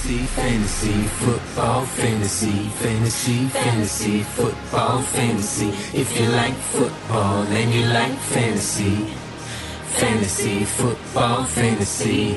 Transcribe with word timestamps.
Fantasy, 0.00 0.24
fantasy, 0.34 1.02
football, 1.20 1.84
fantasy, 1.84 2.70
fantasy, 2.80 3.48
fantasy, 3.48 4.22
football, 4.34 5.02
fantasy. 5.02 5.68
If 5.92 6.18
you 6.18 6.26
like 6.30 6.54
football 6.72 7.44
and 7.44 7.70
you 7.70 7.84
like 7.84 8.16
fantasy, 8.32 8.96
fantasy, 9.98 10.64
football, 10.64 11.44
fantasy. 11.44 12.34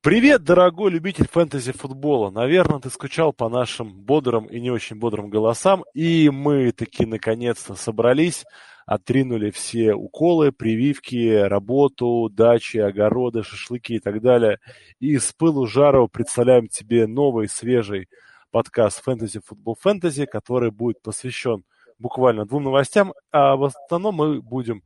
Привет, 0.00 0.42
дорогой 0.42 0.90
любитель 0.90 1.28
фэнтези-футбола. 1.30 2.30
Наверное, 2.30 2.80
ты 2.80 2.90
скучал 2.90 3.32
по 3.32 3.48
нашим 3.48 3.92
бодрым 3.94 4.46
и 4.46 4.60
не 4.60 4.72
очень 4.72 4.96
бодрым 4.96 5.30
голосам, 5.30 5.84
и 5.94 6.30
мы 6.30 6.72
таки 6.72 7.06
наконец-то 7.06 7.76
собрались, 7.76 8.44
отринули 8.86 9.50
все 9.50 9.94
уколы, 9.94 10.52
прививки, 10.52 11.42
работу, 11.42 12.28
дачи, 12.30 12.78
огороды, 12.78 13.42
шашлыки 13.42 13.94
и 13.94 14.00
так 14.00 14.20
далее. 14.20 14.58
И 15.00 15.18
с 15.18 15.32
пылу 15.32 15.66
жару 15.66 16.08
представляем 16.08 16.68
тебе 16.68 17.06
новый, 17.06 17.48
свежий 17.48 18.08
подкаст 18.50 19.02
«Фэнтези 19.02 19.40
Футбол 19.44 19.76
Фэнтези», 19.80 20.26
который 20.26 20.70
будет 20.70 21.02
посвящен 21.02 21.64
буквально 21.98 22.44
двум 22.46 22.64
новостям, 22.64 23.14
а 23.30 23.56
в 23.56 23.64
основном 23.64 24.14
мы 24.16 24.42
будем 24.42 24.82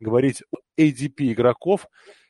говорить 0.00 0.42
о 0.50 0.56
ADP 0.80 1.32
игроков, 1.32 1.86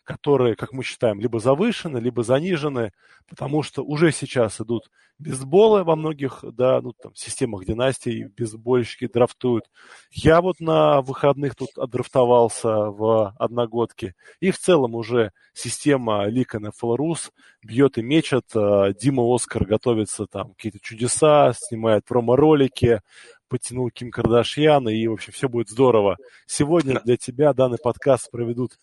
которые, 0.06 0.54
как 0.54 0.72
мы 0.72 0.84
считаем, 0.84 1.20
либо 1.20 1.40
завышены, 1.40 1.98
либо 1.98 2.22
занижены, 2.22 2.92
потому 3.28 3.64
что 3.64 3.82
уже 3.82 4.12
сейчас 4.12 4.60
идут 4.60 4.88
бейсболы 5.18 5.82
во 5.82 5.96
многих, 5.96 6.44
да, 6.52 6.80
ну, 6.80 6.92
там, 6.92 7.12
системах 7.16 7.64
династий, 7.64 8.26
бейсбольщики 8.26 9.08
драфтуют. 9.08 9.64
Я 10.12 10.40
вот 10.40 10.60
на 10.60 11.00
выходных 11.02 11.56
тут 11.56 11.70
отдрафтовался 11.76 12.68
в 12.68 13.34
одногодке, 13.36 14.14
и 14.38 14.52
в 14.52 14.58
целом 14.58 14.94
уже 14.94 15.32
система 15.52 16.26
Лика 16.26 16.58
NFL 16.58 16.96
Rus 16.96 17.30
бьет 17.64 17.98
и 17.98 18.02
мечет. 18.02 18.44
А, 18.54 18.92
Дима 18.92 19.24
Оскар 19.34 19.66
готовится 19.66 20.26
там 20.26 20.54
какие-то 20.54 20.78
чудеса, 20.80 21.52
снимает 21.56 22.04
промо-ролики, 22.04 23.00
потянул 23.48 23.90
Ким 23.90 24.12
Кардашьян, 24.12 24.88
и, 24.88 25.04
в 25.08 25.14
общем, 25.14 25.32
все 25.32 25.48
будет 25.48 25.68
здорово. 25.68 26.16
Сегодня 26.46 27.00
для 27.00 27.16
тебя 27.16 27.52
данный 27.52 27.78
подкаст 27.82 28.30
проведут 28.30 28.78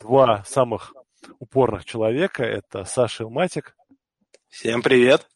два 0.00 0.44
самых 0.44 0.94
упорных 1.38 1.84
человека. 1.84 2.42
Это 2.42 2.84
Саша 2.84 3.24
Илматик. 3.24 3.76
Всем 4.48 4.82
привет. 4.82 5.28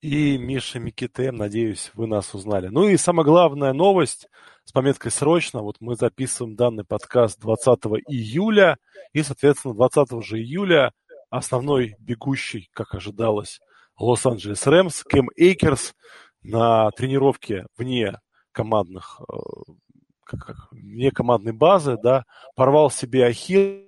И 0.00 0.38
Миша 0.38 0.78
Микитем, 0.78 1.36
надеюсь, 1.36 1.90
вы 1.94 2.06
нас 2.06 2.32
узнали. 2.34 2.68
Ну 2.68 2.88
и 2.88 2.96
самая 2.96 3.24
главная 3.24 3.72
новость 3.72 4.28
с 4.64 4.70
пометкой 4.70 5.10
«Срочно». 5.10 5.60
Вот 5.60 5.76
мы 5.80 5.96
записываем 5.96 6.54
данный 6.54 6.84
подкаст 6.84 7.40
20 7.40 7.66
июля. 8.06 8.76
И, 9.12 9.22
соответственно, 9.22 9.74
20 9.74 10.22
же 10.24 10.38
июля 10.38 10.92
основной 11.30 11.96
бегущий, 11.98 12.70
как 12.72 12.94
ожидалось, 12.94 13.60
Лос-Анджелес 13.98 14.64
Рэмс, 14.66 15.02
Кэм 15.02 15.30
Эйкерс 15.36 15.94
на 16.42 16.90
тренировке 16.92 17.66
вне 17.76 18.20
командных 18.52 19.20
э, 19.20 19.34
как, 20.28 20.68
вне 20.70 21.10
командной 21.10 21.52
базы, 21.52 21.96
да, 22.02 22.24
порвал 22.54 22.90
себе 22.90 23.26
ахилл 23.26 23.84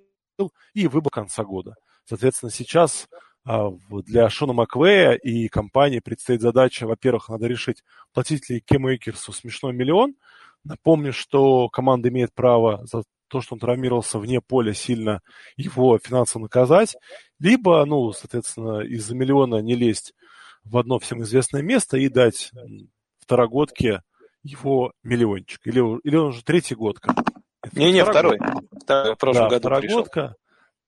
и 0.73 0.87
выбыл 0.87 1.09
конца 1.09 1.43
года. 1.43 1.75
Соответственно, 2.05 2.51
сейчас 2.51 3.07
а, 3.43 3.71
для 3.89 4.29
Шона 4.29 4.53
Маквея 4.53 5.13
и 5.13 5.47
компании 5.47 5.99
предстоит 5.99 6.41
задача, 6.41 6.85
во-первых, 6.85 7.29
надо 7.29 7.47
решить, 7.47 7.83
платить 8.13 8.49
ли 8.49 8.59
Кему 8.61 8.93
Экерсу 8.93 9.33
смешной 9.33 9.73
миллион. 9.73 10.15
Напомню, 10.63 11.11
что 11.11 11.69
команда 11.69 12.09
имеет 12.09 12.33
право 12.33 12.85
за 12.85 13.03
то, 13.27 13.41
что 13.41 13.55
он 13.55 13.59
травмировался 13.59 14.19
вне 14.19 14.41
поля, 14.41 14.73
сильно 14.73 15.21
его 15.55 15.97
финансово 15.97 16.43
наказать, 16.43 16.97
либо, 17.39 17.83
ну, 17.85 18.11
соответственно, 18.11 18.81
из-за 18.81 19.15
миллиона 19.15 19.61
не 19.61 19.75
лезть 19.75 20.13
в 20.63 20.77
одно 20.77 20.99
всем 20.99 21.23
известное 21.23 21.61
место 21.61 21.97
и 21.97 22.09
дать 22.09 22.51
второгодке 23.19 24.01
его 24.43 24.93
миллиончик? 25.03 25.59
Или, 25.65 25.79
или 26.03 26.15
он 26.15 26.27
уже 26.27 26.43
третий 26.43 26.75
год? 26.75 26.99
Не-не, 27.73 28.03
второй. 28.03 28.39
второй. 28.81 29.15
В 29.15 29.17
прошлом 29.17 29.49
да, 29.49 29.59
году 29.59 29.81
пришел. 29.81 30.03
Годка. 30.03 30.35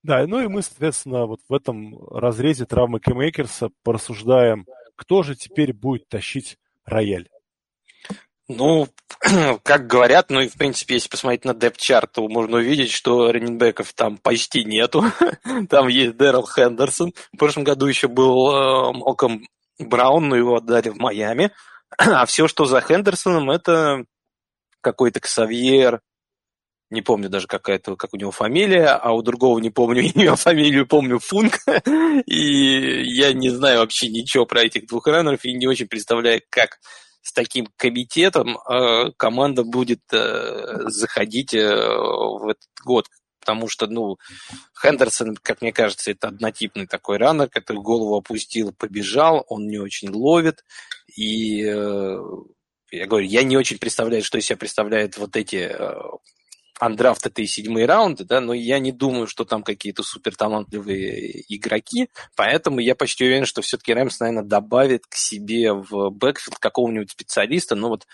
Да, 0.03 0.25
ну 0.27 0.41
и 0.41 0.47
мы, 0.47 0.61
соответственно, 0.61 1.25
вот 1.25 1.39
в 1.47 1.53
этом 1.53 1.97
разрезе 2.09 2.65
травмы 2.65 2.99
Кэм 2.99 3.20
Эйкерса 3.20 3.69
порассуждаем, 3.83 4.65
кто 4.95 5.23
же 5.23 5.35
теперь 5.35 5.73
будет 5.73 6.09
тащить 6.09 6.57
рояль. 6.85 7.29
Ну, 8.49 8.87
как 9.63 9.87
говорят, 9.87 10.29
ну 10.29 10.41
и 10.41 10.49
в 10.49 10.55
принципе, 10.55 10.95
если 10.95 11.07
посмотреть 11.07 11.45
на 11.45 11.53
депт-чарт, 11.53 12.11
то 12.11 12.27
можно 12.27 12.57
увидеть, 12.57 12.91
что 12.91 13.31
раненбеков 13.31 13.93
там 13.93 14.17
почти 14.17 14.65
нету. 14.65 15.05
там 15.69 15.87
есть 15.87 16.17
Дэрил 16.17 16.45
Хендерсон. 16.45 17.13
В 17.31 17.37
прошлом 17.37 17.63
году 17.63 17.85
еще 17.85 18.09
был 18.09 18.51
э, 18.51 18.93
Малком 18.93 19.43
Браун, 19.79 20.27
но 20.27 20.35
его 20.35 20.57
отдали 20.57 20.89
в 20.89 20.97
Майами. 20.97 21.51
А 21.97 22.25
все, 22.25 22.47
что 22.47 22.65
за 22.65 22.81
Хендерсоном, 22.81 23.51
это 23.51 24.05
какой-то 24.81 25.19
Ксавьер, 25.19 26.01
не 26.89 27.01
помню 27.01 27.27
даже 27.27 27.47
какая-то, 27.47 27.95
как 27.95 28.13
у 28.13 28.17
него 28.17 28.31
фамилия, 28.31 28.89
а 28.89 29.13
у 29.13 29.21
другого 29.21 29.59
не 29.59 29.71
помню 29.71 30.01
имя, 30.15 30.35
фамилию 30.35 30.87
помню 30.87 31.19
Функ, 31.19 31.59
и 32.25 33.03
я 33.03 33.33
не 33.33 33.49
знаю 33.49 33.79
вообще 33.79 34.09
ничего 34.09 34.45
про 34.45 34.63
этих 34.63 34.87
двух 34.87 35.07
раннеров 35.07 35.43
и 35.43 35.53
не 35.53 35.67
очень 35.67 35.87
представляю, 35.87 36.41
как 36.49 36.79
с 37.21 37.31
таким 37.31 37.67
комитетом 37.77 38.57
э, 38.57 39.11
команда 39.17 39.63
будет 39.63 40.01
э, 40.11 40.87
заходить 40.87 41.53
э, 41.53 41.65
в 41.65 42.49
этот 42.49 42.69
год, 42.83 43.07
потому 43.43 43.67
что, 43.67 43.87
ну, 43.87 44.17
Хендерсон, 44.81 45.35
как 45.35 45.61
мне 45.61 45.73
кажется, 45.73 46.11
это 46.11 46.29
однотипный 46.29 46.87
такой 46.87 47.17
раннер, 47.17 47.49
который 47.49 47.81
голову 47.81 48.15
опустил, 48.15 48.71
побежал, 48.71 49.45
он 49.49 49.67
не 49.67 49.79
очень 49.79 50.09
ловит, 50.09 50.63
и 51.13 51.61
э, 51.65 52.17
я 52.91 53.05
говорю, 53.05 53.27
я 53.27 53.43
не 53.43 53.57
очень 53.57 53.79
представляю, 53.79 54.23
что 54.23 54.37
из 54.37 54.45
себя 54.45 54.55
представляют 54.55 55.17
вот 55.17 55.35
эти 55.35 55.75
э, 56.79 56.85
андрафтатые 56.85 57.47
седьмые 57.47 57.85
раунды, 57.85 58.23
да, 58.23 58.41
но 58.41 58.53
я 58.53 58.79
не 58.79 58.91
думаю, 58.91 59.27
что 59.27 59.45
там 59.45 59.63
какие-то 59.63 60.03
супер 60.03 60.35
талантливые 60.35 61.43
игроки, 61.53 62.09
поэтому 62.35 62.79
я 62.79 62.95
почти 62.95 63.25
уверен, 63.25 63.45
что 63.45 63.61
все-таки 63.61 63.93
Рэмс, 63.93 64.19
наверное, 64.19 64.43
добавит 64.43 65.05
к 65.07 65.15
себе 65.15 65.73
в 65.73 66.09
backfield 66.09 66.57
какого-нибудь 66.59 67.11
специалиста, 67.11 67.75
ну 67.75 67.89
вот 67.89 68.05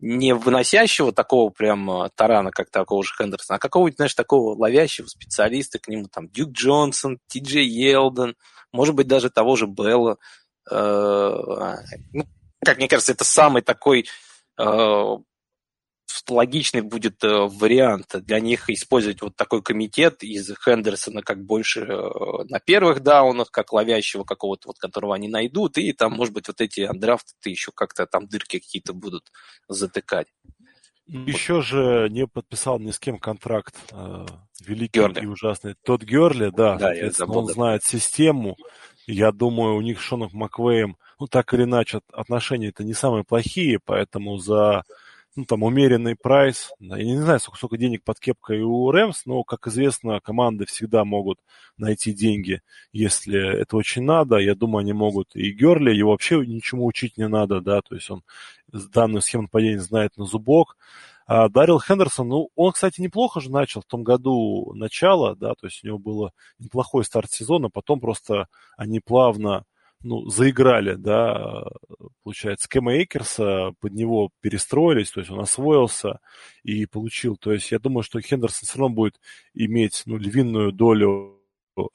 не 0.00 0.34
выносящего 0.34 1.12
такого 1.12 1.50
прям 1.50 1.90
э, 1.90 2.10
тарана, 2.14 2.50
как 2.50 2.70
такого 2.70 3.02
же 3.02 3.14
Хендерсона, 3.16 3.56
а 3.56 3.58
какого-нибудь, 3.60 3.96
знаешь, 3.96 4.14
такого 4.14 4.54
ловящего 4.56 5.06
специалиста, 5.06 5.78
к 5.78 5.88
нему 5.88 6.08
там 6.12 6.28
Дюк 6.28 6.50
Джонсон, 6.50 7.18
Ти 7.28 7.40
Джей 7.40 7.66
Йелдон, 7.66 8.36
может 8.72 8.94
быть, 8.94 9.06
даже 9.06 9.30
того 9.30 9.56
же 9.56 9.66
Белла. 9.66 10.18
Э, 10.70 11.76
ну, 12.12 12.26
как 12.64 12.78
мне 12.78 12.88
кажется, 12.88 13.12
это 13.12 13.24
самый 13.24 13.62
такой 13.62 14.06
э, 14.58 15.16
логичный 16.28 16.82
будет 16.82 17.22
э, 17.24 17.28
вариант 17.28 18.14
для 18.22 18.40
них 18.40 18.70
использовать 18.70 19.22
вот 19.22 19.36
такой 19.36 19.62
комитет 19.62 20.22
из 20.22 20.52
Хендерсона 20.64 21.22
как 21.22 21.44
больше 21.44 21.80
э, 21.80 22.44
на 22.48 22.60
первых 22.60 23.00
даунах, 23.00 23.50
как 23.50 23.72
ловящего 23.72 24.24
какого-то, 24.24 24.68
вот 24.68 24.78
которого 24.78 25.14
они 25.14 25.28
найдут, 25.28 25.78
и 25.78 25.92
там, 25.92 26.12
может 26.12 26.34
быть, 26.34 26.48
вот 26.48 26.60
эти 26.60 26.80
андрафты 26.80 27.50
еще 27.50 27.72
как-то 27.74 28.06
там 28.06 28.26
дырки 28.26 28.58
какие-то 28.58 28.92
будут 28.92 29.30
затыкать. 29.68 30.28
Еще 31.06 31.54
вот. 31.56 31.64
же 31.64 32.08
не 32.10 32.26
подписал 32.26 32.78
ни 32.78 32.90
с 32.90 32.98
кем 32.98 33.18
контракт 33.18 33.74
э, 33.92 34.26
великий 34.64 35.00
Герли. 35.00 35.20
и 35.20 35.26
ужасный. 35.26 35.74
Тот 35.84 36.02
Герли, 36.02 36.50
да, 36.54 36.76
да 36.76 36.94
я 36.94 37.10
забыл, 37.10 37.38
он 37.38 37.46
да. 37.46 37.52
знает 37.52 37.84
систему. 37.84 38.56
Я 39.06 39.30
думаю, 39.32 39.76
у 39.76 39.82
них 39.82 40.00
с 40.00 40.02
Шоном 40.02 40.30
Маквеем, 40.32 40.96
ну, 41.20 41.26
так 41.26 41.52
или 41.52 41.64
иначе, 41.64 42.00
отношения-то 42.10 42.84
не 42.84 42.94
самые 42.94 43.22
плохие, 43.22 43.78
поэтому 43.84 44.38
за 44.38 44.84
ну, 45.36 45.44
там, 45.44 45.62
умеренный 45.62 46.16
прайс. 46.16 46.72
Я 46.78 47.02
не 47.02 47.20
знаю, 47.20 47.40
сколько, 47.40 47.58
сколько 47.58 47.76
денег 47.76 48.04
под 48.04 48.20
кепкой 48.20 48.62
у 48.62 48.90
Рэмс, 48.90 49.26
но, 49.26 49.42
как 49.42 49.66
известно, 49.66 50.20
команды 50.20 50.64
всегда 50.66 51.04
могут 51.04 51.38
найти 51.76 52.12
деньги, 52.12 52.62
если 52.92 53.60
это 53.60 53.76
очень 53.76 54.02
надо. 54.04 54.36
Я 54.36 54.54
думаю, 54.54 54.82
они 54.82 54.92
могут. 54.92 55.34
И 55.34 55.50
Герли, 55.50 55.92
его 55.92 56.12
вообще 56.12 56.38
ничему 56.46 56.86
учить 56.86 57.16
не 57.16 57.26
надо, 57.26 57.60
да, 57.60 57.82
то 57.82 57.94
есть 57.94 58.10
он 58.10 58.22
данную 58.68 59.22
схему 59.22 59.44
нападения 59.44 59.80
знает 59.80 60.16
на 60.16 60.24
зубок. 60.24 60.76
А 61.26 61.48
Дарил 61.48 61.80
Хендерсон, 61.80 62.28
ну, 62.28 62.50
он, 62.54 62.72
кстати, 62.72 63.00
неплохо 63.00 63.40
же 63.40 63.50
начал 63.50 63.80
в 63.80 63.86
том 63.86 64.04
году 64.04 64.72
начало, 64.74 65.34
да, 65.34 65.54
то 65.54 65.66
есть 65.66 65.82
у 65.82 65.86
него 65.86 65.98
было 65.98 66.32
неплохой 66.58 67.04
старт 67.04 67.30
сезона, 67.30 67.70
потом 67.70 67.98
просто 67.98 68.48
они 68.76 69.00
плавно 69.00 69.64
ну, 70.04 70.28
заиграли, 70.28 70.94
да, 70.94 71.64
получается, 72.22 72.68
Кэма 72.68 72.94
Эйкерса, 72.94 73.72
под 73.80 73.92
него 73.92 74.30
перестроились, 74.40 75.10
то 75.10 75.20
есть 75.20 75.30
он 75.30 75.40
освоился 75.40 76.20
и 76.62 76.86
получил. 76.86 77.36
То 77.36 77.52
есть 77.52 77.72
я 77.72 77.78
думаю, 77.78 78.02
что 78.02 78.20
Хендерсон 78.20 78.68
все 78.68 78.78
равно 78.78 78.94
будет 78.94 79.18
иметь, 79.54 80.02
ну, 80.06 80.16
львиную 80.18 80.72
долю 80.72 81.40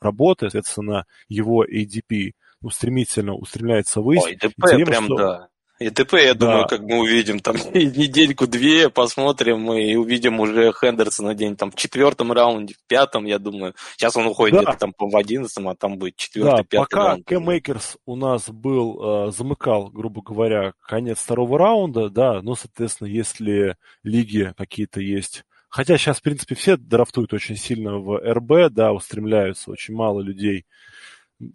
работы, 0.02 0.50
соответственно, 0.50 1.06
его 1.28 1.66
ADP 1.66 2.34
ну, 2.62 2.70
стремительно 2.70 3.36
устремляется 3.36 4.02
ввысь. 4.02 4.24
Ой, 4.24 4.36
ADP 4.36 4.86
прям, 4.86 5.06
что... 5.06 5.16
да. 5.16 5.50
ADP, 5.80 6.16
я 6.16 6.34
да. 6.34 6.46
думаю, 6.46 6.68
как 6.68 6.82
мы 6.82 7.00
увидим 7.00 7.40
там 7.40 7.56
недельку-две, 7.74 8.90
посмотрим 8.90 9.72
и 9.72 9.96
увидим 9.96 10.42
уже 10.42 10.74
Хендерсона 10.74 11.36
день 11.36 11.56
там 11.56 11.72
в 11.72 11.76
четвертом 11.76 12.34
раунде, 12.34 12.74
в 12.74 12.88
пятом, 12.88 13.26
я 13.26 13.40
думаю. 13.40 13.74
Сейчас 13.96 14.18
он 14.18 14.28
уходит 14.28 14.66
да. 14.66 14.74
там 14.74 14.94
в 14.98 15.16
одиннадцатом, 15.16 15.70
а 15.70 15.76
там 15.76 15.98
будет 15.98 16.18
четвертый, 16.18 16.58
да, 16.58 16.64
пятый 16.64 16.78
пока 16.84 17.08
раунд. 17.10 17.26
Кэм 17.26 17.46
Эйкерс 17.46 17.98
у 18.06 18.18
нас 18.18 18.50
был, 18.50 19.28
э, 19.28 19.32
замыкал, 19.32 19.90
грубо 19.90 20.22
говоря, 20.22 20.74
конец 20.86 21.20
второго 21.20 21.58
раунда, 21.58 22.10
да, 22.10 22.42
ну, 22.42 22.56
соответственно, 22.56 23.08
если 23.08 23.78
лиги 24.04 24.54
какие-то 24.58 25.00
есть 25.00 25.44
Хотя 25.70 26.00
сейчас, 26.00 26.18
в 26.18 26.24
принципе, 26.24 26.56
все 26.56 26.78
драфтуют 26.78 27.32
очень 27.32 27.56
сильно 27.56 28.00
в 28.00 28.18
RB, 28.18 28.74
да, 28.74 28.92
устремляются, 28.92 29.70
очень 29.70 29.94
мало 29.94 30.20
людей 30.20 30.66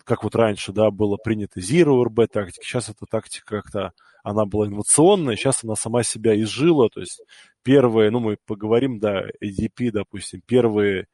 как 0.04 0.24
вот 0.24 0.34
раньше, 0.34 0.72
да, 0.72 0.90
было 0.90 1.16
принято 1.16 1.60
Zero 1.60 2.02
RB 2.04 2.26
тактика, 2.26 2.64
сейчас 2.64 2.88
эта 2.88 3.06
тактика 3.06 3.62
как-то, 3.62 3.92
она 4.22 4.46
была 4.46 4.66
инновационная, 4.66 5.36
сейчас 5.36 5.64
она 5.64 5.76
сама 5.76 6.02
себя 6.02 6.40
изжила, 6.40 6.88
то 6.88 7.00
есть 7.00 7.22
первые, 7.62 8.10
ну, 8.10 8.20
мы 8.20 8.36
поговорим, 8.46 8.98
да, 8.98 9.24
ADP, 9.42 9.90
допустим, 9.90 10.40
первые 10.46 11.06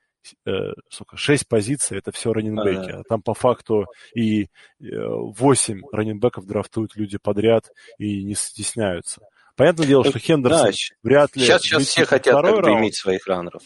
э, 0.47 0.73
сколько, 0.89 1.17
6 1.17 1.49
позиций, 1.49 1.99
это 1.99 2.13
все 2.13 2.33
раненбеки, 2.33 2.91
а 2.91 3.03
там 3.09 3.23
по 3.23 3.35
факту 3.35 3.87
и 4.15 4.45
э, 4.45 4.47
8 4.81 5.83
раненбеков 5.93 6.47
драфтуют 6.47 6.97
люди 6.97 7.19
подряд 7.19 7.71
и 7.99 8.23
не 8.23 8.35
стесняются. 8.35 9.23
Понятное 9.57 9.87
дело, 9.87 10.05
что 10.05 10.19
Хендерсон 10.19 10.67
да, 10.67 10.73
вряд 11.03 11.37
ли... 11.37 11.43
Сейчас, 11.43 11.63
сейчас 11.63 11.83
все 11.83 12.05
хотят 12.07 12.35
как 12.41 12.63
бы 12.63 12.71
иметь 12.73 12.97
своих 12.97 13.27
раннеров. 13.27 13.63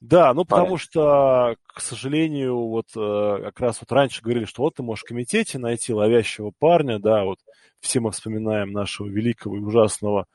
Да, 0.00 0.32
ну 0.32 0.46
потому 0.46 0.78
что, 0.78 1.56
к 1.66 1.80
сожалению, 1.80 2.56
вот 2.56 2.86
э, 2.96 3.42
как 3.44 3.60
раз 3.60 3.80
вот 3.80 3.92
раньше 3.92 4.22
говорили, 4.22 4.46
что 4.46 4.62
вот 4.62 4.76
ты 4.76 4.82
можешь 4.82 5.04
в 5.04 5.08
комитете 5.08 5.58
найти 5.58 5.92
ловящего 5.92 6.52
парня, 6.58 6.98
да, 6.98 7.24
вот 7.24 7.38
все 7.80 8.00
мы 8.00 8.10
вспоминаем 8.10 8.72
нашего 8.72 9.08
великого 9.08 9.58
и 9.58 9.60
ужасного. 9.60 10.26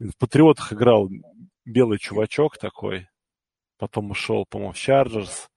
В 0.00 0.16
Патриотах 0.18 0.72
играл 0.72 1.08
белый 1.64 1.98
чувачок 1.98 2.58
такой, 2.58 3.06
потом 3.78 4.10
ушел, 4.10 4.46
по-моему, 4.48 4.72
в 4.72 4.78
Чарджерс. 4.78 5.48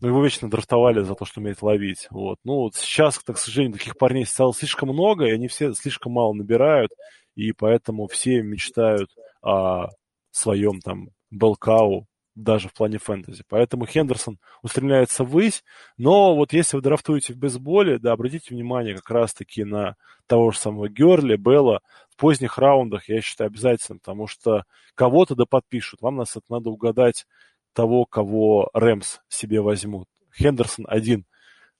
Но 0.00 0.08
его 0.08 0.22
вечно 0.22 0.50
драфтовали 0.50 1.02
за 1.02 1.14
то, 1.14 1.24
что 1.24 1.40
умеет 1.40 1.62
ловить. 1.62 2.06
Вот. 2.10 2.38
Ну, 2.44 2.56
вот 2.56 2.74
сейчас, 2.74 3.18
так, 3.18 3.36
к 3.36 3.38
сожалению, 3.38 3.78
таких 3.78 3.96
парней 3.96 4.26
стало 4.26 4.52
слишком 4.52 4.90
много, 4.90 5.24
и 5.24 5.30
они 5.32 5.48
все 5.48 5.72
слишком 5.72 6.12
мало 6.12 6.34
набирают, 6.34 6.92
и 7.34 7.52
поэтому 7.52 8.06
все 8.06 8.42
мечтают 8.42 9.08
о 9.40 9.88
своем 10.32 10.80
там 10.80 11.08
Белкау, 11.30 12.06
даже 12.36 12.68
в 12.68 12.74
плане 12.74 12.98
фэнтези. 12.98 13.42
Поэтому 13.48 13.86
Хендерсон 13.86 14.38
устремляется 14.62 15.24
ввысь, 15.24 15.64
но 15.96 16.36
вот 16.36 16.52
если 16.52 16.76
вы 16.76 16.82
драфтуете 16.82 17.32
в 17.32 17.38
бейсболе, 17.38 17.98
да, 17.98 18.12
обратите 18.12 18.54
внимание 18.54 18.94
как 18.94 19.10
раз-таки 19.10 19.64
на 19.64 19.96
того 20.26 20.52
же 20.52 20.58
самого 20.58 20.88
Герли, 20.88 21.36
Белла, 21.36 21.80
в 22.10 22.16
поздних 22.16 22.58
раундах, 22.58 23.08
я 23.08 23.20
считаю, 23.22 23.48
обязательно, 23.48 23.98
потому 23.98 24.26
что 24.26 24.64
кого-то 24.94 25.34
да 25.34 25.46
подпишут. 25.46 26.02
Вам 26.02 26.16
нас 26.16 26.36
это 26.36 26.44
надо 26.48 26.70
угадать 26.70 27.26
того, 27.72 28.04
кого 28.04 28.68
Рэмс 28.74 29.20
себе 29.28 29.60
возьмут. 29.60 30.08
Хендерсон 30.36 30.86
один 30.88 31.24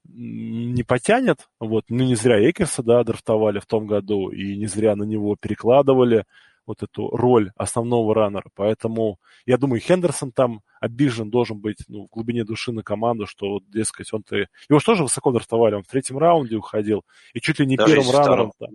не 0.09 0.85
потянет, 0.85 1.49
вот, 1.59 1.85
ну 1.89 2.05
не 2.05 2.15
зря 2.15 2.39
Экерса, 2.49 2.83
да, 2.83 3.03
драфтовали 3.03 3.59
в 3.59 3.67
том 3.67 3.87
году, 3.87 4.29
и 4.31 4.57
не 4.57 4.67
зря 4.67 4.95
на 4.95 5.03
него 5.03 5.37
перекладывали, 5.39 6.25
вот 6.67 6.83
эту 6.83 7.09
роль 7.09 7.53
основного 7.57 8.15
раннера. 8.15 8.49
Поэтому 8.55 9.19
я 9.47 9.57
думаю, 9.57 9.81
Хендерсон 9.81 10.33
там 10.33 10.61
обижен 10.81 11.31
должен 11.31 11.59
быть 11.61 11.79
ну, 11.89 12.07
в 12.07 12.09
глубине 12.09 12.45
души 12.45 12.73
на 12.73 12.83
команду, 12.83 13.27
что, 13.27 13.49
вот, 13.49 13.69
дескать, 13.69 14.13
он-то... 14.13 14.37
Его 14.37 14.79
же 14.79 14.85
тоже 14.85 15.03
высоко 15.03 15.33
драфтовали, 15.33 15.75
он 15.75 15.83
в 15.83 15.89
третьем 15.89 16.19
раунде 16.19 16.57
уходил, 16.57 17.05
и 17.33 17.41
чуть 17.41 17.59
ли 17.59 17.67
не 17.67 17.77
Даже 17.77 17.95
первым 17.95 18.11
раннером 18.15 18.53
там. 18.59 18.71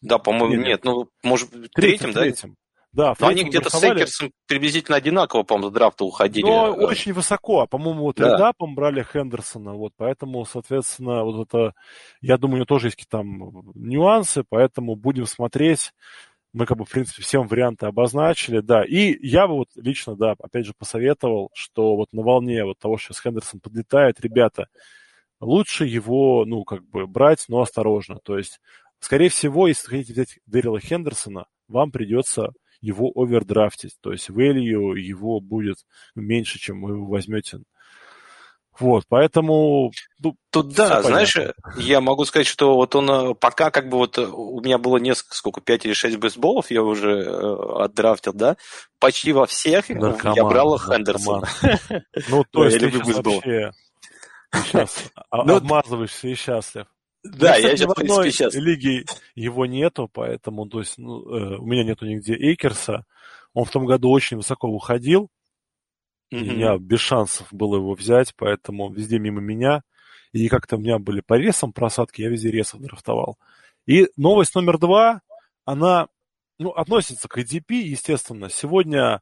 Да, 0.00 0.18
по-моему, 0.18 0.56
нет, 0.56 0.66
нет, 0.66 0.84
ну, 0.84 1.08
может, 1.22 1.50
третьим, 1.50 1.72
третьем, 1.72 2.12
да? 2.12 2.20
Третьем. 2.20 2.56
Да, 2.94 3.12
Но 3.18 3.26
они 3.26 3.42
где-то 3.42 3.70
с 3.70 3.82
Эйкерсом 3.82 4.30
приблизительно 4.46 4.96
одинаково, 4.96 5.42
по-моему, 5.42 5.70
с 5.70 5.72
драфта 5.72 6.04
уходили. 6.04 6.46
Но 6.46 6.72
очень 6.74 7.12
высоко. 7.12 7.62
А, 7.62 7.66
по-моему, 7.66 8.02
вот 8.02 8.16
да. 8.16 8.32
редапом 8.32 8.76
брали 8.76 9.02
Хендерсона. 9.02 9.72
Вот, 9.74 9.92
поэтому, 9.96 10.44
соответственно, 10.44 11.24
вот 11.24 11.48
это, 11.48 11.74
я 12.20 12.38
думаю, 12.38 12.54
у 12.54 12.56
него 12.58 12.66
тоже 12.66 12.86
есть 12.86 12.96
какие-то 12.96 13.18
там 13.18 13.72
нюансы, 13.74 14.44
поэтому 14.48 14.94
будем 14.94 15.26
смотреть 15.26 15.92
мы 16.54 16.66
как 16.66 16.78
бы, 16.78 16.84
в 16.84 16.90
принципе, 16.90 17.22
всем 17.22 17.48
варианты 17.48 17.86
обозначили, 17.86 18.60
да. 18.60 18.84
И 18.84 19.18
я 19.26 19.48
бы 19.48 19.54
вот 19.54 19.70
лично, 19.74 20.16
да, 20.16 20.36
опять 20.38 20.66
же, 20.66 20.72
посоветовал, 20.78 21.50
что 21.52 21.96
вот 21.96 22.12
на 22.12 22.22
волне 22.22 22.64
вот 22.64 22.78
того, 22.78 22.96
что 22.96 23.12
сейчас 23.12 23.22
Хендерсон 23.24 23.60
подлетает, 23.60 24.20
ребята, 24.20 24.68
лучше 25.40 25.84
его, 25.84 26.44
ну, 26.46 26.64
как 26.64 26.84
бы 26.88 27.08
брать, 27.08 27.44
но 27.48 27.60
осторожно. 27.60 28.20
То 28.22 28.38
есть, 28.38 28.60
скорее 29.00 29.30
всего, 29.30 29.66
если 29.66 29.88
хотите 29.88 30.12
взять 30.12 30.38
Дэрила 30.46 30.78
Хендерсона, 30.78 31.46
вам 31.66 31.90
придется 31.90 32.52
его 32.80 33.10
овердрафтить. 33.16 33.96
То 34.00 34.12
есть 34.12 34.30
value 34.30 34.96
его 34.96 35.40
будет 35.40 35.78
меньше, 36.14 36.60
чем 36.60 36.82
вы 36.82 37.04
возьмете 37.04 37.60
вот, 38.78 39.04
поэтому... 39.08 39.92
Ну, 40.18 40.36
Тут 40.50 40.74
да, 40.74 41.02
знаешь, 41.02 41.36
я 41.76 42.00
могу 42.00 42.24
сказать, 42.24 42.46
что 42.46 42.74
вот 42.74 42.94
он 42.94 43.10
э, 43.10 43.34
пока 43.34 43.70
как 43.70 43.88
бы 43.88 43.98
вот 43.98 44.18
э, 44.18 44.26
у 44.26 44.60
меня 44.60 44.78
было 44.78 44.96
несколько, 44.96 45.34
сколько, 45.34 45.60
пять 45.60 45.84
или 45.84 45.92
шесть 45.92 46.16
бейсболов 46.16 46.70
я 46.70 46.82
уже 46.82 47.22
э, 47.22 47.82
отдрафтил, 47.82 48.32
да, 48.32 48.56
почти 48.98 49.32
во 49.32 49.46
всех 49.46 49.88
наркоман, 49.88 50.36
я 50.36 50.44
брал 50.44 50.78
Хендерсона. 50.78 51.48
Ну, 52.28 52.44
то 52.50 52.64
есть 52.64 52.78
ты 52.78 52.90
сейчас 52.90 53.16
вообще 53.16 53.72
сейчас 54.64 55.04
ну, 55.30 55.56
обмазываешься 55.56 56.28
и 56.28 56.34
счастлив. 56.34 56.86
Да, 57.24 57.56
я 57.56 57.76
сейчас, 57.76 57.90
в 57.90 57.94
принципе, 57.94 58.30
сейчас. 58.30 58.54
лиге 58.54 59.06
его 59.34 59.64
нету, 59.64 60.10
поэтому, 60.12 60.66
то 60.68 60.80
есть, 60.80 60.98
ну, 60.98 61.22
э, 61.22 61.56
у 61.58 61.64
меня 61.64 61.82
нету 61.82 62.06
нигде 62.06 62.34
Эйкерса. 62.34 63.06
Он 63.54 63.64
в 63.64 63.70
том 63.70 63.86
году 63.86 64.10
очень 64.10 64.36
высоко 64.36 64.70
выходил, 64.70 65.30
Mm-hmm. 66.32 66.38
И 66.38 66.50
у 66.50 66.52
меня 66.54 66.78
без 66.78 67.00
шансов 67.00 67.46
было 67.52 67.76
его 67.76 67.94
взять, 67.94 68.34
поэтому 68.36 68.92
везде 68.92 69.18
мимо 69.18 69.40
меня. 69.40 69.82
И 70.32 70.48
как-то 70.48 70.76
у 70.76 70.80
меня 70.80 70.98
были 70.98 71.20
по 71.20 71.34
ресам 71.34 71.72
просадки, 71.72 72.22
я 72.22 72.28
везде 72.28 72.50
ресов 72.50 72.80
драфтовал. 72.80 73.38
И 73.86 74.08
новость 74.16 74.54
номер 74.54 74.78
два, 74.78 75.20
она 75.64 76.08
ну, 76.58 76.70
относится 76.70 77.28
к 77.28 77.38
ADP, 77.38 77.74
естественно. 77.74 78.48
Сегодня 78.48 79.20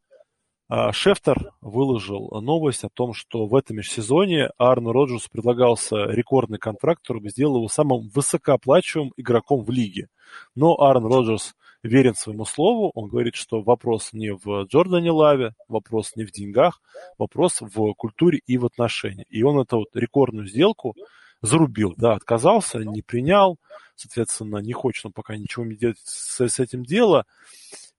а, 0.68 0.92
Шефтер 0.92 1.52
выложил 1.60 2.30
новость 2.40 2.84
о 2.84 2.88
том, 2.88 3.12
что 3.12 3.46
в 3.46 3.54
этом 3.54 3.76
межсезоне 3.76 4.50
Аарон 4.56 4.88
Роджерс 4.88 5.28
предлагался 5.28 5.96
рекордный 6.06 6.58
контракт, 6.58 7.02
который 7.02 7.22
бы 7.22 7.28
сделал 7.28 7.56
его 7.56 7.68
самым 7.68 8.08
высокооплачиваемым 8.08 9.12
игроком 9.18 9.64
в 9.64 9.70
лиге. 9.70 10.08
Но 10.54 10.74
Аарон 10.80 11.04
Роджерс 11.04 11.54
верен 11.82 12.14
своему 12.14 12.44
слову. 12.44 12.90
Он 12.94 13.08
говорит, 13.08 13.34
что 13.34 13.62
вопрос 13.62 14.12
не 14.12 14.32
в 14.32 14.64
Джордане 14.64 15.10
Лаве, 15.10 15.54
вопрос 15.68 16.12
не 16.16 16.24
в 16.24 16.32
деньгах, 16.32 16.80
вопрос 17.18 17.60
в 17.60 17.94
культуре 17.94 18.40
и 18.46 18.56
в 18.58 18.66
отношениях. 18.66 19.26
И 19.28 19.42
он 19.42 19.60
эту 19.60 19.78
вот 19.78 19.88
рекордную 19.94 20.46
сделку 20.46 20.94
зарубил, 21.40 21.94
да, 21.96 22.14
отказался, 22.14 22.78
не 22.78 23.02
принял, 23.02 23.58
соответственно, 23.96 24.58
не 24.58 24.72
хочет 24.72 25.06
он 25.06 25.12
пока 25.12 25.36
ничего 25.36 25.64
не 25.64 25.74
делать 25.74 25.98
с, 26.04 26.40
с 26.40 26.60
этим 26.60 26.84
дело. 26.84 27.26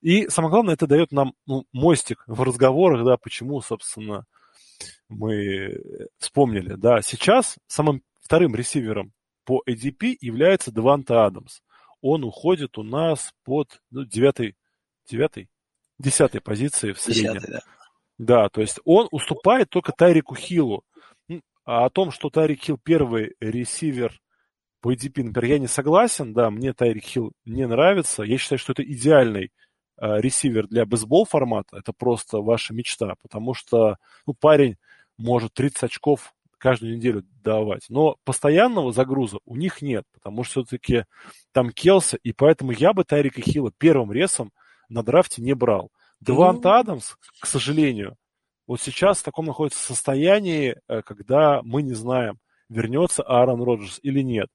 И 0.02 0.30
самое 0.30 0.52
главное, 0.52 0.74
это 0.76 0.88
дает 0.88 1.12
нам 1.12 1.34
ну, 1.46 1.66
мостик 1.74 2.24
в 2.26 2.42
разговорах, 2.42 3.06
да, 3.06 3.18
почему, 3.18 3.62
собственно, 3.62 4.26
мы 5.10 5.78
вспомнили, 6.20 6.76
да, 6.76 7.02
сейчас 7.02 7.58
самым 7.68 8.02
вторым 8.22 8.56
ресивером 8.56 9.12
по 9.46 9.62
ADP 9.68 10.18
является 10.22 10.72
Деванта 10.72 11.26
Адамс 11.26 11.60
он 12.04 12.26
уходит 12.26 12.78
у 12.78 12.84
нас 12.84 13.34
под 13.46 13.82
ну, 13.90 14.04
девятой, 14.04 14.58
девятой, 15.10 15.50
десятой 15.98 16.42
позиции 16.42 16.92
в 16.92 17.00
среднем. 17.00 17.36
Десятый, 17.36 17.54
да. 17.54 17.62
Да, 18.18 18.50
то 18.50 18.62
есть 18.62 18.80
он 18.84 19.08
уступает 19.12 19.70
только 19.70 19.94
Тайрику 19.94 20.36
Хиллу. 20.36 20.84
А 21.66 21.86
о 21.86 21.90
том, 21.90 22.12
что 22.12 22.30
Тайрик 22.30 22.62
Хилл 22.62 22.78
первый 22.78 23.36
ресивер 23.40 24.20
по 24.82 24.94
EDP, 24.94 25.24
например, 25.24 25.46
я 25.46 25.60
не 25.60 25.68
согласен, 25.68 26.34
да, 26.34 26.50
мне 26.52 26.74
Тайрик 26.74 27.06
Хилл 27.06 27.32
не 27.46 27.66
нравится. 27.66 28.24
Я 28.24 28.38
считаю, 28.38 28.60
что 28.60 28.74
это 28.74 28.84
идеальный 28.84 29.46
э, 29.46 30.20
ресивер 30.20 30.68
для 30.68 30.86
бейсбол 30.86 31.24
формата. 31.24 31.78
Это 31.78 31.94
просто 31.94 32.40
ваша 32.40 32.74
мечта, 32.74 33.16
потому 33.22 33.54
что 33.54 33.96
ну, 34.28 34.34
парень 34.34 34.76
может 35.18 35.54
30 35.54 35.84
очков 35.84 36.34
каждую 36.64 36.96
неделю 36.96 37.26
давать. 37.44 37.88
Но 37.90 38.16
постоянного 38.24 38.94
загруза 38.94 39.40
у 39.44 39.58
них 39.58 39.82
нет, 39.82 40.06
потому 40.14 40.46
что 40.46 40.64
все-таки 40.64 41.04
там 41.52 41.72
Келса, 41.72 42.16
и 42.24 42.32
поэтому 42.32 42.72
я 42.72 42.94
бы 42.94 43.04
Тайрика 43.04 43.42
Хилла 43.42 43.74
первым 43.78 44.14
ресом 44.14 44.52
на 44.88 45.04
драфте 45.04 45.42
не 45.42 45.54
брал. 45.56 45.92
Девант 46.22 46.64
mm-hmm. 46.64 46.80
Адамс, 46.80 47.16
к 47.42 47.48
сожалению, 47.48 48.16
вот 48.66 48.80
сейчас 48.80 49.20
в 49.20 49.24
таком 49.24 49.46
находится 49.46 49.84
состоянии, 49.84 50.78
э, 50.88 51.02
когда 51.02 51.62
мы 51.64 51.82
не 51.82 51.96
знаем, 51.96 52.40
вернется 52.70 53.24
Аарон 53.24 53.62
Роджерс 53.62 54.00
или 54.02 54.22
нет. 54.22 54.48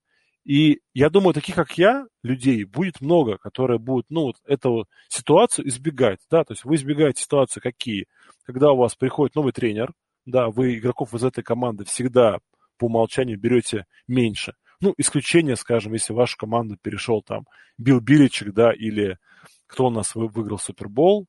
И 0.44 0.80
я 0.94 1.10
думаю, 1.10 1.34
таких, 1.34 1.56
как 1.56 1.76
я, 1.76 2.06
людей 2.22 2.64
будет 2.64 3.02
много, 3.02 3.36
которые 3.36 3.78
будут, 3.78 4.06
ну, 4.08 4.22
вот 4.22 4.36
эту 4.46 4.86
ситуацию 5.08 5.68
избегать, 5.68 6.20
да, 6.30 6.42
то 6.42 6.54
есть 6.54 6.64
вы 6.64 6.76
избегаете 6.76 7.22
ситуации 7.22 7.60
какие? 7.60 8.06
Когда 8.46 8.72
у 8.72 8.78
вас 8.78 8.94
приходит 8.94 9.34
новый 9.34 9.52
тренер, 9.52 9.92
да, 10.30 10.48
вы 10.48 10.76
игроков 10.76 11.14
из 11.14 11.24
этой 11.24 11.42
команды 11.42 11.84
всегда 11.84 12.38
по 12.78 12.86
умолчанию 12.86 13.38
берете 13.38 13.86
меньше. 14.06 14.54
Ну, 14.80 14.94
исключение, 14.96 15.56
скажем, 15.56 15.92
если 15.94 16.12
вашу 16.12 16.36
команду 16.36 16.76
перешел 16.80 17.22
там 17.22 17.46
Билл 17.78 18.00
Биличек, 18.00 18.52
да, 18.52 18.72
или 18.72 19.18
кто 19.66 19.86
у 19.86 19.90
нас 19.90 20.14
выиграл 20.14 20.58
Супербол, 20.58 21.26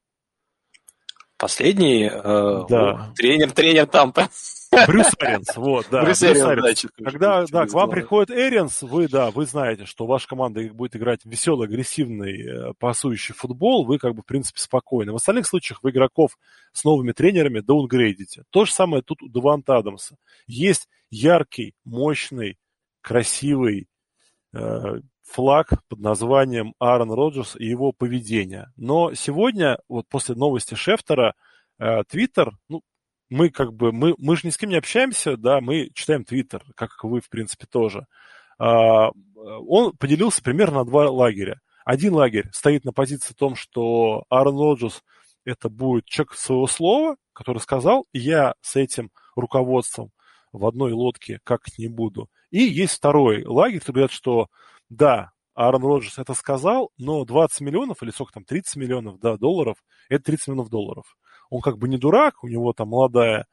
Последний 1.39 2.03
э, 2.03 2.65
да. 2.69 3.13
тренер, 3.15 3.51
тренер 3.51 3.87
там. 3.87 4.13
Брюс 4.87 5.07
Эринс, 5.19 5.55
вот, 5.55 5.87
да. 5.89 6.03
Брюс, 6.03 6.19
Брюс 6.19 6.37
Эринс. 6.37 6.85
Да, 6.97 7.03
Когда 7.03 7.45
да, 7.45 7.65
к 7.65 7.71
вам 7.71 7.89
приходит 7.89 8.29
Эринс, 8.29 8.81
вы, 8.81 9.07
да, 9.07 9.31
вы 9.31 9.45
знаете, 9.45 9.85
что 9.85 10.05
ваша 10.05 10.27
команда 10.27 10.61
будет 10.73 10.97
играть 10.97 11.21
веселый, 11.23 11.67
агрессивный, 11.67 12.41
э, 12.41 12.73
пасующий 12.77 13.33
футбол, 13.33 13.85
вы 13.85 13.97
как 13.97 14.15
бы, 14.15 14.21
в 14.21 14.25
принципе, 14.25 14.59
спокойны. 14.59 15.13
В 15.13 15.15
остальных 15.15 15.47
случаях 15.47 15.81
вы 15.81 15.91
игроков 15.91 16.37
с 16.73 16.83
новыми 16.83 17.13
тренерами 17.13 17.61
даунгрейдите. 17.61 18.43
То 18.49 18.65
же 18.65 18.73
самое 18.73 19.01
тут 19.01 19.23
у 19.23 19.29
Деванта 19.29 19.77
Адамса. 19.77 20.17
Есть 20.45 20.89
яркий, 21.09 21.73
мощный, 21.85 22.59
красивый, 23.01 23.87
э, 24.53 24.99
флаг 25.31 25.69
под 25.87 25.99
названием 25.99 26.73
Аарон 26.79 27.11
Роджерс 27.11 27.55
и 27.55 27.65
его 27.65 27.91
поведение. 27.91 28.71
Но 28.75 29.13
сегодня, 29.13 29.79
вот 29.87 30.07
после 30.09 30.35
новости 30.35 30.75
Шефтера, 30.75 31.33
э, 31.79 32.03
Твиттер, 32.09 32.57
ну, 32.67 32.81
мы 33.29 33.49
как 33.49 33.73
бы, 33.73 33.91
мы, 33.91 34.15
мы 34.17 34.35
же 34.35 34.47
ни 34.47 34.49
с 34.49 34.57
кем 34.57 34.69
не 34.69 34.77
общаемся, 34.77 35.37
да, 35.37 35.61
мы 35.61 35.89
читаем 35.93 36.25
Твиттер, 36.25 36.63
как 36.75 37.03
вы, 37.03 37.21
в 37.21 37.29
принципе, 37.29 37.67
тоже. 37.67 38.07
А, 38.57 39.11
он 39.35 39.95
поделился 39.97 40.41
примерно 40.41 40.79
на 40.79 40.85
два 40.85 41.09
лагеря. 41.09 41.59
Один 41.85 42.13
лагерь 42.13 42.49
стоит 42.51 42.85
на 42.85 42.91
позиции 42.91 43.33
том, 43.33 43.55
что 43.55 44.23
Аарон 44.29 44.57
Роджерс 44.57 45.03
это 45.45 45.69
будет 45.69 46.05
человек 46.05 46.33
своего 46.33 46.67
слова, 46.67 47.15
который 47.33 47.59
сказал, 47.59 48.05
я 48.13 48.53
с 48.61 48.75
этим 48.75 49.11
руководством 49.35 50.11
в 50.51 50.65
одной 50.65 50.91
лодке 50.91 51.39
как 51.43 51.61
не 51.77 51.87
буду. 51.87 52.29
И 52.49 52.63
есть 52.63 52.95
второй 52.95 53.45
лагерь, 53.45 53.79
который 53.79 53.95
говорят, 53.95 54.11
что 54.11 54.47
да, 54.89 55.31
Аарон 55.55 55.83
Роджерс 55.83 56.19
это 56.19 56.33
сказал, 56.33 56.91
но 56.97 57.25
20 57.25 57.61
миллионов 57.61 58.01
или 58.01 58.11
сколько 58.11 58.33
там, 58.33 58.45
30 58.45 58.75
миллионов 58.77 59.19
да, 59.19 59.37
долларов, 59.37 59.77
это 60.09 60.23
30 60.23 60.47
миллионов 60.47 60.69
долларов. 60.69 61.17
Он 61.49 61.61
как 61.61 61.77
бы 61.77 61.89
не 61.89 61.97
дурак, 61.97 62.43
у 62.43 62.47
него 62.47 62.73
там 62.73 62.89
молодая 62.89 63.45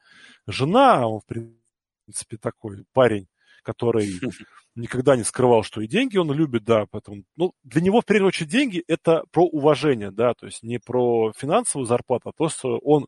жена, 0.45 1.07
он 1.07 1.19
в 1.19 1.25
принципе 1.25 2.37
такой 2.37 2.85
парень, 2.93 3.27
который 3.63 4.19
никогда 4.75 5.17
не 5.17 5.23
скрывал, 5.23 5.63
что 5.63 5.81
и 5.81 5.87
деньги 5.87 6.17
он 6.17 6.31
любит, 6.31 6.63
да, 6.63 6.85
поэтому, 6.89 7.23
ну, 7.35 7.53
для 7.63 7.81
него 7.81 8.01
в 8.01 8.05
первую 8.05 8.29
очередь 8.29 8.51
деньги 8.51 8.83
это 8.87 9.23
про 9.31 9.43
уважение, 9.43 10.11
да, 10.11 10.33
то 10.33 10.45
есть 10.45 10.63
не 10.63 10.79
про 10.79 11.33
финансовую 11.35 11.87
зарплату, 11.87 12.29
а 12.29 12.31
просто 12.31 12.69
он 12.69 13.07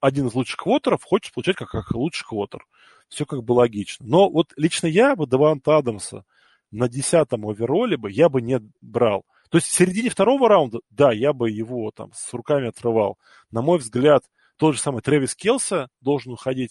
один 0.00 0.28
из 0.28 0.34
лучших 0.34 0.58
квотеров, 0.58 1.02
хочет 1.04 1.34
получать 1.34 1.56
как, 1.56 1.70
как 1.70 1.90
лучший 1.92 2.24
квотер. 2.24 2.64
Все 3.08 3.26
как 3.26 3.44
бы 3.44 3.52
логично. 3.52 4.06
Но 4.06 4.30
вот 4.30 4.52
лично 4.56 4.86
я 4.86 5.14
бы 5.14 5.26
Деванта 5.26 5.76
Адамса 5.76 6.24
на 6.70 6.88
десятом 6.88 7.48
овероле 7.48 7.96
бы 7.96 8.10
я 8.10 8.28
бы 8.28 8.42
не 8.42 8.60
брал. 8.80 9.24
То 9.50 9.58
есть 9.58 9.68
в 9.68 9.72
середине 9.72 10.10
второго 10.10 10.48
раунда, 10.48 10.80
да, 10.90 11.12
я 11.12 11.32
бы 11.32 11.50
его 11.50 11.90
там 11.92 12.12
с 12.14 12.32
руками 12.32 12.68
отрывал. 12.68 13.18
На 13.50 13.62
мой 13.62 13.78
взгляд, 13.78 14.24
тот 14.56 14.74
же 14.74 14.80
самый 14.80 15.02
Трэвис 15.02 15.34
Келса 15.34 15.88
должен 16.00 16.32
уходить. 16.32 16.70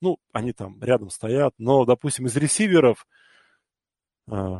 Ну, 0.00 0.18
они 0.32 0.52
там 0.52 0.80
рядом 0.82 1.10
стоят, 1.10 1.54
но, 1.58 1.84
допустим, 1.84 2.26
из 2.26 2.36
ресиверов, 2.36 3.06
э, 4.30 4.58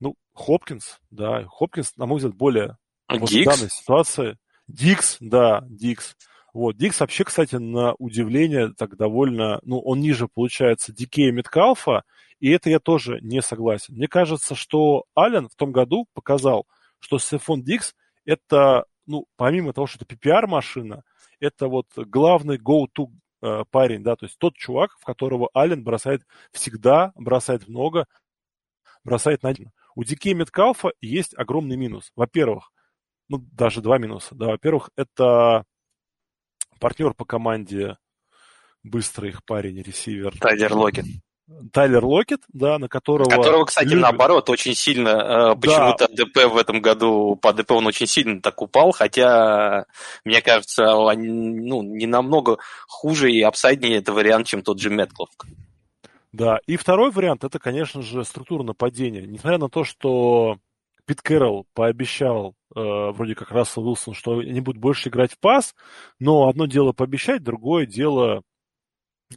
ну, 0.00 0.14
Хопкинс, 0.34 0.98
да, 1.10 1.44
Хопкинс, 1.44 1.96
на 1.96 2.06
мой 2.06 2.18
взгляд, 2.18 2.36
более 2.36 2.78
вот 3.08 3.30
в 3.30 3.44
данной 3.44 3.70
ситуации. 3.70 4.38
Дикс, 4.68 5.16
да, 5.20 5.64
Дикс. 5.68 6.16
Вот. 6.54 6.76
Дикс 6.76 7.00
вообще, 7.00 7.24
кстати, 7.24 7.56
на 7.56 7.94
удивление 7.94 8.72
так 8.76 8.96
довольно, 8.96 9.58
ну, 9.62 9.80
он 9.80 10.00
ниже, 10.00 10.28
получается, 10.28 10.92
Дикея 10.92 11.32
Меткалфа, 11.32 12.04
и 12.42 12.50
это 12.50 12.68
я 12.68 12.80
тоже 12.80 13.20
не 13.20 13.40
согласен. 13.40 13.94
Мне 13.94 14.08
кажется, 14.08 14.56
что 14.56 15.04
Аллен 15.14 15.48
в 15.48 15.54
том 15.54 15.70
году 15.70 16.08
показал, 16.12 16.66
что 16.98 17.20
Стефон 17.20 17.62
Дикс 17.62 17.94
это, 18.24 18.84
ну, 19.06 19.26
помимо 19.36 19.72
того, 19.72 19.86
что 19.86 20.04
это 20.04 20.12
PPR-машина, 20.12 21.04
это 21.38 21.68
вот 21.68 21.86
главный 21.94 22.58
go-to 22.58 23.12
э, 23.42 23.62
парень, 23.70 24.02
да, 24.02 24.16
то 24.16 24.26
есть 24.26 24.38
тот 24.38 24.56
чувак, 24.56 24.98
в 24.98 25.04
которого 25.04 25.50
Аллен 25.54 25.84
бросает 25.84 26.26
всегда, 26.50 27.12
бросает 27.14 27.68
много, 27.68 28.08
бросает 29.04 29.44
надежно. 29.44 29.72
У 29.94 30.02
Дикей 30.02 30.34
Меткалфа 30.34 30.90
есть 31.00 31.38
огромный 31.38 31.76
минус. 31.76 32.10
Во-первых, 32.16 32.72
ну, 33.28 33.38
даже 33.52 33.82
два 33.82 33.98
минуса. 33.98 34.34
Да, 34.34 34.46
во-первых, 34.46 34.90
это 34.96 35.64
партнер 36.80 37.14
по 37.14 37.24
команде 37.24 37.98
быстрый 38.82 39.30
их 39.30 39.44
парень, 39.44 39.80
ресивер. 39.80 40.36
Тайлер 40.40 40.74
Логин. 40.74 41.22
Тайлер 41.72 42.04
Локет, 42.04 42.40
да, 42.52 42.78
на 42.78 42.88
которого... 42.88 43.28
Которого, 43.28 43.64
кстати, 43.64 43.88
любит. 43.88 44.02
наоборот, 44.02 44.50
очень 44.50 44.74
сильно, 44.74 45.52
э, 45.52 45.56
почему-то 45.56 46.08
да. 46.08 46.24
ДП 46.24 46.52
в 46.52 46.56
этом 46.56 46.80
году, 46.80 47.36
по 47.36 47.52
ДП 47.52 47.72
он 47.72 47.86
очень 47.86 48.06
сильно 48.06 48.40
так 48.40 48.60
упал, 48.62 48.92
хотя, 48.92 49.86
мне 50.24 50.40
кажется, 50.42 50.84
ну, 50.84 51.82
не 51.82 52.06
намного 52.06 52.58
хуже 52.88 53.32
и 53.32 53.40
апсайднее 53.42 53.98
это 53.98 54.12
вариант, 54.12 54.46
чем 54.46 54.62
тот 54.62 54.80
же 54.80 54.90
Метклов. 54.90 55.28
Да, 56.32 56.58
и 56.66 56.76
второй 56.76 57.10
вариант, 57.10 57.44
это, 57.44 57.58
конечно 57.58 58.02
же, 58.02 58.24
структура 58.24 58.62
нападения. 58.62 59.22
Несмотря 59.22 59.58
на 59.58 59.68
то, 59.68 59.84
что 59.84 60.56
Пит 61.06 61.20
Кэрролл 61.20 61.66
пообещал, 61.74 62.54
э, 62.74 62.80
вроде 62.80 63.34
как 63.34 63.50
Рассел 63.50 63.86
Уилсон, 63.86 64.14
что 64.14 64.42
не 64.42 64.60
будет 64.60 64.78
больше 64.78 65.08
играть 65.08 65.32
в 65.32 65.38
пас, 65.38 65.74
но 66.18 66.48
одно 66.48 66.66
дело 66.66 66.92
пообещать, 66.92 67.42
другое 67.42 67.86
дело 67.86 68.42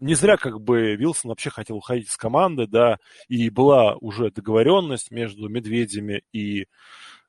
не 0.02 0.16
зря 0.16 0.38
как 0.38 0.62
бы 0.62 0.96
Вилсон 0.96 1.30
вообще 1.30 1.50
хотел 1.50 1.78
уходить 1.78 2.08
из 2.08 2.18
команды, 2.18 2.68
да, 2.68 2.98
и 3.28 3.50
была 3.50 3.96
уже 3.96 4.32
договоренность 4.32 5.12
между 5.12 5.50
Медведями 5.50 6.24
и, 6.32 6.68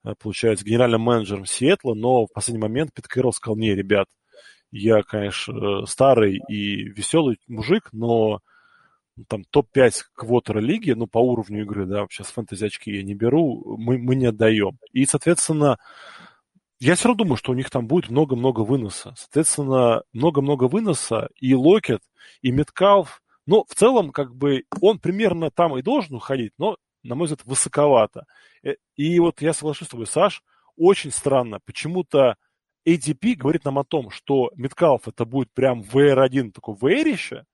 э, 0.05 0.15
получается, 0.19 0.65
генеральным 0.65 1.03
менеджером 1.03 1.47
Сиэтла, 1.47 1.95
но 1.95 2.27
в 2.27 2.33
последний 2.33 2.63
момент 2.63 2.93
Пит 2.93 3.09
Кэрролл 3.09 3.33
сказал, 3.33 3.57
не, 3.57 3.75
ребят, 3.75 4.07
я, 4.71 5.03
конечно, 5.03 5.87
старый 5.87 6.41
и 6.49 6.85
веселый 6.85 7.39
мужик, 7.47 7.89
но 7.93 8.41
там 9.29 9.45
топ-5 9.45 9.93
квотера 10.15 10.61
лиги, 10.61 10.93
ну, 10.93 11.07
по 11.07 11.19
уровню 11.19 11.63
игры, 11.63 11.87
да, 11.87 12.01
вообще 12.01 12.25
с 12.25 12.29
фэнтези 12.29 12.67
очки 12.67 12.91
я 12.95 13.03
не 13.03 13.15
беру, 13.15 13.77
мы, 13.79 13.99
мы 13.99 14.15
не 14.15 14.27
отдаем. 14.27 14.79
И, 14.93 15.07
соответственно, 15.07 15.79
я 16.79 16.95
все 16.95 17.09
равно 17.09 17.25
думаю, 17.25 17.37
что 17.37 17.53
у 17.53 17.55
них 17.55 17.71
там 17.71 17.87
будет 17.87 18.11
много-много 18.11 18.61
выноса. 18.61 19.15
Соответственно, 19.17 20.03
много-много 20.13 20.65
выноса, 20.65 21.29
и 21.37 21.55
Локет, 21.55 22.03
и 22.43 22.51
Меткалф, 22.51 23.23
но 23.47 23.65
в 23.65 23.75
целом, 23.75 24.11
как 24.11 24.35
бы, 24.35 24.65
он 24.81 24.99
примерно 24.99 25.51
там 25.51 25.77
и 25.79 25.83
должен 25.83 26.17
уходить, 26.17 26.53
но, 26.59 26.77
на 27.03 27.15
мой 27.15 27.27
взгляд, 27.27 27.45
высоковато. 27.45 28.27
Э, 28.63 28.75
и 28.97 29.19
вот 29.21 29.41
я 29.41 29.53
соглашусь 29.53 29.89
с 29.89 29.91
тобой, 29.91 30.07
Саш, 30.07 30.43
очень 30.77 31.13
странно. 31.13 31.61
Почему-то 31.65 32.37
ADP 32.87 33.35
говорит 33.35 33.65
нам 33.65 33.79
о 33.79 33.85
том, 33.85 34.11
что 34.11 34.51
Меткалф 34.57 35.09
это 35.09 35.25
будет 35.25 35.53
прям 35.53 35.81
VR1, 35.81 36.53
такой 36.53 36.75
VR 36.75 37.45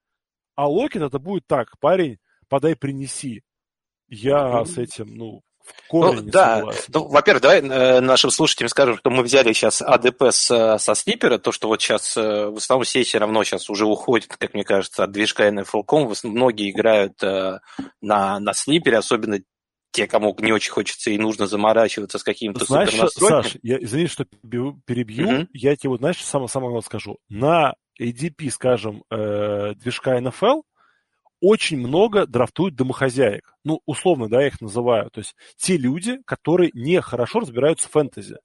а 0.55 0.67
Локет 0.67 1.01
это 1.01 1.19
будет 1.19 1.47
так, 1.47 1.79
парень, 1.79 2.19
подай, 2.47 2.75
принеси. 2.75 3.43
Я 4.07 4.63
с 4.65 4.77
этим, 4.77 5.15
ну, 5.15 5.41
корень 5.87 6.21
ну, 6.23 6.31
да. 6.31 6.57
Согласен. 6.57 6.83
Ну, 6.93 7.07
во-первых, 7.07 7.41
давай 7.41 7.61
э, 7.61 7.99
нашим 8.01 8.31
слушателям 8.31 8.69
скажем, 8.69 8.97
что 8.97 9.09
мы 9.09 9.23
взяли 9.23 9.53
сейчас 9.53 9.81
АДП 9.81 10.23
с, 10.31 10.77
со 10.79 10.95
снипера, 10.95 11.37
то, 11.37 11.51
что 11.51 11.67
вот 11.67 11.81
сейчас 11.81 12.17
э, 12.17 12.47
в 12.47 12.57
основном 12.57 12.83
все 12.85 13.03
все 13.03 13.17
равно 13.17 13.43
сейчас 13.43 13.69
уже 13.69 13.85
уходит, 13.85 14.35
как 14.35 14.53
мне 14.53 14.63
кажется, 14.63 15.03
от 15.03 15.11
движка 15.11 15.47
NFL.com. 15.49 16.13
Многие 16.23 16.71
играют 16.71 17.21
э, 17.23 17.59
на, 18.01 18.39
на 18.39 18.53
снипере, 18.53 18.97
особенно 18.97 19.39
те, 19.91 20.07
кому 20.07 20.35
не 20.39 20.51
очень 20.51 20.71
хочется 20.71 21.11
и 21.11 21.17
нужно 21.17 21.45
заморачиваться 21.45 22.17
с 22.17 22.23
каким-то 22.23 22.65
Знаешь, 22.65 22.93
Саш, 23.11 23.57
я, 23.61 23.77
извини, 23.77 24.07
что 24.07 24.25
перебью, 24.25 25.27
mm-hmm. 25.27 25.47
я 25.53 25.75
тебе 25.75 25.89
вот, 25.89 25.99
знаешь, 25.99 26.17
самое, 26.17 26.49
самое 26.49 26.71
главное 26.71 26.85
скажу. 26.85 27.19
На 27.29 27.75
ADP, 28.01 28.49
скажем, 28.49 29.03
э, 29.11 29.73
движка 29.75 30.19
NFL 30.19 30.63
очень 31.43 31.77
много 31.77 32.25
драфтуют 32.25 32.75
домохозяек. 32.75 33.53
Ну, 33.65 33.81
условно, 33.85 34.29
да, 34.29 34.41
я 34.41 34.47
их 34.47 34.61
называю. 34.61 35.09
То 35.11 35.19
есть 35.19 35.35
те 35.57 35.75
люди, 35.75 36.19
которые 36.25 36.71
не 36.73 37.01
хорошо 37.01 37.41
разбираются 37.41 37.89
в 37.89 37.91
фэнтези. 37.91 38.37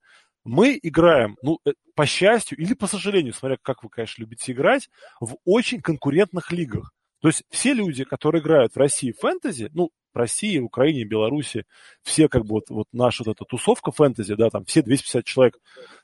Мы 0.45 0.77
играем, 0.83 1.37
ну, 1.41 1.61
э, 1.65 1.75
по 1.95 2.07
счастью 2.07 2.59
или 2.59 2.75
по 2.75 2.89
сожалению, 2.89 3.35
смотря 3.35 3.57
как 3.63 3.85
вы, 3.85 3.89
конечно, 3.89 4.23
любите 4.23 4.51
играть, 4.51 4.89
в 5.21 5.37
очень 5.45 5.81
конкурентных 5.81 6.51
лигах. 6.51 6.93
То 7.21 7.29
есть 7.29 7.43
все 7.51 7.73
люди, 7.73 8.05
которые 8.05 8.43
играют 8.43 8.75
в 8.75 8.79
России 8.79 9.13
фэнтези, 9.13 9.71
ну, 9.73 9.91
в 10.13 10.17
России, 10.17 10.59
Украине, 10.59 11.05
Беларуси, 11.05 11.65
все 12.03 12.29
как 12.29 12.45
бы 12.45 12.57
вот, 12.57 12.71
вот 12.71 12.87
наша 12.93 13.25
вот 13.25 13.37
эта 13.37 13.45
тусовка 13.45 13.91
фэнтези, 13.91 14.35
да, 14.35 14.51
там 14.51 14.65
все 14.65 14.83
250 14.83 15.25
человек 15.25 15.59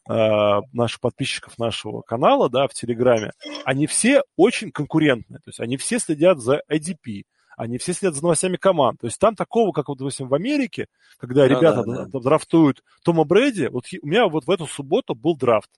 э, 0.08 0.60
наших 0.72 1.00
подписчиков 1.00 1.58
нашего 1.58 2.02
канала, 2.02 2.50
да, 2.50 2.66
в 2.68 2.74
Телеграме, 2.74 3.32
они 3.64 3.86
все 3.86 4.22
очень 4.36 4.70
конкурентные, 4.70 5.38
то 5.38 5.48
есть 5.48 5.60
они 5.60 5.76
все 5.76 5.98
следят 5.98 6.38
за 6.38 6.62
IDP, 6.70 7.22
они 7.56 7.78
все 7.78 7.92
следят 7.92 8.14
за 8.14 8.22
новостями 8.22 8.56
команд. 8.56 9.00
То 9.00 9.06
есть 9.06 9.18
там 9.18 9.34
такого, 9.34 9.72
как 9.72 9.88
вот, 9.88 9.98
допустим, 9.98 10.28
в 10.28 10.34
Америке, 10.34 10.86
когда 11.18 11.42
да, 11.42 11.48
ребята 11.48 11.84
да, 11.84 12.06
да. 12.06 12.20
драфтуют 12.20 12.82
Тома 13.04 13.24
Брэди, 13.24 13.66
вот 13.66 13.84
у 14.02 14.06
меня 14.06 14.26
вот 14.26 14.46
в 14.46 14.50
эту 14.50 14.66
субботу 14.66 15.14
был 15.14 15.36
драфт. 15.36 15.70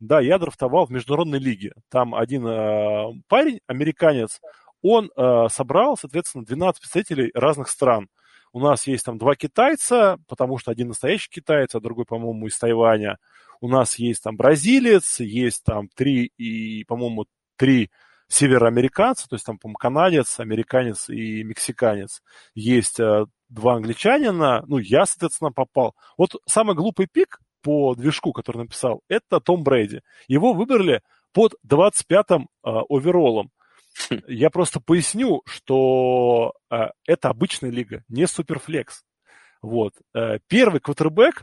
Да, 0.00 0.20
я 0.20 0.38
драфтовал 0.38 0.86
в 0.86 0.90
международной 0.90 1.38
лиге. 1.38 1.72
Там 1.88 2.14
один 2.14 2.46
э, 2.46 3.12
парень, 3.28 3.60
американец, 3.66 4.40
он 4.84 5.10
э, 5.16 5.46
собрал, 5.50 5.96
соответственно, 5.96 6.44
12 6.44 6.82
представителей 6.82 7.30
разных 7.34 7.68
стран. 7.68 8.08
У 8.52 8.60
нас 8.60 8.86
есть 8.86 9.04
там 9.04 9.16
два 9.16 9.34
китайца, 9.34 10.18
потому 10.28 10.58
что 10.58 10.70
один 10.70 10.88
настоящий 10.88 11.30
китаец, 11.30 11.74
а 11.74 11.80
другой, 11.80 12.04
по-моему, 12.04 12.46
из 12.46 12.58
Тайваня. 12.58 13.16
У 13.62 13.68
нас 13.68 13.98
есть 13.98 14.22
там 14.22 14.36
бразилец, 14.36 15.20
есть 15.20 15.64
там 15.64 15.88
три 15.88 16.30
и, 16.36 16.84
по-моему, 16.84 17.24
три 17.56 17.90
североамериканца, 18.28 19.26
то 19.26 19.36
есть 19.36 19.46
там, 19.46 19.58
по-моему, 19.58 19.78
канадец, 19.78 20.38
американец 20.38 21.08
и 21.08 21.42
мексиканец. 21.44 22.22
Есть 22.54 23.00
э, 23.00 23.24
два 23.48 23.76
англичанина, 23.76 24.64
ну, 24.66 24.76
я, 24.76 25.06
соответственно, 25.06 25.50
попал. 25.50 25.94
Вот 26.18 26.36
самый 26.46 26.74
глупый 26.74 27.08
пик 27.10 27.40
по 27.62 27.94
движку, 27.94 28.34
который 28.34 28.58
написал, 28.58 29.00
это 29.08 29.40
Том 29.40 29.64
Брейди. 29.64 30.02
Его 30.28 30.52
выбрали 30.52 31.00
под 31.32 31.54
25-м 31.66 32.42
э, 32.42 32.70
оверолом. 32.90 33.50
Я 34.26 34.50
просто 34.50 34.80
поясню, 34.80 35.42
что 35.46 36.54
э, 36.70 36.88
это 37.06 37.28
обычная 37.28 37.70
лига, 37.70 38.04
не 38.08 38.26
суперфлекс. 38.26 39.02
Вот. 39.62 39.94
Э, 40.14 40.38
первый 40.48 40.80
квотербек 40.80 41.42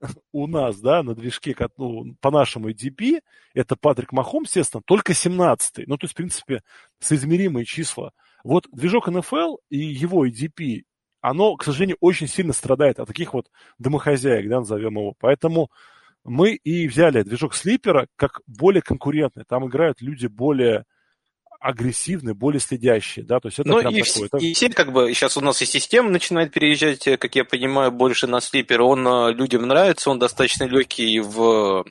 у 0.32 0.46
нас, 0.46 0.78
да, 0.80 1.02
на 1.02 1.14
движке, 1.14 1.56
ну, 1.76 2.14
по 2.20 2.30
нашему 2.30 2.70
EDP, 2.70 3.20
это 3.54 3.76
Патрик 3.76 4.12
Махом, 4.12 4.44
естественно, 4.44 4.82
только 4.84 5.12
17-й. 5.12 5.84
Ну, 5.86 5.96
то 5.96 6.04
есть, 6.04 6.14
в 6.14 6.16
принципе, 6.16 6.62
соизмеримые 7.00 7.64
числа. 7.64 8.12
Вот 8.44 8.68
движок 8.72 9.08
НФЛ 9.08 9.56
и 9.68 9.78
его 9.78 10.26
EDP, 10.26 10.82
оно, 11.20 11.56
к 11.56 11.64
сожалению, 11.64 11.96
очень 12.00 12.28
сильно 12.28 12.52
страдает 12.52 13.00
от 13.00 13.08
таких 13.08 13.34
вот 13.34 13.50
домохозяек, 13.78 14.48
да, 14.48 14.60
назовем 14.60 14.96
его. 14.96 15.14
Поэтому 15.18 15.70
мы 16.24 16.52
и 16.52 16.86
взяли 16.86 17.22
движок 17.22 17.54
Слипера 17.54 18.06
как 18.16 18.40
более 18.46 18.82
конкурентный. 18.82 19.44
Там 19.44 19.66
играют 19.66 20.00
люди 20.00 20.26
более 20.26 20.84
агрессивные, 21.60 22.34
более 22.34 22.60
следящие, 22.60 23.24
да, 23.24 23.40
то 23.40 23.48
есть 23.48 23.58
это 23.58 23.68
ну, 23.68 23.80
прям 23.80 23.94
и, 23.94 24.02
такое. 24.02 24.26
Это... 24.26 24.36
И 24.38 24.52
все, 24.52 24.70
как 24.70 24.92
бы, 24.92 25.12
сейчас 25.12 25.36
у 25.36 25.40
нас 25.40 25.60
и 25.60 25.66
система 25.66 26.10
начинает 26.10 26.52
переезжать, 26.52 27.06
э, 27.06 27.16
как 27.16 27.34
я 27.34 27.44
понимаю, 27.44 27.90
больше 27.90 28.26
на 28.26 28.40
слипер, 28.40 28.82
он 28.82 29.06
э, 29.06 29.32
людям 29.32 29.62
нравится, 29.62 30.10
он 30.10 30.18
достаточно 30.18 30.64
легкий 30.64 31.18
в 31.20 31.84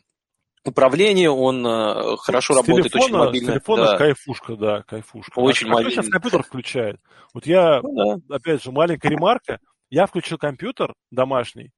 управлении, 0.64 1.28
он 1.28 1.66
э, 1.66 2.18
хорошо 2.18 2.54
с 2.54 2.58
работает, 2.58 2.94
телефона, 2.94 3.04
очень 3.06 3.26
мобильно. 3.26 3.48
С 3.48 3.54
телефона 3.54 3.84
да. 3.84 3.98
кайфушка, 3.98 4.56
да, 4.56 4.84
кайфушка. 4.84 5.40
Очень 5.40 5.68
а 5.68 5.72
мобильно. 5.72 5.92
сейчас 5.92 6.10
компьютер 6.10 6.44
включает? 6.44 7.00
Вот 7.34 7.46
я, 7.46 7.82
ну, 7.82 8.22
да. 8.28 8.36
опять 8.36 8.64
же, 8.64 8.72
маленькая 8.72 9.10
ремарка, 9.10 9.60
я 9.90 10.06
включил 10.06 10.38
компьютер 10.38 10.94
домашний 11.12 11.72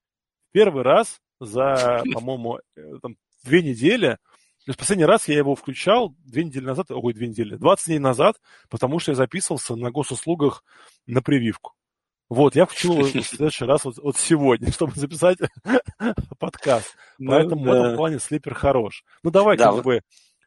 первый 0.51 0.84
раз 0.84 1.19
за, 1.39 2.03
по-моему, 2.13 2.60
две 3.43 3.62
недели, 3.62 4.17
то 4.66 4.72
есть 4.72 4.80
последний 4.80 5.06
раз 5.06 5.28
я 5.28 5.38
его 5.38 5.56
включал 5.56 6.16
две 6.25 6.44
недели 6.44 6.66
назад, 6.66 6.88
ой, 6.92 7.13
две 7.13 7.28
недели, 7.28 7.56
20 7.56 7.88
дней 7.88 8.00
назад, 8.00 8.36
потому 8.70 9.00
что 9.00 9.12
я 9.12 9.16
записывался 9.16 9.75
на 9.75 9.89
госуслугах 9.89 10.63
на 11.08 11.22
прививку. 11.22 11.74
Вот, 12.30 12.56
я 12.56 12.68
включил 12.68 13.01
в 13.01 13.10
следующий 13.24 13.66
раз 13.66 13.86
вот, 13.86 13.98
вот 13.98 14.16
сегодня, 14.18 14.72
чтобы 14.72 14.94
записать 14.96 15.39
подкаст. 16.39 16.96
Ну, 17.18 17.32
Поэтому 17.32 17.66
да. 17.66 17.72
в 17.72 17.74
этом 17.74 17.96
плане 17.96 18.20
слипер 18.20 18.54
хорош. 18.54 19.04
Ну, 19.24 19.32
давай 19.32 19.58
да, 19.58 19.72
как 19.72 19.84
бы 19.84 20.01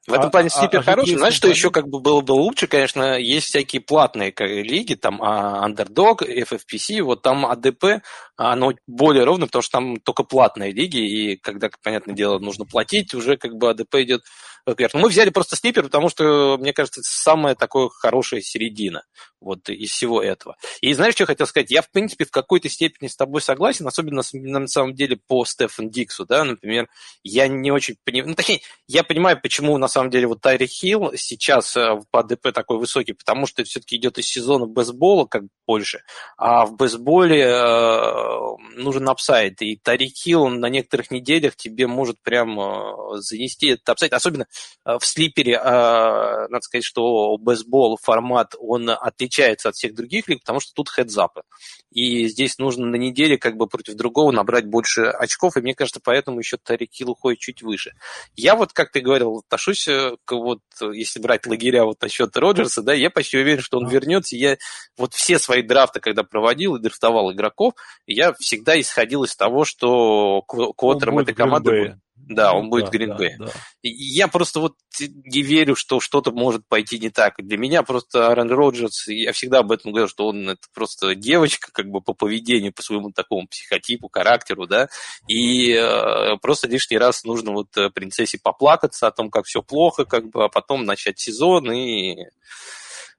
в 0.06 0.12
этом 0.12 0.26
а, 0.26 0.30
плане 0.30 0.50
Слипер 0.50 0.80
а, 0.80 0.82
хороший. 0.82 1.16
Знаешь, 1.16 1.34
что 1.34 1.48
еще 1.48 1.70
как 1.70 1.86
бы 1.88 2.00
было 2.00 2.22
бы 2.22 2.32
лучше, 2.32 2.66
конечно, 2.66 3.16
есть 3.18 3.46
всякие 3.46 3.80
платные 3.80 4.34
лиги, 4.36 4.94
там 4.94 5.22
а, 5.22 5.68
Underdog, 5.68 6.22
FFPC, 6.22 7.02
вот 7.02 7.22
там 7.22 7.46
АДП, 7.46 8.02
оно 8.36 8.72
более 8.88 9.24
ровно, 9.24 9.46
потому 9.46 9.62
что 9.62 9.78
там 9.78 9.96
только 9.98 10.24
платные 10.24 10.72
лиги, 10.72 10.98
и 10.98 11.36
когда, 11.36 11.70
понятное 11.84 12.16
дело, 12.16 12.40
нужно 12.40 12.64
платить, 12.64 13.14
уже 13.14 13.36
как 13.36 13.54
бы 13.54 13.70
АДП 13.70 13.94
идет 13.96 14.22
вверх. 14.66 14.94
Мы 14.94 15.08
взяли 15.08 15.30
просто 15.30 15.56
Слипер, 15.56 15.84
потому 15.84 16.08
что, 16.08 16.56
мне 16.58 16.72
кажется, 16.72 17.00
это 17.00 17.08
самая 17.10 17.54
такая 17.54 17.88
хорошая 17.88 18.40
середина 18.40 19.02
вот 19.42 19.68
из 19.68 19.90
всего 19.90 20.22
этого. 20.22 20.56
И 20.80 20.92
знаешь, 20.94 21.14
что 21.14 21.24
я 21.24 21.26
хотел 21.26 21.46
сказать? 21.46 21.70
Я, 21.70 21.82
в 21.82 21.90
принципе, 21.90 22.24
в 22.24 22.30
какой-то 22.30 22.68
степени 22.68 23.08
с 23.08 23.16
тобой 23.16 23.40
согласен, 23.40 23.86
особенно 23.86 24.22
на 24.32 24.66
самом 24.68 24.94
деле 24.94 25.18
по 25.26 25.44
Стефан 25.44 25.90
Диксу, 25.90 26.24
да, 26.26 26.44
например, 26.44 26.88
я 27.22 27.48
не 27.48 27.70
очень 27.70 27.96
понимаю, 28.04 28.30
ну, 28.30 28.34
точнее, 28.34 28.60
я 28.86 29.02
понимаю, 29.02 29.40
почему 29.40 29.76
на 29.78 29.88
самом 29.88 30.10
деле 30.10 30.26
вот 30.26 30.40
Тайрик 30.40 30.66
Хилл 30.66 31.12
сейчас 31.16 31.76
э, 31.76 32.00
по 32.10 32.20
ADP 32.20 32.52
такой 32.54 32.78
высокий, 32.78 33.12
потому 33.12 33.46
что 33.46 33.62
это 33.62 33.70
все-таки 33.70 33.96
идет 33.96 34.18
из 34.18 34.26
сезона 34.26 34.66
best 34.66 34.93
ball 34.93 35.20
а 35.20 35.26
как 35.26 35.42
больше, 35.66 36.02
а 36.36 36.66
в 36.66 36.76
best 36.76 37.06
ball 37.06 37.35
е 37.35 37.42
э, 37.42 38.40
нужен 38.76 39.08
upside, 39.08 39.60
и 39.62 39.76
Тайрик 39.76 40.08
Хилл 40.08 40.48
на 40.48 40.66
некоторых 40.66 41.10
неделях 41.10 41.56
тебе 41.56 41.86
может 41.86 42.22
прям 42.22 42.60
э, 42.60 43.16
занести 43.16 43.68
этот 43.68 43.88
upside, 43.88 44.12
особенно 44.12 44.46
в 44.84 45.00
Sleeper 45.02 45.43
е, 45.43 45.54
э, 45.54 45.60
надо 45.60 46.60
сказать, 46.60 46.84
что 46.84 47.36
best 47.38 47.68
ball 47.68 47.98
формат, 48.00 48.54
он 48.58 48.90
отличается 48.90 49.68
от 49.68 49.76
всех 49.76 49.94
других 49.94 50.28
лиг, 50.28 50.40
потому 50.40 50.60
что 50.60 50.72
тут 50.74 50.88
хедзапы, 50.88 51.42
и 51.90 52.26
здесь 52.28 52.58
нужно 52.58 52.86
на 52.86 52.96
неделе 52.96 53.38
как 53.38 53.56
бы 53.56 53.66
против 53.66 53.94
другого 53.94 54.32
набрать 54.32 54.66
больше 54.66 55.02
очков, 55.02 55.56
и 55.56 55.60
мне 55.60 55.74
кажется, 55.74 56.00
поэтому 56.02 56.38
еще 56.38 56.56
Тайрик 56.56 56.88
Хилл 56.92 57.10
уходит 57.10 57.40
чуть 57.40 57.62
выше. 57.62 57.92
Я 58.34 58.56
вот, 58.56 58.72
как 58.72 58.90
ты 58.90 59.00
говорил, 59.00 59.38
отношусь 59.38 59.86
к 60.24 60.32
вот, 60.32 60.60
если 60.80 61.20
брать 61.20 61.46
лагеря 61.46 61.84
вот 61.84 62.00
насчет 62.00 62.36
Роджерса, 62.36 62.82
да, 62.82 62.92
я 62.92 63.10
почти 63.10 63.38
уверен, 63.38 63.62
что 63.62 63.78
он 63.78 63.88
вернется. 63.88 64.36
Я 64.36 64.56
вот 64.96 65.14
все 65.14 65.38
свои 65.38 65.62
драфты, 65.62 66.00
когда 66.00 66.22
проводил 66.22 66.76
и 66.76 66.80
драфтовал 66.80 67.32
игроков, 67.32 67.74
я 68.06 68.32
всегда 68.34 68.80
исходил 68.80 69.24
из 69.24 69.36
того, 69.36 69.64
что 69.64 70.42
квотером 70.42 71.18
этой 71.18 71.34
команды 71.34 71.70
будет 71.70 72.01
да, 72.28 72.52
он 72.52 72.70
будет 72.70 72.90
да, 72.90 72.90
Green 72.90 73.16
Да, 73.16 73.46
да. 73.46 73.52
Я 73.82 74.28
просто 74.28 74.60
вот 74.60 74.74
не 74.98 75.42
верю, 75.42 75.74
что 75.74 76.00
что-то 76.00 76.30
может 76.30 76.66
пойти 76.68 76.98
не 76.98 77.10
так. 77.10 77.34
Для 77.38 77.56
меня 77.56 77.82
просто 77.82 78.28
Аарон 78.28 78.50
Роджерс, 78.50 79.08
я 79.08 79.32
всегда 79.32 79.60
об 79.60 79.72
этом 79.72 79.92
говорю, 79.92 80.08
что 80.08 80.28
он 80.28 80.50
это 80.50 80.62
просто 80.74 81.14
девочка 81.14 81.70
как 81.72 81.86
бы 81.88 82.00
по 82.00 82.14
поведению, 82.14 82.72
по 82.72 82.82
своему 82.82 83.10
такому 83.10 83.46
психотипу, 83.46 84.08
характеру, 84.12 84.66
да, 84.66 84.88
и 85.26 85.72
э, 85.72 86.36
просто 86.40 86.68
лишний 86.68 86.98
раз 86.98 87.24
нужно 87.24 87.52
вот 87.52 87.76
э, 87.76 87.90
принцессе 87.90 88.38
поплакаться 88.42 89.06
о 89.06 89.12
том, 89.12 89.30
как 89.30 89.46
все 89.46 89.62
плохо, 89.62 90.04
как 90.04 90.30
бы, 90.30 90.44
а 90.44 90.48
потом 90.48 90.84
начать 90.84 91.18
сезон 91.18 91.70
и 91.72 92.16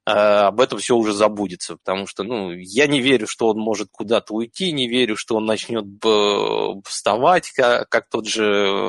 об 0.04 0.60
этом 0.60 0.78
все 0.78 0.96
уже 0.96 1.14
забудется, 1.14 1.76
потому 1.76 2.06
что, 2.06 2.24
ну, 2.24 2.52
я 2.52 2.86
не 2.86 3.00
верю, 3.00 3.26
что 3.26 3.48
он 3.48 3.58
может 3.58 3.88
куда-то 3.90 4.34
уйти, 4.34 4.70
не 4.70 4.86
верю, 4.86 5.16
что 5.16 5.36
он 5.36 5.46
начнет 5.46 5.86
вставать, 6.86 7.50
как, 7.52 7.88
как 7.88 8.10
тот 8.10 8.26
же 8.26 8.44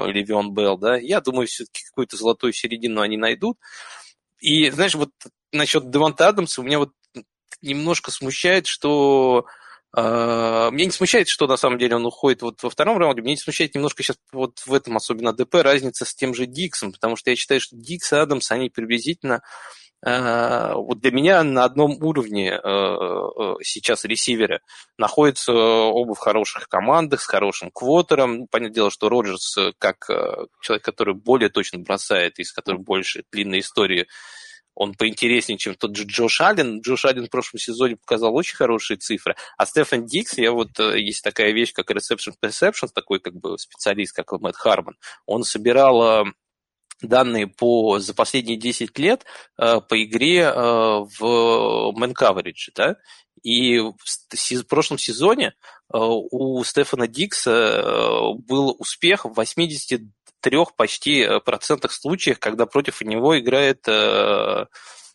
Левион 0.08 0.54
Белл, 0.54 0.78
да, 0.78 0.98
я 0.98 1.22
думаю, 1.22 1.48
все-таки 1.48 1.86
какую-то 1.86 2.18
золотую 2.18 2.52
середину 2.52 3.00
они 3.00 3.16
найдут. 3.16 3.58
И, 4.42 4.70
знаешь, 4.72 4.96
вот 4.96 5.12
насчет 5.54 5.90
Деванта 5.90 6.28
Адамса 6.28 6.60
у 6.60 6.66
меня 6.66 6.80
вот 6.80 6.92
немножко 7.62 8.12
смущает, 8.12 8.68
что 8.68 9.46
Uh, 9.98 10.72
меня 10.72 10.88
не 10.88 10.92
смущает, 10.92 11.30
что 11.30 11.48
на 11.48 11.56
самом 11.56 11.78
деле 11.78 11.96
он 11.96 12.06
уходит 12.06 12.42
вот 12.42 12.62
во 12.62 12.70
втором 12.70 12.98
раунде. 12.98 13.22
Меня 13.22 13.36
не 13.36 13.40
смущает 13.40 13.76
немножко 13.76 14.04
сейчас 14.04 14.18
вот 14.34 14.60
в 14.66 14.74
этом, 14.74 14.98
особенно 14.98 15.32
ДП, 15.32 15.56
разница 15.64 16.04
с 16.04 16.14
тем 16.14 16.34
же 16.34 16.48
Диксом, 16.48 16.92
потому 16.92 17.16
что 17.16 17.30
я 17.30 17.38
считаю, 17.38 17.62
что 17.62 17.78
Дикс 17.78 18.12
и 18.12 18.18
Адамс, 18.18 18.52
они 18.52 18.70
приблизительно 18.70 19.36
Э, 19.36 19.42
вот 20.06 21.00
для 21.00 21.12
меня 21.12 21.44
на 21.44 21.64
одном 21.64 21.98
уровне 22.04 22.52
э, 22.52 22.60
э, 22.64 23.56
сейчас 23.64 24.06
ресиверы 24.06 24.62
находятся 25.00 25.52
оба 25.52 26.14
в 26.14 26.20
хороших 26.20 26.70
командах, 26.70 27.22
с 27.22 27.26
хорошим 27.26 27.72
квотером. 27.72 28.48
Понятное 28.48 28.76
дело, 28.76 28.92
что 28.92 29.10
Роджерс, 29.10 29.58
как 29.80 30.06
человек, 30.62 30.86
который 30.86 31.16
более 31.16 31.50
точно 31.50 31.80
бросает, 31.80 32.38
и 32.38 32.44
с 32.44 32.52
которым 32.52 32.84
больше 32.84 33.24
длинной 33.32 33.62
истории, 33.62 34.08
он 34.76 34.94
поинтереснее, 34.94 35.58
чем 35.58 35.74
тот 35.74 35.96
же 35.96 36.04
Джош 36.04 36.42
Аллен. 36.42 36.82
Джош 36.82 37.06
Аллен 37.06 37.26
в 37.26 37.30
прошлом 37.32 37.60
сезоне 37.60 37.96
показал 37.96 38.36
очень 38.36 38.58
хорошие 38.58 38.98
цифры. 38.98 39.36
А 39.58 39.66
Стефан 39.66 40.06
Дикс, 40.06 40.38
я 40.38 40.52
вот, 40.52 40.78
есть 40.78 41.24
такая 41.24 41.52
вещь, 41.52 41.74
как 41.74 41.90
Reception 41.90 42.34
Perception, 42.40 42.90
такой 42.94 43.20
как 43.20 43.34
бы 43.36 43.58
специалист, 43.58 44.16
как 44.16 44.34
Мэтт 44.34 44.58
Харман, 44.58 44.98
он 45.26 45.44
собирал 45.44 46.28
данные 47.02 47.48
по, 47.48 48.00
за 48.00 48.14
последние 48.14 48.58
10 48.58 48.98
лет 49.00 49.26
э, 49.58 49.82
по 49.82 50.04
игре 50.04 50.42
э, 50.42 50.52
в 50.54 51.94
Man 51.98 52.14
Coverage, 52.14 52.72
да, 52.76 52.96
и 53.44 53.80
в, 53.80 53.96
в 53.96 54.68
прошлом 54.68 54.98
сезоне 54.98 55.48
э, 55.48 55.98
у 55.98 56.64
Стефана 56.64 57.08
Дикса 57.08 58.34
был 58.48 58.76
успех 58.80 59.26
в 59.26 59.34
83 59.34 60.58
почти 60.78 61.28
процентах 61.44 61.92
случаев, 61.92 62.40
когда 62.40 62.66
против 62.66 63.02
него 63.02 63.38
играет 63.38 63.88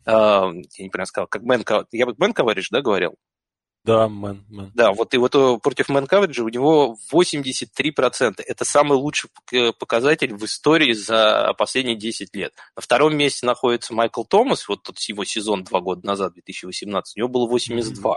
я 0.07 0.33
неправильно 0.79 1.07
сказал, 1.07 1.27
как 1.29 1.43
мэн, 1.43 1.63
я 1.93 2.07
мэн 2.07 2.33
coverage, 2.33 2.69
да, 2.71 2.81
говорил? 2.81 3.17
Да, 3.83 4.09
мэн, 4.09 4.45
мэн. 4.49 4.73
Да, 4.75 4.93
вот 4.93 5.15
и 5.15 5.17
вот 5.17 5.35
э, 5.35 5.59
против 5.63 5.89
мэн 5.89 6.07
кавериджа 6.07 6.43
у 6.45 6.49
него 6.49 6.97
83%. 7.13 8.43
Это 8.47 8.65
самый 8.65 8.99
лучший 8.99 9.31
показатель 9.79 10.35
в 10.35 10.45
истории 10.45 10.93
за 10.93 11.55
последние 11.57 11.97
10 11.97 12.35
лет. 12.37 12.53
На 12.77 12.83
втором 12.83 13.17
месте 13.17 13.47
находится 13.47 13.95
Майкл 13.95 14.25
Томас, 14.25 14.69
вот 14.69 14.83
тот 14.83 14.99
его 15.01 15.25
сезон 15.25 15.65
два 15.65 15.81
года 15.81 16.07
назад, 16.07 16.35
2018, 16.35 17.17
у 17.17 17.21
него 17.21 17.29
было 17.29 17.47
82. 17.47 18.13
Mm-hmm. 18.13 18.17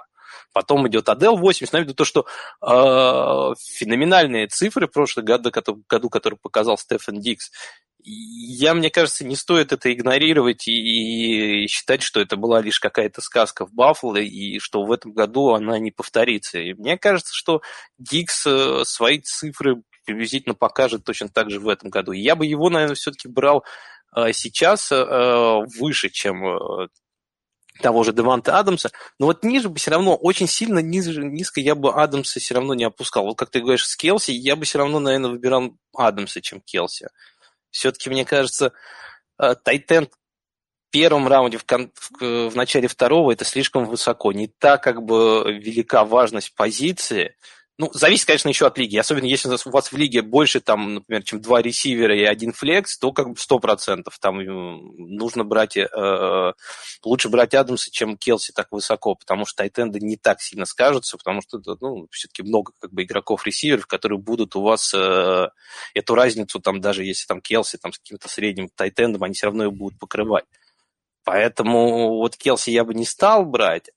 Потом 0.51 0.87
идет 0.87 1.09
Адел 1.09 1.37
80. 1.37 1.73
Но 1.73 1.79
виду 1.79 1.93
то, 1.93 2.05
что 2.05 2.25
э, 2.61 3.55
феноменальные 3.77 4.47
цифры 4.47 4.87
в 4.87 4.91
прошлом 4.91 5.25
году, 5.25 5.51
году, 5.89 6.09
который 6.09 6.37
показал 6.41 6.77
Стефан 6.77 7.19
Дикс. 7.19 7.51
Я, 8.05 8.73
мне 8.73 8.89
кажется, 8.89 9.25
не 9.25 9.35
стоит 9.35 9.71
это 9.71 9.93
игнорировать 9.93 10.67
и, 10.67 11.63
и 11.63 11.67
считать, 11.67 12.01
что 12.01 12.19
это 12.19 12.35
была 12.35 12.61
лишь 12.61 12.79
какая-то 12.79 13.21
сказка 13.21 13.65
в 13.65 13.73
Баффало, 13.73 14.17
и 14.17 14.59
что 14.59 14.83
в 14.83 14.91
этом 14.91 15.13
году 15.13 15.51
она 15.51 15.79
не 15.79 15.91
повторится. 15.91 16.59
И 16.59 16.73
мне 16.73 16.97
кажется, 16.97 17.33
что 17.33 17.61
Дикс 17.97 18.45
э, 18.45 18.83
свои 18.85 19.19
цифры 19.19 19.83
приблизительно 20.05 20.55
покажет 20.55 21.05
точно 21.05 21.29
так 21.29 21.49
же 21.49 21.59
в 21.59 21.69
этом 21.69 21.89
году. 21.89 22.11
Я 22.11 22.35
бы 22.35 22.45
его, 22.45 22.69
наверное, 22.69 22.95
все-таки 22.95 23.27
брал 23.27 23.63
э, 24.15 24.33
сейчас 24.33 24.91
э, 24.91 25.59
выше, 25.79 26.09
чем 26.09 26.89
того 27.81 28.03
же 28.03 28.13
Деванта 28.13 28.59
Адамса, 28.59 28.91
но 29.17 29.25
вот 29.27 29.43
ниже 29.43 29.69
бы 29.69 29.77
все 29.77 29.91
равно, 29.91 30.15
очень 30.15 30.47
сильно 30.47 30.79
ниже, 30.79 31.23
низко 31.23 31.59
я 31.59 31.75
бы 31.75 31.91
Адамса 31.91 32.39
все 32.39 32.53
равно 32.53 32.75
не 32.75 32.83
опускал. 32.83 33.25
Вот 33.25 33.37
как 33.37 33.49
ты 33.49 33.61
говоришь, 33.61 33.85
с 33.85 33.95
Келси, 33.95 34.31
я 34.31 34.55
бы 34.55 34.65
все 34.65 34.77
равно, 34.77 34.99
наверное, 34.99 35.31
выбирал 35.31 35.75
Адамса, 35.95 36.41
чем 36.41 36.61
Келси. 36.61 37.07
Все-таки, 37.73 38.09
мне 38.09 38.23
кажется, 38.23 38.71
э, 39.39 39.55
Тайтен 39.55 40.05
в 40.05 40.91
первом 40.91 41.27
раунде, 41.27 41.57
в, 41.57 41.65
кон- 41.65 41.91
в, 41.95 42.49
в 42.51 42.55
начале 42.55 42.87
второго, 42.87 43.31
это 43.31 43.45
слишком 43.45 43.85
высоко. 43.85 44.31
Не 44.31 44.47
так 44.47 44.83
как 44.83 45.01
бы 45.01 45.43
велика 45.51 46.05
важность 46.05 46.53
позиции, 46.53 47.35
ну, 47.79 47.89
зависит, 47.91 48.27
конечно, 48.27 48.49
еще 48.49 48.67
от 48.67 48.77
лиги. 48.77 48.97
Особенно 48.97 49.25
если 49.25 49.49
у 49.49 49.71
вас 49.71 49.91
в 49.91 49.97
лиге 49.97 50.21
больше, 50.21 50.61
там, 50.61 50.95
например, 50.95 51.23
чем 51.23 51.41
два 51.41 51.59
ресивера 51.59 52.15
и 52.15 52.23
один 52.23 52.53
флекс, 52.53 52.99
то 52.99 53.11
как 53.11 53.29
бы 53.29 53.35
сто 53.35 53.57
процентов. 53.57 54.19
Там 54.19 54.39
э, 54.39 54.43
нужно 54.45 55.43
брать, 55.43 55.77
э, 55.77 56.53
лучше 57.03 57.29
брать 57.29 57.55
Адамса, 57.55 57.89
чем 57.89 58.15
Келси 58.15 58.51
так 58.51 58.67
высоко, 58.71 59.15
потому 59.15 59.47
что 59.47 59.63
тайтенды 59.63 59.99
не 59.99 60.17
так 60.17 60.39
сильно 60.39 60.65
скажутся, 60.65 61.17
потому 61.17 61.41
что, 61.41 61.59
ну, 61.81 62.07
все-таки 62.11 62.43
много 62.43 62.73
как 62.79 62.93
бы 62.93 63.03
игроков-ресиверов, 63.03 63.87
которые 63.87 64.19
будут 64.19 64.55
у 64.55 64.61
вас 64.61 64.93
э, 64.93 65.47
эту 65.95 66.13
разницу, 66.15 66.59
там, 66.59 66.79
даже 66.79 67.03
если 67.03 67.25
там 67.25 67.41
Келси 67.41 67.77
там 67.77 67.91
с 67.91 67.97
каким-то 67.97 68.29
средним 68.29 68.69
тайтендом, 68.69 69.23
они 69.23 69.33
все 69.33 69.47
равно 69.47 69.63
ее 69.63 69.71
будут 69.71 69.97
покрывать. 69.97 70.45
Поэтому 71.23 72.17
вот 72.17 72.37
Келси 72.37 72.69
я 72.69 72.83
бы 72.83 72.93
не 72.93 73.05
стал 73.05 73.45
брать. 73.45 73.89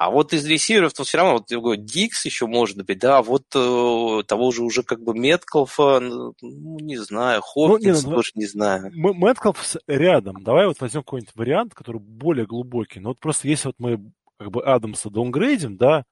А 0.00 0.08
вот 0.08 0.32
из 0.32 0.46
ресиверов 0.46 0.94
то 0.94 1.04
все 1.04 1.18
равно, 1.18 1.34
вот 1.34 1.52
говорю, 1.52 1.78
Дикс 1.78 2.24
еще 2.24 2.46
может 2.46 2.82
быть, 2.86 2.98
да, 3.00 3.20
вот 3.20 3.44
э, 3.54 4.22
того 4.26 4.50
же 4.50 4.62
уже 4.62 4.82
как 4.82 5.02
бы 5.02 5.12
Меткалфа, 5.12 6.00
ну, 6.00 6.32
не 6.40 6.96
знаю, 6.96 7.42
Хопкинс, 7.42 8.04
ну, 8.04 8.08
ну, 8.08 8.16
тоже 8.16 8.30
не 8.34 8.46
знаю. 8.46 8.90
Меткалф 8.94 9.76
рядом. 9.86 10.42
Давай 10.42 10.66
вот 10.66 10.80
возьмем 10.80 11.02
какой-нибудь 11.02 11.34
вариант, 11.34 11.74
который 11.74 12.00
более 12.00 12.46
глубокий. 12.46 12.98
Ну 12.98 13.10
вот 13.10 13.20
просто 13.20 13.46
если 13.46 13.68
вот 13.68 13.74
мы 13.76 14.10
как 14.38 14.50
бы 14.50 14.64
Адамса 14.64 15.10
даунгрейдим, 15.10 15.76
да, 15.76 16.04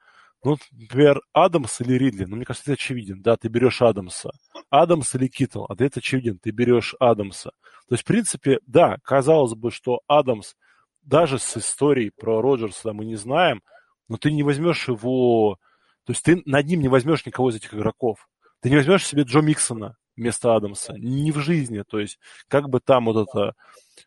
ну, 0.44 0.59
например, 0.70 1.22
Адамс 1.33 1.81
или 1.81 1.94
Ридли, 1.94 2.27
ну, 2.27 2.37
мне 2.37 2.44
кажется, 2.44 2.72
это 2.72 2.79
очевиден, 2.79 3.22
да, 3.22 3.38
ты 3.38 3.48
берешь 3.48 3.81
Адамса. 3.81 4.33
Адамс 4.68 5.14
или 5.14 5.29
Китл, 5.29 5.64
ответ 5.64 5.96
очевиден, 5.96 6.38
ты 6.38 6.51
берешь 6.51 6.94
Адамса. 7.01 7.53
То 7.88 7.94
есть, 7.94 8.05
в 8.05 8.07
принципе, 8.07 8.59
да, 8.66 8.98
казалось 9.03 9.55
бы, 9.55 9.70
что 9.70 10.01
Адамс, 10.07 10.57
даже 11.01 11.38
с 11.38 11.57
историей 11.57 12.11
про 12.14 12.42
Роджерса 12.42 12.92
мы 12.92 13.07
не 13.07 13.16
знаем, 13.16 13.62
но 14.08 14.16
ты 14.16 14.32
не 14.32 14.42
возьмешь 14.42 14.88
его... 14.88 15.58
То 16.04 16.12
есть 16.12 16.22
ты 16.24 16.42
над 16.46 16.66
ним 16.66 16.80
не 16.80 16.88
возьмешь 16.88 17.26
никого 17.26 17.50
из 17.50 17.56
этих 17.56 17.74
игроков. 17.74 18.28
Ты 18.60 18.70
не 18.70 18.76
возьмешь 18.76 19.06
себе 19.06 19.22
Джо 19.22 19.40
Миксона 19.40 19.96
вместо 20.16 20.54
Адамса. 20.54 20.94
Ни 20.96 21.30
в 21.30 21.38
жизни. 21.38 21.84
То 21.86 22.00
есть 22.00 22.18
как 22.48 22.68
бы 22.68 22.80
там 22.80 23.06
вот 23.06 23.28
эта 23.28 23.54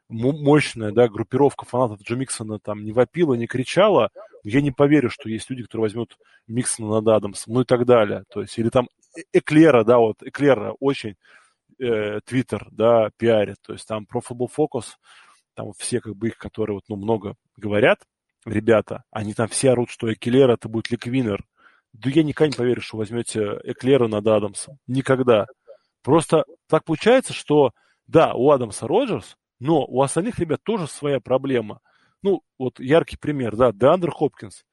мощная 0.09 0.91
да, 0.91 1.07
группировка 1.07 1.65
фанатов 1.65 2.01
Джо 2.01 2.15
Миксона 2.15 2.59
там 2.59 2.83
не 2.83 2.91
вопила, 2.91 3.35
не 3.35 3.47
кричала, 3.47 4.09
я 4.43 4.61
не 4.61 4.71
поверю, 4.71 5.09
что 5.09 5.29
есть 5.29 5.49
люди, 5.49 5.63
которые 5.63 5.83
возьмут 5.83 6.17
Миксона 6.47 6.95
над 6.95 7.07
Адамсом, 7.07 7.53
ну 7.53 7.61
и 7.61 7.65
так 7.65 7.85
далее. 7.85 8.23
То 8.29 8.41
есть, 8.41 8.57
или 8.57 8.69
там 8.69 8.89
э, 9.15 9.21
Эклера, 9.33 9.83
да, 9.83 9.99
вот 9.99 10.23
Эклера 10.23 10.75
очень 10.79 11.15
Твиттер, 11.77 12.67
э, 12.67 12.69
да, 12.71 13.09
пиарит. 13.17 13.57
То 13.61 13.73
есть 13.73 13.87
там 13.87 14.05
про 14.05 14.19
Football 14.19 14.49
Focus, 14.55 14.95
там 15.53 15.71
все 15.77 15.99
как 15.99 16.15
бы 16.15 16.27
их, 16.27 16.37
которые 16.37 16.75
вот, 16.75 16.83
ну, 16.87 16.95
много 16.95 17.35
говорят, 17.57 17.99
ребята, 18.45 19.03
они 19.11 19.33
там 19.33 19.47
все 19.47 19.71
орут, 19.71 19.89
что 19.89 20.11
Эклер 20.11 20.49
это 20.49 20.69
будет 20.69 20.91
league 20.91 21.16
winner. 21.16 21.45
Да 21.93 22.09
я 22.09 22.23
никогда 22.23 22.51
не 22.51 22.57
поверю, 22.57 22.81
что 22.81 22.97
возьмете 22.97 23.59
Эклера 23.63 24.07
над 24.07 24.25
Адамсом. 24.25 24.77
Никогда. 24.87 25.47
Просто 26.03 26.45
так 26.67 26.83
получается, 26.85 27.33
что 27.33 27.71
да, 28.07 28.33
у 28.33 28.49
Адамса 28.51 28.87
Роджерс, 28.87 29.37
но 29.59 29.85
у 29.85 30.01
остальных 30.01 30.39
ребят 30.39 30.61
тоже 30.63 30.87
своя 30.87 31.19
проблема. 31.19 31.79
Ну, 32.23 32.41
вот 32.57 32.79
яркий 32.79 33.17
пример, 33.17 33.55
да, 33.55 33.71
Деандре 33.71 34.11
Хопкинс, 34.11 34.63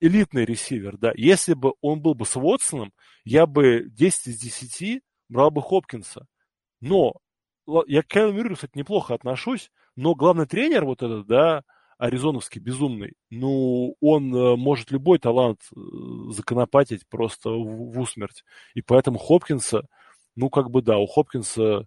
элитный 0.00 0.44
ресивер, 0.44 0.96
да. 0.98 1.12
Если 1.14 1.54
бы 1.54 1.74
он 1.80 2.00
был 2.00 2.14
бы 2.14 2.24
с 2.24 2.34
Вотсоном, 2.36 2.92
я 3.24 3.46
бы 3.46 3.86
10 3.88 4.28
из 4.28 4.38
10 4.38 5.02
брал 5.28 5.50
бы 5.50 5.62
Хопкинса. 5.62 6.26
Но 6.80 7.14
я 7.86 8.02
к 8.02 8.08
Кайлу 8.08 8.32
Мюррею, 8.32 8.54
кстати, 8.54 8.76
неплохо 8.76 9.14
отношусь, 9.14 9.70
но 9.96 10.14
главный 10.14 10.46
тренер 10.46 10.84
вот 10.84 11.02
этот, 11.02 11.26
да, 11.26 11.62
аризоновский 11.98 12.60
безумный, 12.60 13.14
ну, 13.28 13.96
он 14.00 14.34
э, 14.34 14.56
может 14.56 14.90
любой 14.92 15.18
талант 15.18 15.60
э, 15.74 15.80
законопатить 16.30 17.06
просто 17.08 17.50
в, 17.50 17.92
в 17.92 18.00
усмерть. 18.00 18.44
И 18.74 18.82
поэтому 18.82 19.18
Хопкинса, 19.18 19.82
ну, 20.36 20.48
как 20.48 20.70
бы 20.70 20.80
да, 20.80 20.96
у 20.98 21.06
Хопкинса 21.06 21.86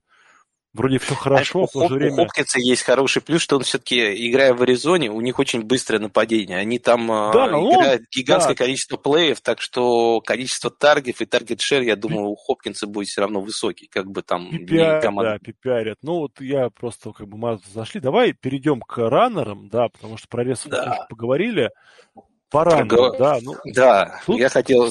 вроде 0.74 1.00
все 1.00 1.16
хорошо, 1.16 1.64
а 1.64 1.68
в 1.68 1.72
то 1.72 1.88
же 1.88 1.96
время... 1.96 2.14
У 2.14 2.26
Хопкинса 2.26 2.60
есть 2.60 2.84
хороший 2.84 3.22
плюс, 3.22 3.42
что 3.42 3.58
он 3.58 3.64
все-таки, 3.64 4.30
играя 4.30 4.54
в 4.54 4.62
Аризоне, 4.62 5.10
у 5.12 5.22
них 5.22 5.40
очень 5.40 5.64
быстрое 5.64 6.00
нападение. 6.00 6.58
Они 6.58 6.80
там 6.80 7.12
э, 7.12 7.34
да, 7.34 7.48
играют 7.48 8.02
он... 8.02 8.08
гигантское 8.12 8.56
да. 8.56 8.64
количество 8.64 8.98
плеев, 8.98 9.42
так 9.42 9.62
что 9.62 10.22
количество 10.22 10.70
таргетов 10.70 11.22
и 11.22 11.26
таргет-шер, 11.26 11.82
я 11.82 11.96
думаю, 11.96 12.30
у 12.30 12.36
Хопкинса 12.36 12.88
будет 12.88 13.08
все 13.08 13.22
равно 13.22 13.42
высокий, 13.42 13.88
как 13.88 14.10
бы 14.10 14.22
там... 14.22 14.50
PPR, 14.50 15.02
команда... 15.02 15.32
Да, 15.34 15.40
пипиарят. 15.40 15.98
Ну, 16.02 16.20
вот 16.20 16.40
я 16.40 16.70
просто, 16.70 17.12
как 17.12 17.28
бы, 17.28 17.38
мы 17.38 17.60
зашли. 17.74 18.00
Давай 18.00 18.34
перейдем 18.34 18.82
к 18.82 18.98
раннерам, 18.98 19.70
да, 19.70 19.90
потому 19.90 20.18
что 20.18 20.28
про 20.28 20.44
вес 20.44 20.64
да. 20.66 21.06
поговорили. 21.10 21.70
По 22.50 22.64
раннерам, 22.64 23.18
да. 23.18 23.40
Ну, 23.42 23.56
да, 23.66 24.22
тут... 24.26 24.40
я 24.40 24.50
хотел 24.50 24.90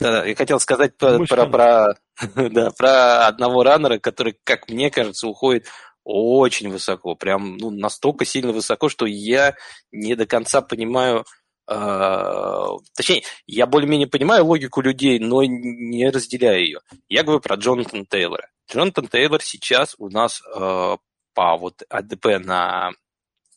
да, 0.00 0.24
я 0.24 0.34
хотел 0.34 0.58
сказать 0.58 0.96
про, 0.96 1.18
про, 1.26 1.46
про, 1.46 1.94
да, 2.50 2.70
про 2.70 3.26
одного 3.26 3.62
раннера, 3.62 3.98
который, 3.98 4.36
как 4.44 4.68
мне 4.68 4.90
кажется, 4.90 5.28
уходит 5.28 5.66
очень 6.04 6.70
высоко, 6.70 7.14
прям 7.14 7.56
ну, 7.58 7.70
настолько 7.70 8.24
сильно 8.24 8.52
высоко, 8.52 8.88
что 8.88 9.06
я 9.06 9.54
не 9.92 10.14
до 10.14 10.26
конца 10.26 10.62
понимаю, 10.62 11.24
э, 11.68 12.66
точнее, 12.96 13.22
я 13.46 13.66
более-менее 13.66 14.08
понимаю 14.08 14.46
логику 14.46 14.80
людей, 14.80 15.18
но 15.18 15.44
не 15.44 16.08
разделяю 16.08 16.64
ее. 16.64 16.80
Я 17.08 17.22
говорю 17.22 17.40
про 17.40 17.56
Джонатана 17.56 18.06
Тейлора. 18.06 18.48
Джонатан 18.72 19.08
Тейлор 19.08 19.42
сейчас 19.42 19.94
у 19.98 20.08
нас 20.08 20.40
э, 20.42 20.96
по 21.34 21.56
вот 21.56 21.82
АДП 21.90 22.26
на 22.40 22.90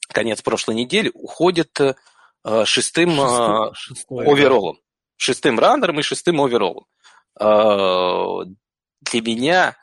конец 0.09 0.41
прошлой 0.41 0.75
недели 0.75 1.09
уходит 1.13 1.79
э, 1.79 1.95
шестым 2.65 3.19
э, 3.21 3.71
оверолом 4.09 4.82
шестым 5.17 5.59
раннером 5.59 5.99
и 5.99 6.03
шестым 6.03 6.41
оверолом. 6.41 6.85
А, 7.39 8.43
для 9.01 9.21
меня 9.21 9.77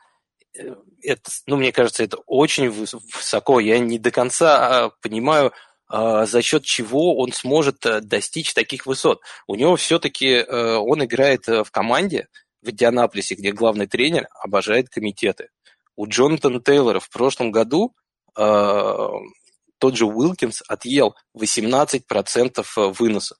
э, 0.57 0.75
это, 1.03 1.31
ну, 1.47 1.57
мне 1.57 1.71
кажется, 1.71 2.03
это 2.03 2.17
очень 2.25 2.69
высоко. 2.69 3.59
Я 3.59 3.79
не 3.79 3.99
до 3.99 4.11
конца 4.11 4.85
а, 4.85 4.89
понимаю, 5.01 5.51
а, 5.87 6.25
за 6.25 6.41
счет 6.41 6.63
чего 6.63 7.17
он 7.17 7.31
сможет 7.33 7.85
э, 7.85 8.01
достичь 8.01 8.53
таких 8.53 8.85
высот. 8.85 9.21
У 9.47 9.55
него 9.55 9.75
все-таки 9.75 10.27
э, 10.27 10.75
он 10.75 11.03
играет 11.03 11.47
в 11.47 11.69
команде 11.71 12.27
в 12.61 12.69
Индианаполисе, 12.69 13.35
где 13.35 13.51
главный 13.51 13.87
тренер 13.87 14.27
обожает 14.39 14.89
комитеты. 14.89 15.49
У 15.95 16.07
Джонатана 16.07 16.61
Тейлора 16.61 16.99
в 16.99 17.09
прошлом 17.09 17.51
году 17.51 17.95
тот 18.33 19.97
же 19.97 20.05
Уилкинс 20.05 20.63
отъел 20.69 21.15
18% 21.37 22.93
выноса. 22.93 23.35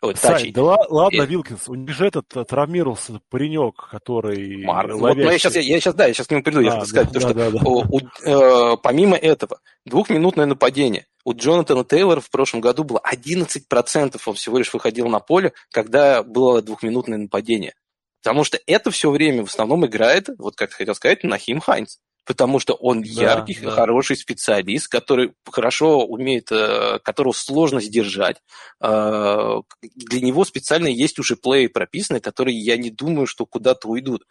Ой, 0.00 0.14
Сань, 0.14 0.52
да 0.52 0.62
ладно, 0.62 1.22
Вилкинс, 1.22 1.68
у 1.68 1.74
них 1.74 1.90
же 1.90 2.06
этот 2.06 2.36
э, 2.36 2.44
травмировался 2.44 3.20
паренек, 3.30 3.74
который... 3.90 4.64
Марк, 4.64 4.92
вот, 4.92 5.16
ну, 5.16 5.22
я 5.24 5.38
сейчас, 5.38 5.56
я, 5.56 5.60
я 5.60 5.80
сейчас, 5.80 5.94
да, 5.94 6.06
я 6.06 6.14
сейчас 6.14 6.28
к 6.28 6.30
нему 6.30 6.44
приду, 6.44 6.60
а, 6.60 6.62
я 6.62 6.70
хочу 6.70 6.80
да, 6.82 6.86
сказать, 6.86 7.12
да, 7.12 7.20
то, 7.20 7.34
да, 7.34 7.48
что 7.50 7.58
да, 7.58 7.68
У, 7.68 7.96
у, 7.96 8.00
э, 8.24 8.76
помимо 8.80 9.16
этого, 9.16 9.60
двухминутное 9.84 10.46
нападение. 10.46 11.06
У 11.24 11.34
Джонатана 11.34 11.84
Тейлора 11.84 12.20
в 12.20 12.30
прошлом 12.30 12.60
году 12.60 12.84
было 12.84 13.02
11%, 13.12 14.20
он 14.24 14.34
всего 14.34 14.58
лишь 14.58 14.72
выходил 14.72 15.08
на 15.08 15.18
поле, 15.18 15.52
когда 15.72 16.22
было 16.22 16.62
двухминутное 16.62 17.18
нападение. 17.18 17.74
Потому 18.22 18.44
что 18.44 18.58
это 18.66 18.92
все 18.92 19.10
время 19.10 19.44
в 19.44 19.48
основном 19.48 19.84
играет, 19.84 20.28
вот 20.38 20.54
как 20.54 20.70
хотел 20.70 20.94
сказать, 20.94 21.24
Нахим 21.24 21.58
Хайнц 21.60 21.96
потому 22.28 22.58
что 22.58 22.74
он 22.74 23.00
да, 23.00 23.08
яркий, 23.08 23.58
да. 23.58 23.70
хороший 23.70 24.14
специалист, 24.14 24.86
который 24.86 25.32
хорошо 25.50 26.04
умеет, 26.04 26.52
э, 26.52 26.98
которого 27.02 27.32
сложно 27.32 27.80
сдержать. 27.80 28.36
Э, 28.82 29.62
для 29.80 30.20
него 30.20 30.44
специально 30.44 30.88
есть 30.88 31.18
уже 31.18 31.36
плей 31.36 31.70
прописанные, 31.70 32.20
которые 32.20 32.58
я 32.58 32.76
не 32.76 32.90
думаю, 32.90 33.26
что 33.26 33.46
куда-то 33.46 33.88
уйдут. 33.88 34.26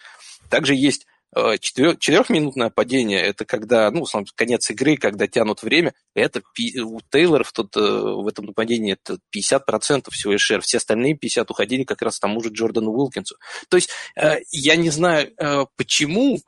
Также 0.48 0.76
есть 0.76 1.08
э, 1.36 1.58
четырехминутное 1.58 2.70
падение, 2.70 3.20
это 3.20 3.46
когда, 3.46 3.90
ну, 3.90 4.06
сам 4.06 4.26
конец 4.36 4.70
игры, 4.70 4.98
когда 4.98 5.26
тянут 5.26 5.64
время, 5.64 5.96
это 6.14 6.44
у 6.84 7.00
Тейлоров 7.12 7.52
тут 7.52 7.76
в 7.76 8.28
этом 8.28 8.46
нападении 8.46 8.94
это 8.94 9.18
50% 9.36 10.12
всего 10.12 10.38
шер, 10.38 10.62
все 10.62 10.78
остальные 10.78 11.16
50 11.16 11.50
уходили 11.50 11.84
как 11.84 12.04
раз 12.04 12.20
тому 12.20 12.44
же 12.44 12.50
Джордану 12.50 12.92
Уилкинсу. 12.92 13.38
То 13.70 13.78
есть 13.78 13.90
я 14.52 14.76
не 14.76 14.92
знаю, 14.92 15.32
почему 15.76 16.40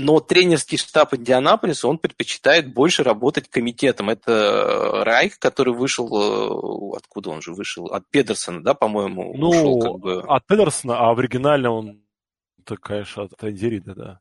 но 0.00 0.20
тренерский 0.20 0.78
штаб 0.78 1.14
Индианаполиса, 1.14 1.88
он 1.88 1.98
предпочитает 1.98 2.72
больше 2.72 3.02
работать 3.02 3.48
комитетом. 3.48 4.10
Это 4.10 5.02
Райх, 5.04 5.38
который 5.38 5.74
вышел, 5.74 6.08
э, 6.08 6.96
откуда 6.96 7.30
он 7.30 7.42
же 7.42 7.52
вышел? 7.52 7.86
От 7.86 8.08
Педерсона, 8.10 8.62
да, 8.62 8.74
по-моему, 8.74 9.34
ну, 9.36 9.48
ушел 9.50 9.80
как 9.80 9.98
бы. 10.00 10.20
от 10.22 10.46
Педерсона, 10.46 10.98
а 10.98 11.14
в 11.14 11.18
оригинале 11.18 11.68
он, 11.68 12.02
то, 12.64 12.76
конечно, 12.76 13.24
от 13.24 13.44
Эндерида, 13.44 13.94
да. 13.94 14.20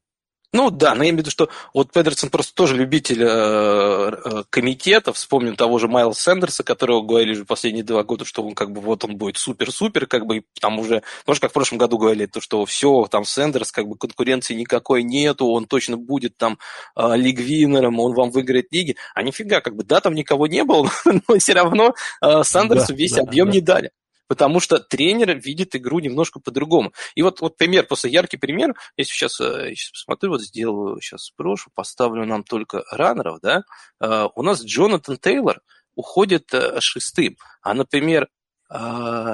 Ну 0.52 0.72
да, 0.72 0.96
но 0.96 1.04
я 1.04 1.10
имею 1.10 1.18
в 1.18 1.20
виду, 1.20 1.30
что 1.30 1.50
вот 1.76 1.92
Педерсон 1.92 2.32
просто 2.32 2.56
тоже 2.56 2.76
любитель 2.76 3.22
э, 3.22 3.28
э, 3.28 4.44
комитета. 4.50 5.14
Вспомним 5.14 5.56
того 5.56 5.78
же 5.78 5.88
Майлса 5.88 6.24
Сэндерса, 6.24 6.64
которого 6.64 7.04
говорили 7.04 7.34
уже 7.34 7.46
последние 7.46 7.84
два 7.84 8.04
года, 8.04 8.26
что 8.26 8.42
он 8.42 8.56
как 8.56 8.72
бы 8.72 8.82
вот 8.82 9.06
он 9.06 9.16
будет 9.16 9.38
супер-супер, 9.38 10.08
как 10.08 10.26
бы 10.26 10.44
там 10.60 10.80
уже, 10.80 11.04
может, 11.28 11.42
как 11.42 11.52
в 11.52 11.54
прошлом 11.54 11.78
году 11.78 12.00
говорили, 12.00 12.26
то, 12.26 12.42
что 12.42 12.66
все, 12.66 13.06
там 13.12 13.26
Сэндерс, 13.26 13.72
как 13.72 13.88
бы 13.88 13.96
конкуренции 13.96 14.56
никакой 14.56 15.04
нету, 15.04 15.46
он 15.48 15.68
точно 15.68 15.98
будет 15.98 16.36
там 16.36 16.58
э, 16.96 17.16
лиг-винером, 17.16 18.00
он 18.00 18.16
вам 18.16 18.32
выиграет 18.32 18.72
лиги. 18.72 18.96
А 19.14 19.22
нифига, 19.22 19.62
как 19.62 19.76
бы, 19.76 19.84
да, 19.84 20.02
там 20.02 20.16
никого 20.16 20.48
не 20.48 20.64
было, 20.64 20.90
но 21.06 21.38
все 21.38 21.54
равно 21.54 21.94
э, 22.24 22.44
Сандерсу 22.44 22.94
да, 22.94 22.96
весь 22.96 23.14
да, 23.14 23.22
объем 23.22 23.48
да. 23.48 23.54
не 23.54 23.62
дали 23.62 23.92
потому 24.30 24.60
что 24.60 24.80
тренер 24.80 25.38
видит 25.38 25.76
игру 25.76 26.00
немножко 26.00 26.39
по-другому. 26.39 26.94
И 27.15 27.24
вот, 27.24 27.42
вот 27.42 27.58
пример, 27.58 27.86
просто 27.88 28.08
яркий 28.08 28.38
пример, 28.38 28.76
если 28.96 29.12
сейчас, 29.12 29.39
я 29.39 29.74
сейчас 29.76 29.92
посмотрю, 29.92 30.30
вот 30.30 30.42
сделаю, 30.42 31.02
сейчас 31.02 31.32
сброшу, 31.34 31.72
поставлю 31.74 32.26
нам 32.26 32.44
только 32.44 32.84
раннеров, 32.92 33.39
да, 33.42 33.63
uh, 34.02 34.30
у 34.36 34.44
нас 34.44 34.63
Джонатан 34.63 35.18
Тейлор 35.18 35.62
уходит 35.96 36.54
uh, 36.54 36.80
шестым, 36.80 37.36
а, 37.62 37.74
например, 37.74 38.30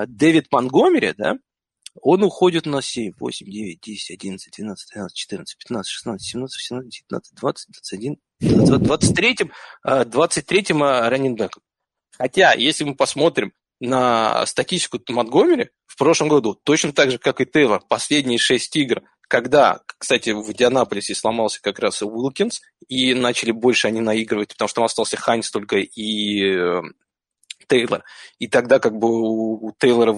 Дэвид 0.07 0.49
Монгомери, 0.49 1.13
да, 1.17 1.35
он 2.01 2.23
уходит 2.23 2.65
на 2.65 2.81
7, 2.81 3.11
8, 3.19 3.45
9, 3.45 3.79
10, 3.81 4.11
11, 4.11 4.53
12, 4.57 4.93
13, 4.93 5.13
14, 5.13 5.57
15, 5.57 5.91
16, 5.91 6.27
17, 6.31 6.55
18, 6.55 6.89
19, 6.89 7.35
20, 7.35 7.67
21, 7.71 8.17
23, 8.39 9.37
23 10.05 10.65
раннинбеком. 10.71 11.63
Хотя, 12.17 12.53
если 12.53 12.85
мы 12.85 12.95
посмотрим 12.95 13.51
на 13.79 14.45
статистику 14.45 14.99
Монтгомери 15.09 15.69
в 15.85 15.97
прошлом 15.97 16.29
году, 16.29 16.53
точно 16.53 16.93
так 16.93 17.11
же, 17.11 17.17
как 17.17 17.41
и 17.41 17.45
Тейлор, 17.45 17.81
последние 17.87 18.37
шесть 18.37 18.75
игр, 18.75 19.01
когда, 19.27 19.81
кстати, 19.85 20.29
в 20.29 20.51
Индианаполисе 20.51 21.15
сломался 21.15 21.61
как 21.61 21.79
раз 21.79 22.01
и 22.01 22.05
Уилкинс, 22.05 22.61
и 22.87 23.13
начали 23.13 23.51
больше 23.51 23.87
они 23.87 24.01
наигрывать, 24.01 24.49
потому 24.49 24.67
что 24.67 24.75
там 24.75 24.85
остался 24.85 25.17
Хайнс 25.17 25.49
только 25.51 25.77
и 25.77 26.43
э, 26.43 26.81
Тейлор. 27.67 28.03
И 28.39 28.47
тогда 28.47 28.79
как 28.79 28.97
бы 28.97 29.07
у 29.09 29.75
Тейлора 29.79 30.17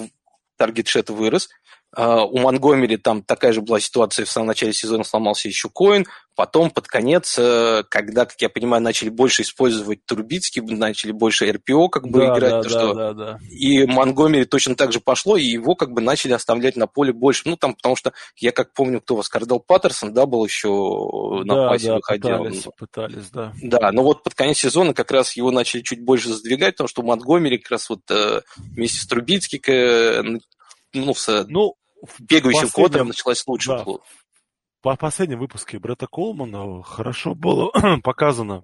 таргет-шет 0.58 1.10
вырос, 1.10 1.50
у 1.98 2.38
Монгомери 2.38 2.98
там 2.98 3.24
такая 3.24 3.54
же 3.54 3.62
была 3.62 3.80
ситуация, 3.80 4.26
в 4.26 4.30
самом 4.30 4.48
начале 4.48 4.72
сезона 4.72 5.04
сломался 5.04 5.48
еще 5.48 5.68
Коин, 5.70 6.06
потом 6.36 6.70
под 6.70 6.88
конец, 6.88 7.36
э, 7.40 7.84
когда, 7.90 8.26
как 8.26 8.40
я 8.40 8.50
понимаю, 8.50 8.84
начали 8.84 9.10
больше 9.10 9.42
использовать 9.42 10.06
Турбицкий, 10.06 10.62
начали 10.62 11.12
больше 11.12 11.52
РПО 11.52 11.90
как 11.90 12.08
бы 12.08 12.20
да, 12.20 12.26
играть, 12.26 12.52
да, 12.52 12.62
то, 12.62 12.70
да, 12.70 12.70
что... 12.70 12.94
да, 12.94 13.14
да. 13.14 13.40
и 13.50 13.88
Монгомери 13.88 14.46
точно 14.46 14.76
так 14.76 14.92
же 14.94 15.00
пошло, 15.00 15.38
и 15.38 15.44
его 15.44 15.74
как 15.74 15.92
бы 15.92 16.02
начали 16.02 16.34
оставлять 16.34 16.76
на 16.76 16.86
поле 16.86 17.12
больше, 17.12 17.44
ну 17.46 17.58
там, 17.58 17.74
потому 17.74 17.96
что 17.96 18.14
я 18.36 18.52
как 18.52 18.74
помню, 18.74 19.02
кто 19.02 19.16
вас, 19.16 19.28
Кардал 19.28 19.60
Паттерсон, 19.60 20.14
да, 20.14 20.28
был 20.28 20.46
еще 20.46 20.70
на 21.46 21.56
да, 21.56 21.70
пасе 21.70 21.88
да, 21.88 21.96
выходил. 21.96 22.38
Пытались, 22.38 22.68
пытались, 22.78 23.30
да. 23.32 23.54
Да, 23.64 23.92
но 23.92 24.04
вот 24.04 24.22
под 24.22 24.36
конец 24.36 24.60
сезона 24.60 24.94
как 24.94 25.10
раз 25.10 25.36
его 25.36 25.50
начали 25.50 25.82
чуть 25.82 26.06
больше 26.06 26.30
задвигать, 26.30 26.76
потому 26.76 26.88
что 26.90 27.02
Монгомери 27.02 27.58
как 27.58 27.72
раз 27.72 27.90
вот 27.90 28.02
э, 28.12 28.42
вместе 28.58 29.00
с 29.00 29.08
Трубицким 29.08 30.42
ну, 30.94 31.14
с 31.14 31.46
ну, 32.02 32.08
бегающим 32.20 32.70
кодом 32.70 33.08
началась 33.08 33.46
лучше. 33.48 33.70
Да, 33.70 33.86
по 34.82 34.96
последнем 34.96 35.40
выпуске 35.40 35.80
Бретта 35.80 36.08
Колмана 36.08 36.84
хорошо 36.84 37.34
было 37.36 37.72
показано, 38.04 38.62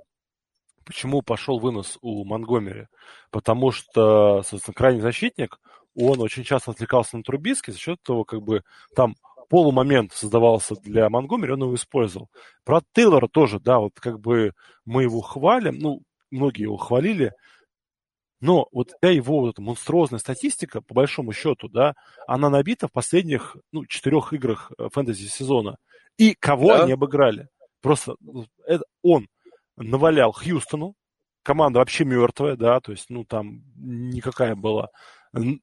почему 0.86 1.22
пошел 1.22 1.60
вынос 1.60 1.98
у 2.02 2.24
Монгомери. 2.24 2.88
Потому 3.32 3.72
что, 3.72 4.44
собственно, 4.44 4.76
крайний 4.76 5.02
защитник, 5.02 5.60
он 5.96 6.22
очень 6.22 6.44
часто 6.44 6.72
отвлекался 6.72 7.18
на 7.18 7.24
Трубиски, 7.24 7.72
за 7.72 7.78
счет 7.78 8.02
того, 8.04 8.24
как 8.24 8.42
бы 8.42 8.64
там 8.96 9.16
полумомент 9.50 10.14
создавался 10.14 10.76
для 10.76 11.10
Монгомери, 11.10 11.54
он 11.54 11.64
его 11.64 11.76
использовал. 11.76 12.30
Про 12.64 12.82
Тейлора 12.94 13.28
тоже, 13.28 13.60
да, 13.60 13.80
вот 13.80 14.00
как 14.00 14.20
бы 14.20 14.54
мы 14.86 15.04
его 15.04 15.22
хвалим, 15.22 15.78
ну, 15.80 16.02
многие 16.32 16.64
его 16.64 16.78
хвалили, 16.78 17.34
но 18.44 18.68
вот 18.74 18.90
вся 18.90 19.10
его 19.10 19.40
вот 19.40 19.52
эта 19.52 19.62
монструозная 19.62 20.20
статистика, 20.20 20.82
по 20.82 20.94
большому 20.94 21.32
счету, 21.32 21.70
да, 21.70 21.94
она 22.28 22.50
набита 22.50 22.90
в 22.90 22.92
последних 22.92 23.56
ну, 23.72 23.86
четырех 23.86 24.34
играх 24.34 24.70
э, 24.78 24.90
фэнтези 24.92 25.28
сезона. 25.28 25.78
И 26.18 26.36
кого 26.38 26.68
да. 26.68 26.84
они 26.84 26.92
обыграли? 26.92 27.48
Просто 27.82 28.16
ну, 28.20 28.46
это 28.68 28.84
он 29.02 29.30
навалял 29.78 30.34
Хьюстону, 30.34 30.94
команда 31.42 31.80
вообще 31.80 32.04
мертвая, 32.04 32.58
да, 32.58 32.82
то 32.82 32.92
есть, 32.92 33.06
ну, 33.08 33.24
там 33.24 33.62
никакая 33.78 34.56
была. 34.56 34.90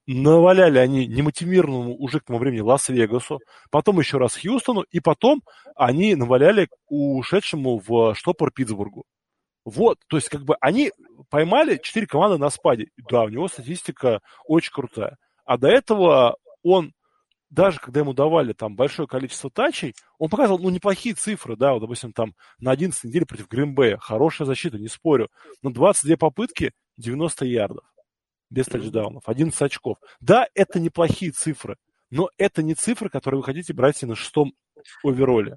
Наваляли 0.07 0.79
они 0.79 1.07
немотивированному 1.07 1.97
уже 1.99 2.21
к 2.21 2.25
тому 2.25 2.39
времени 2.39 2.61
Лас-Вегасу, 2.61 3.41
потом 3.71 3.99
еще 3.99 4.17
раз 4.17 4.39
Хьюстону, 4.41 4.87
и 4.91 5.01
потом 5.01 5.43
они 5.77 6.15
наваляли 6.15 6.67
ушедшему 6.89 7.83
в 7.87 8.15
штопор 8.15 8.51
Питтсбургу. 8.53 9.05
Вот, 9.65 9.99
то 10.09 10.17
есть 10.17 10.29
как 10.29 10.43
бы 10.45 10.57
они 10.61 10.93
поймали 11.29 11.79
четыре 11.83 12.07
команды 12.07 12.39
на 12.39 12.51
спаде. 12.51 12.89
Да, 13.11 13.25
у 13.25 13.29
него 13.29 13.49
статистика 13.49 14.21
очень 14.47 14.73
крутая. 14.73 15.19
А 15.45 15.59
до 15.59 15.69
этого 15.69 16.37
он, 16.63 16.93
даже 17.51 17.79
когда 17.79 18.01
ему 18.01 18.13
давали 18.13 18.53
там 18.53 18.75
большое 18.77 19.07
количество 19.07 19.51
тачей, 19.51 19.95
он 20.19 20.31
показывал, 20.31 20.59
ну, 20.61 20.71
неплохие 20.71 21.15
цифры, 21.15 21.57
да, 21.57 21.73
вот, 21.73 21.81
допустим, 21.81 22.13
там 22.13 22.35
на 22.59 22.71
11 22.71 23.05
неделе 23.05 23.27
против 23.27 23.49
Гринбея, 23.49 23.99
хорошая 23.99 24.47
защита, 24.47 24.79
не 24.79 24.89
спорю, 24.89 25.29
но 25.63 25.71
22 25.71 26.17
попытки, 26.17 26.73
90 26.97 27.45
ярдов, 27.47 27.85
без 28.49 28.67
тачдаунов, 28.67 29.25
11 29.27 29.61
очков. 29.61 29.99
Да, 30.21 30.47
это 30.55 30.81
неплохие 30.81 31.33
цифры, 31.33 31.77
но 32.11 32.31
это 32.39 32.63
не 32.63 32.75
цифры, 32.75 33.09
которые 33.09 33.41
вы 33.41 33.45
хотите 33.45 33.73
брать 33.73 34.01
на 34.03 34.15
шестом 34.15 34.55
овероле. 35.05 35.57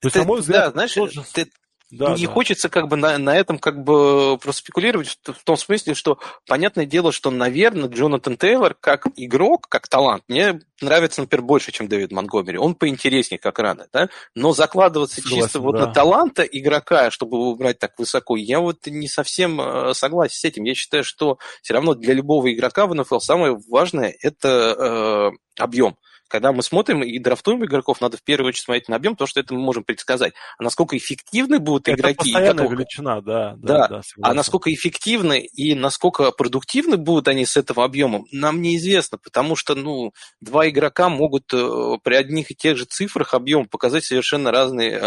То 0.00 0.06
есть, 0.06 0.14
ты, 0.14 0.20
на 0.20 0.26
мой 0.26 0.40
взгляд, 0.40 0.66
да, 0.66 0.70
знаешь, 0.72 1.12
же... 1.12 1.22
ты, 1.32 1.50
да, 1.96 2.14
не 2.14 2.26
да. 2.26 2.32
хочется 2.32 2.68
как 2.68 2.88
бы 2.88 2.96
на, 2.96 3.18
на 3.18 3.36
этом 3.36 3.58
как 3.58 3.82
бы 3.82 4.38
проспекулировать 4.38 5.08
в, 5.08 5.32
в 5.32 5.44
том 5.44 5.56
смысле, 5.56 5.94
что 5.94 6.18
понятное 6.46 6.86
дело, 6.86 7.12
что, 7.12 7.30
наверное, 7.30 7.88
Джонатан 7.88 8.36
Тейлор 8.36 8.74
как 8.74 9.06
игрок, 9.16 9.68
как 9.68 9.88
талант, 9.88 10.24
мне 10.28 10.60
нравится, 10.80 11.20
например, 11.20 11.42
больше, 11.44 11.72
чем 11.72 11.88
Дэвид 11.88 12.12
Монгомери. 12.12 12.58
Он 12.58 12.74
поинтереснее, 12.74 13.38
как 13.38 13.58
рано, 13.58 13.86
да? 13.92 14.08
Но 14.34 14.52
закладываться 14.52 15.20
согласен, 15.20 15.42
чисто 15.42 15.58
да. 15.58 15.64
вот 15.64 15.74
на 15.74 15.86
таланта 15.86 16.42
игрока, 16.42 17.10
чтобы 17.10 17.36
его 17.38 17.54
брать 17.54 17.78
так 17.78 17.98
высоко, 17.98 18.36
я 18.36 18.60
вот 18.60 18.86
не 18.86 19.08
совсем 19.08 19.60
э, 19.60 19.94
согласен 19.94 20.36
с 20.36 20.44
этим. 20.44 20.64
Я 20.64 20.74
считаю, 20.74 21.04
что 21.04 21.38
все 21.62 21.74
равно 21.74 21.94
для 21.94 22.14
любого 22.14 22.52
игрока 22.52 22.86
в 22.86 22.94
НФЛ 22.94 23.18
самое 23.18 23.58
важное– 23.68 24.14
это 24.20 25.32
э, 25.38 25.62
объем 25.62 25.96
когда 26.28 26.52
мы 26.52 26.62
смотрим 26.62 27.02
и 27.02 27.18
драфтуем 27.18 27.64
игроков, 27.64 28.00
надо 28.00 28.16
в 28.16 28.22
первую 28.22 28.48
очередь 28.48 28.64
смотреть 28.64 28.88
на 28.88 28.96
объем, 28.96 29.14
потому 29.14 29.28
что 29.28 29.40
это 29.40 29.54
мы 29.54 29.60
можем 29.60 29.84
предсказать. 29.84 30.34
А 30.58 30.62
насколько 30.62 30.96
эффективны 30.96 31.58
будут 31.58 31.88
это 31.88 32.00
игроки... 32.00 32.32
Это 32.34 32.54
готовы... 32.54 32.76
величина, 32.76 33.20
да. 33.20 33.54
Да, 33.56 33.88
да, 33.88 33.88
да 33.88 34.02
а 34.22 34.34
насколько 34.34 34.72
эффективны 34.72 35.40
и 35.40 35.74
насколько 35.74 36.30
продуктивны 36.32 36.96
будут 36.96 37.28
они 37.28 37.46
с 37.46 37.56
этого 37.56 37.84
объема, 37.84 38.24
нам 38.32 38.62
неизвестно, 38.62 39.18
потому 39.18 39.56
что, 39.56 39.74
ну, 39.74 40.12
два 40.40 40.68
игрока 40.68 41.08
могут 41.08 41.52
э, 41.52 41.98
при 42.02 42.14
одних 42.14 42.50
и 42.50 42.54
тех 42.54 42.76
же 42.76 42.84
цифрах 42.84 43.34
объем 43.34 43.66
показать 43.66 44.04
совершенно 44.04 44.50
разные 44.50 44.92
э, 44.92 44.98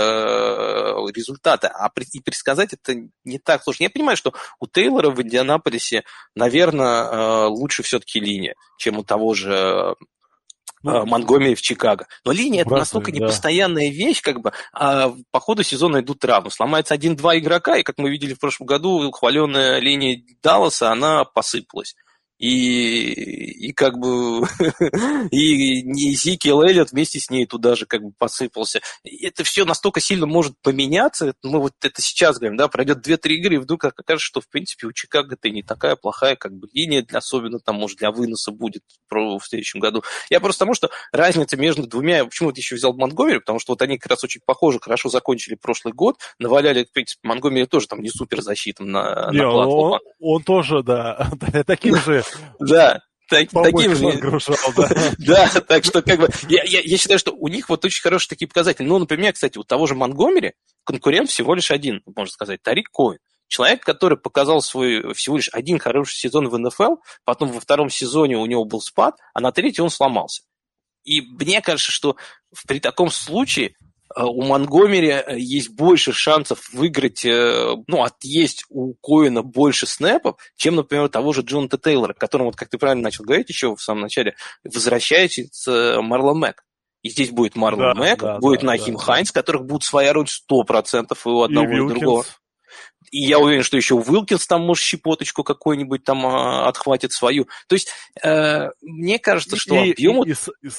результаты. 1.13 1.67
А 1.67 1.89
при, 1.89 2.05
и 2.13 2.21
предсказать 2.21 2.73
это 2.73 2.95
не 3.23 3.39
так 3.39 3.63
сложно. 3.63 3.83
Я 3.83 3.89
понимаю, 3.89 4.17
что 4.17 4.33
у 4.59 4.67
Тейлора 4.67 5.09
в 5.09 5.21
Индианаполисе, 5.21 6.03
наверное, 6.35 7.03
э, 7.03 7.45
лучше 7.47 7.83
все-таки 7.83 8.19
линия, 8.19 8.55
чем 8.77 8.97
у 8.97 9.03
того 9.03 9.33
же 9.33 9.95
ну, 10.83 11.05
Монгомери 11.05 11.55
в 11.55 11.61
Чикаго. 11.61 12.07
Но 12.25 12.31
линия 12.31 12.61
это 12.61 12.71
настолько 12.71 13.11
да. 13.11 13.17
непостоянная 13.17 13.89
вещь, 13.89 14.21
как 14.21 14.41
бы, 14.41 14.51
а 14.73 15.13
по 15.31 15.39
ходу 15.39 15.63
сезона 15.63 16.01
идут 16.01 16.19
травмы. 16.19 16.51
Сломается 16.51 16.93
один-два 16.93 17.37
игрока, 17.37 17.77
и, 17.77 17.83
как 17.83 17.97
мы 17.97 18.09
видели 18.09 18.33
в 18.33 18.39
прошлом 18.39 18.67
году, 18.67 19.11
хваленная 19.11 19.79
линия 19.79 20.21
Далласа, 20.41 20.91
она 20.91 21.25
посыпалась 21.25 21.95
и, 22.37 23.67
и 23.67 23.73
как 23.73 23.97
бы 23.97 24.47
и, 25.31 25.81
и 25.81 26.15
Зикел 26.15 26.61
Эллиот 26.61 26.91
вместе 26.91 27.19
с 27.19 27.29
ней 27.29 27.45
туда 27.45 27.75
же 27.75 27.85
как 27.85 28.03
бы 28.03 28.11
посыпался. 28.17 28.81
И 29.03 29.25
это 29.25 29.43
все 29.43 29.65
настолько 29.65 29.99
сильно 29.99 30.25
может 30.25 30.55
поменяться, 30.61 31.33
мы 31.43 31.59
вот 31.59 31.73
это 31.81 32.01
сейчас 32.01 32.37
говорим, 32.37 32.57
да, 32.57 32.67
пройдет 32.67 33.05
2-3 33.05 33.29
игры, 33.29 33.55
и 33.55 33.59
вдруг 33.59 33.85
окажется, 33.85 34.25
что, 34.25 34.41
в 34.41 34.49
принципе, 34.49 34.87
у 34.87 34.91
Чикаго 34.91 35.35
это 35.35 35.49
не 35.49 35.63
такая 35.63 35.95
плохая 35.95 36.35
как 36.35 36.53
бы 36.53 36.67
линия, 36.73 37.01
для, 37.01 37.19
особенно 37.19 37.59
там, 37.59 37.75
может, 37.75 37.97
для 37.97 38.11
выноса 38.11 38.51
будет 38.51 38.83
в 39.09 39.41
следующем 39.41 39.79
году. 39.79 40.03
Я 40.29 40.39
просто 40.39 40.59
потому, 40.59 40.75
что 40.75 40.89
разница 41.11 41.57
между 41.57 41.87
двумя, 41.87 42.25
почему 42.25 42.49
вот 42.49 42.57
еще 42.57 42.75
взял 42.75 42.93
Монгомери, 42.93 43.39
потому 43.39 43.59
что 43.59 43.73
вот 43.73 43.81
они 43.81 43.97
как 43.97 44.11
раз 44.11 44.23
очень 44.23 44.41
похожи, 44.45 44.79
хорошо 44.79 45.09
закончили 45.09 45.55
прошлый 45.55 45.93
год, 45.93 46.17
наваляли, 46.39 46.83
в 46.83 46.91
принципе, 46.91 47.27
Монгомери 47.27 47.65
тоже 47.65 47.87
там 47.87 48.01
не 48.01 48.09
супер 48.09 48.41
защитом 48.41 48.91
на, 48.91 49.29
не, 49.31 49.39
на 49.39 49.67
он, 49.67 49.99
он 50.19 50.43
тоже, 50.43 50.83
да, 50.83 51.31
таким 51.65 51.95
же 51.95 52.23
да. 52.59 53.01
так, 53.29 53.49
таким 53.49 53.95
же. 53.95 54.39
да. 54.75 54.89
да, 55.17 55.61
так 55.61 55.85
что 55.85 56.01
как 56.01 56.19
бы 56.19 56.29
я, 56.49 56.63
я, 56.63 56.81
я 56.83 56.97
считаю, 56.97 57.19
что 57.19 57.31
у 57.31 57.47
них 57.47 57.69
вот 57.69 57.83
очень 57.85 58.01
хорошие 58.01 58.29
такие 58.29 58.47
показатели. 58.47 58.85
Ну, 58.85 58.99
например, 58.99 59.33
кстати, 59.33 59.57
у 59.57 59.63
того 59.63 59.87
же 59.87 59.95
Монгомери 59.95 60.53
конкурент 60.83 61.29
всего 61.29 61.53
лишь 61.53 61.71
один, 61.71 62.01
можно 62.05 62.31
сказать, 62.31 62.61
Тарик 62.61 62.89
Коин. 62.91 63.19
Человек, 63.49 63.83
который 63.83 64.17
показал 64.17 64.61
свой 64.61 65.13
всего 65.13 65.37
лишь 65.37 65.49
один 65.53 65.79
хороший 65.79 66.15
сезон 66.15 66.49
в 66.49 66.57
НФЛ, 66.57 66.95
потом 67.23 67.51
во 67.51 67.61
втором 67.61 67.89
сезоне 67.89 68.37
у 68.37 68.45
него 68.45 68.65
был 68.65 68.81
спад, 68.81 69.15
а 69.33 69.39
на 69.39 69.51
третий 69.51 69.81
он 69.81 69.89
сломался. 69.89 70.43
И 71.05 71.21
мне 71.21 71.61
кажется, 71.61 71.91
что 71.91 72.17
при 72.67 72.81
таком 72.81 73.09
случае 73.09 73.75
у 74.15 74.43
Монгомери 74.43 75.09
э, 75.09 75.37
есть 75.37 75.69
больше 75.69 76.13
шансов 76.13 76.69
выиграть, 76.73 77.25
э, 77.25 77.75
ну, 77.87 78.03
отъесть 78.03 78.65
у 78.69 78.93
Коина 78.95 79.43
больше 79.43 79.85
снэпов, 79.85 80.37
чем, 80.55 80.75
например, 80.75 81.09
того 81.09 81.33
же 81.33 81.41
Джоната 81.41 81.77
Тейлора, 81.77 82.13
которому, 82.13 82.49
вот, 82.49 82.55
как 82.55 82.69
ты 82.69 82.77
правильно 82.77 83.03
начал 83.03 83.23
говорить 83.23 83.49
еще 83.49 83.75
в 83.75 83.81
самом 83.81 84.01
начале, 84.01 84.35
возвращается 84.63 85.99
Марлон 86.01 86.39
Мэг. 86.39 86.63
И 87.03 87.09
здесь 87.09 87.31
будет 87.31 87.55
Марлон 87.55 87.93
да, 87.93 87.99
Мэг, 87.99 88.19
да, 88.19 88.39
будет 88.39 88.61
да, 88.61 88.67
Нахим 88.67 88.95
да, 88.95 88.99
Хайнс, 89.01 89.31
которых 89.31 89.65
будет 89.65 89.83
своя 89.83 90.13
роль 90.13 90.25
100% 90.25 91.17
и 91.25 91.29
у 91.29 91.41
одного 91.41 91.71
и, 91.71 91.75
и 91.75 91.87
другого. 91.87 92.25
И 93.11 93.19
я 93.19 93.39
уверен, 93.39 93.63
что 93.63 93.77
еще 93.77 93.95
Уилкинс 93.95 94.47
там, 94.47 94.61
может, 94.61 94.83
щепоточку 94.83 95.43
какой-нибудь 95.43 96.03
там 96.03 96.25
а, 96.25 96.67
отхватит 96.67 97.11
свою. 97.11 97.47
То 97.67 97.75
есть, 97.75 97.89
э, 98.23 98.69
мне 98.81 99.19
кажется, 99.19 99.55
что 99.55 99.75
и, 99.75 99.91
объем... 99.91 100.23
И, 100.23 100.31
и, 100.31 100.33
и, 100.67 100.69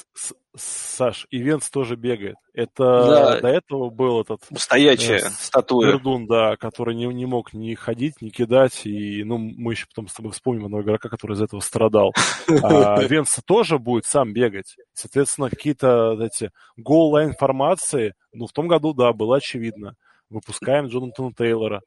Саш, 0.58 1.26
и 1.30 1.38
Венц 1.38 1.70
тоже 1.70 1.96
бегает. 1.96 2.36
Это 2.52 2.82
да. 2.82 3.40
до 3.40 3.48
этого 3.48 3.90
был 3.90 4.20
этот... 4.20 4.40
Стоячая 4.56 5.18
э, 5.18 5.30
статуя. 5.38 5.92
Пердун, 5.92 6.26
да, 6.26 6.56
который 6.56 6.94
не, 6.94 7.06
не 7.06 7.26
мог 7.26 7.52
ни 7.52 7.74
ходить, 7.74 8.20
ни 8.20 8.30
кидать. 8.30 8.84
И, 8.84 9.22
ну, 9.24 9.38
мы 9.38 9.74
еще 9.74 9.86
потом 9.86 10.08
с 10.08 10.14
тобой 10.14 10.32
вспомним 10.32 10.64
одного 10.64 10.82
игрока, 10.82 11.08
который 11.08 11.34
из 11.34 11.42
этого 11.42 11.60
страдал. 11.60 12.12
А 12.62 13.00
Венц 13.02 13.38
тоже 13.46 13.78
будет 13.78 14.06
сам 14.06 14.32
бегать. 14.32 14.76
Соответственно, 14.92 15.50
какие-то 15.50 16.18
эти 16.20 16.50
гол-лайн 16.76 17.34
формации, 17.34 18.14
ну, 18.32 18.46
в 18.46 18.52
том 18.52 18.66
году, 18.68 18.94
да, 18.94 19.12
было 19.12 19.36
очевидно. 19.36 19.94
Выпускаем 20.28 20.86
Джонатана 20.86 21.32
Тейлора. 21.32 21.82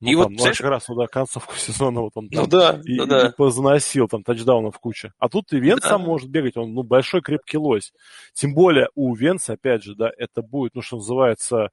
Ну, 0.00 0.08
и 0.08 0.14
там, 0.14 0.22
вот, 0.22 0.30
ну, 0.30 0.44
как 0.44 0.60
раз 0.60 0.88
ну, 0.88 1.06
концовку 1.06 1.54
сезона 1.56 2.02
вот 2.02 2.12
он 2.14 2.28
ну, 2.30 2.46
да, 2.46 2.80
и, 2.84 2.96
ну, 2.96 3.06
да. 3.06 3.28
и 3.28 3.32
позносил 3.32 4.06
там 4.08 4.22
тачдаунов 4.22 4.78
куча. 4.78 5.12
А 5.18 5.28
тут 5.28 5.52
и 5.52 5.58
Венц 5.58 5.82
да. 5.82 5.90
сам 5.90 6.02
может 6.02 6.30
бегать, 6.30 6.56
он 6.56 6.72
ну, 6.72 6.82
большой 6.82 7.20
крепкий 7.20 7.58
лось. 7.58 7.92
Тем 8.32 8.54
более 8.54 8.88
у 8.94 9.14
Венца, 9.14 9.54
опять 9.54 9.82
же, 9.82 9.94
да, 9.96 10.10
это 10.16 10.42
будет, 10.42 10.74
ну, 10.74 10.82
что 10.82 10.96
называется, 10.96 11.70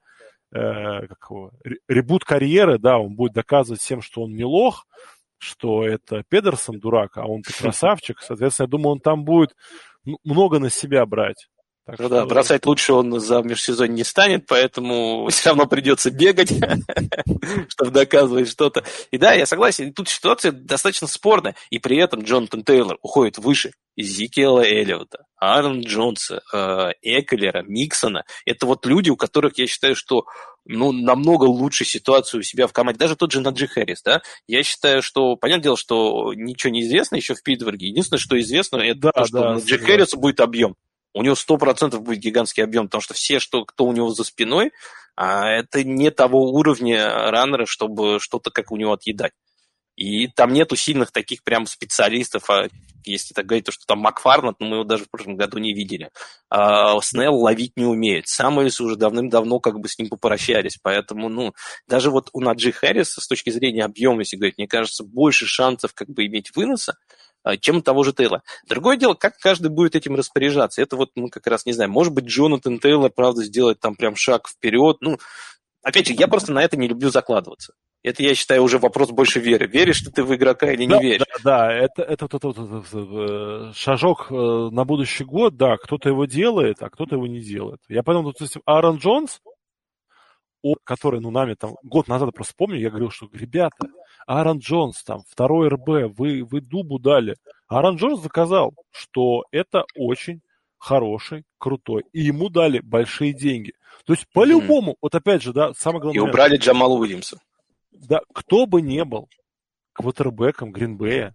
э, 0.52 1.06
как 1.06 1.18
его, 1.30 1.52
ребут 1.88 2.24
карьеры, 2.24 2.78
да, 2.78 2.98
он 2.98 3.14
будет 3.14 3.32
доказывать 3.32 3.80
всем, 3.80 4.02
что 4.02 4.22
он 4.22 4.34
не 4.34 4.44
лох, 4.44 4.86
что 5.38 5.86
это 5.86 6.24
Педерсон 6.28 6.80
дурак, 6.80 7.18
а 7.18 7.26
он 7.26 7.42
красавчик. 7.58 8.20
Соответственно, 8.20 8.66
я 8.66 8.70
думаю, 8.70 8.92
он 8.94 9.00
там 9.00 9.24
будет 9.24 9.54
много 10.24 10.58
на 10.58 10.70
себя 10.70 11.06
брать. 11.06 11.48
Так 11.86 12.00
ну 12.00 12.06
что... 12.06 12.16
да, 12.16 12.26
бросать 12.26 12.66
лучше 12.66 12.92
он 12.94 13.20
за 13.20 13.42
межсезонье 13.42 13.94
не 13.94 14.04
станет, 14.04 14.46
поэтому 14.46 15.28
все 15.30 15.50
равно 15.50 15.66
придется 15.66 16.10
бегать, 16.10 16.52
чтобы 17.68 17.92
доказывать 17.92 18.50
что-то. 18.50 18.82
И 19.12 19.18
да, 19.18 19.32
я 19.34 19.46
согласен, 19.46 19.92
тут 19.92 20.08
ситуация 20.08 20.50
достаточно 20.50 21.06
спорная, 21.06 21.54
и 21.70 21.78
при 21.78 21.96
этом 21.98 22.22
Джонатан 22.22 22.64
Тейлор 22.64 22.98
уходит 23.02 23.38
выше 23.38 23.70
Зикела 23.96 24.62
Эллиота, 24.62 25.26
Аарон 25.36 25.82
Джонса, 25.82 26.42
э, 26.52 26.90
Экелера, 27.02 27.62
Миксона. 27.62 28.24
Это 28.44 28.66
вот 28.66 28.84
люди, 28.84 29.10
у 29.10 29.16
которых 29.16 29.56
я 29.56 29.68
считаю, 29.68 29.94
что 29.94 30.24
ну, 30.64 30.90
намного 30.90 31.44
лучше 31.44 31.84
ситуацию 31.84 32.40
у 32.40 32.42
себя 32.42 32.66
в 32.66 32.72
команде. 32.72 32.98
Даже 32.98 33.14
тот 33.14 33.30
же 33.30 33.40
Наджи 33.40 33.68
Хэрис, 33.68 34.02
да? 34.02 34.22
Я 34.48 34.64
считаю, 34.64 35.00
что, 35.00 35.36
понятное 35.36 35.62
дело, 35.62 35.76
что 35.76 36.34
ничего 36.34 36.72
не 36.72 36.82
известно 36.82 37.14
еще 37.14 37.34
в 37.34 37.42
Питтсбурге. 37.44 37.86
Единственное, 37.86 38.18
что 38.18 38.38
известно, 38.40 38.78
это 38.78 38.98
да, 38.98 39.12
то, 39.12 39.24
что 39.24 39.38
да, 39.38 39.54
Наджи 39.54 39.78
Хэрису 39.78 40.18
будет 40.18 40.40
объем 40.40 40.74
у 41.16 41.22
него 41.22 41.34
сто 41.34 41.56
процентов 41.56 42.02
будет 42.02 42.18
гигантский 42.18 42.62
объем, 42.62 42.86
потому 42.86 43.00
что 43.00 43.14
все, 43.14 43.38
что, 43.40 43.64
кто 43.64 43.86
у 43.86 43.92
него 43.92 44.10
за 44.10 44.22
спиной, 44.22 44.72
а, 45.16 45.48
это 45.48 45.82
не 45.82 46.10
того 46.10 46.52
уровня 46.52 47.30
раннера, 47.30 47.64
чтобы 47.64 48.20
что-то 48.20 48.50
как 48.50 48.70
у 48.70 48.76
него 48.76 48.92
отъедать. 48.92 49.32
И 49.96 50.28
там 50.28 50.52
нету 50.52 50.76
сильных 50.76 51.10
таких 51.10 51.42
прям 51.42 51.64
специалистов, 51.64 52.50
а 52.50 52.68
если 53.06 53.32
так 53.32 53.46
говорить, 53.46 53.64
то 53.64 53.72
что 53.72 53.86
там 53.86 54.00
Макфарнат, 54.00 54.56
ну, 54.58 54.66
мы 54.66 54.76
его 54.76 54.84
даже 54.84 55.04
в 55.04 55.10
прошлом 55.10 55.36
году 55.36 55.56
не 55.56 55.72
видели. 55.72 56.10
А 56.50 57.00
Снелл 57.00 57.36
ловить 57.36 57.72
не 57.76 57.86
умеет. 57.86 58.28
Самуэльс 58.28 58.78
уже 58.80 58.96
давным-давно 58.96 59.58
как 59.58 59.78
бы 59.80 59.88
с 59.88 59.98
ним 59.98 60.10
попрощались, 60.10 60.78
поэтому, 60.82 61.30
ну, 61.30 61.54
даже 61.88 62.10
вот 62.10 62.28
у 62.34 62.40
Наджи 62.42 62.72
Харриса 62.72 63.22
с 63.22 63.26
точки 63.26 63.48
зрения 63.48 63.84
объема, 63.84 64.20
если 64.20 64.36
говорить, 64.36 64.58
мне 64.58 64.68
кажется, 64.68 65.02
больше 65.02 65.46
шансов 65.46 65.94
как 65.94 66.10
бы 66.10 66.26
иметь 66.26 66.54
выноса, 66.54 66.98
чем 67.60 67.76
у 67.76 67.82
того 67.82 68.02
же 68.02 68.12
Тейла. 68.12 68.42
Другое 68.68 68.96
дело, 68.96 69.14
как 69.14 69.38
каждый 69.38 69.70
будет 69.70 69.94
этим 69.94 70.16
распоряжаться. 70.16 70.82
Это 70.82 70.96
вот, 70.96 71.10
ну, 71.14 71.28
как 71.28 71.46
раз, 71.46 71.66
не 71.66 71.72
знаю, 71.72 71.90
может 71.90 72.12
быть, 72.12 72.24
Джонатан 72.24 72.78
Тейлор, 72.78 73.10
правда, 73.10 73.44
сделает 73.44 73.80
там 73.80 73.94
прям 73.94 74.16
шаг 74.16 74.48
вперед. 74.48 74.96
Ну, 75.00 75.18
опять 75.82 76.08
же, 76.08 76.14
я 76.14 76.26
просто 76.26 76.52
на 76.52 76.62
это 76.62 76.76
не 76.76 76.88
люблю 76.88 77.10
закладываться. 77.10 77.74
Это, 78.02 78.22
я 78.22 78.34
считаю, 78.36 78.62
уже 78.62 78.78
вопрос 78.78 79.10
больше 79.10 79.40
веры. 79.40 79.66
Веришь 79.66 80.02
ли 80.02 80.12
ты 80.12 80.22
в 80.22 80.32
игрока 80.32 80.70
или 80.70 80.86
да, 80.86 80.96
не 80.96 81.02
веришь? 81.02 81.26
Да, 81.42 81.66
да, 81.66 81.72
это, 81.72 82.02
это, 82.02 82.26
это, 82.26 82.36
это, 82.36 82.48
это, 82.48 82.84
это 82.88 83.72
шажок 83.74 84.28
э, 84.30 84.34
на 84.34 84.84
будущий 84.84 85.24
год, 85.24 85.56
да, 85.56 85.76
кто-то 85.76 86.08
его 86.08 86.24
делает, 86.24 86.82
а 86.82 86.88
кто-то 86.88 87.16
его 87.16 87.26
не 87.26 87.40
делает. 87.40 87.80
Я 87.88 88.04
понял, 88.04 88.32
то 88.32 88.44
есть 88.44 88.58
Аарон 88.64 88.98
Джонс, 88.98 89.40
который, 90.84 91.20
ну, 91.20 91.30
нами 91.30 91.54
там 91.54 91.76
год 91.82 92.08
назад 92.08 92.34
просто 92.34 92.54
помню, 92.56 92.78
я 92.78 92.90
говорил, 92.90 93.10
что, 93.10 93.28
ребята, 93.32 93.88
Аарон 94.26 94.58
Джонс, 94.58 95.02
там, 95.04 95.22
второй 95.28 95.68
RB, 95.68 96.16
вы, 96.18 96.44
вы 96.44 96.60
дубу 96.60 96.98
дали. 96.98 97.36
Аарон 97.68 97.96
Джонс 97.96 98.22
доказал, 98.22 98.74
что 98.90 99.44
это 99.50 99.84
очень 99.94 100.40
хороший, 100.78 101.44
крутой. 101.58 102.04
И 102.12 102.20
ему 102.20 102.48
дали 102.48 102.80
большие 102.80 103.32
деньги. 103.32 103.72
То 104.04 104.12
есть, 104.12 104.26
по-любому, 104.32 104.92
mm-hmm. 104.92 104.98
вот 105.00 105.14
опять 105.14 105.42
же, 105.42 105.52
да, 105.52 105.72
самое 105.74 106.02
главное... 106.02 106.24
И 106.24 106.28
убрали 106.28 106.56
Джамала 106.56 106.94
Уильямса. 106.94 107.38
Да, 107.92 108.20
кто 108.32 108.66
бы 108.66 108.82
не 108.82 109.04
был 109.04 109.28
квотербеком 109.92 110.72
Гринбея, 110.72 111.34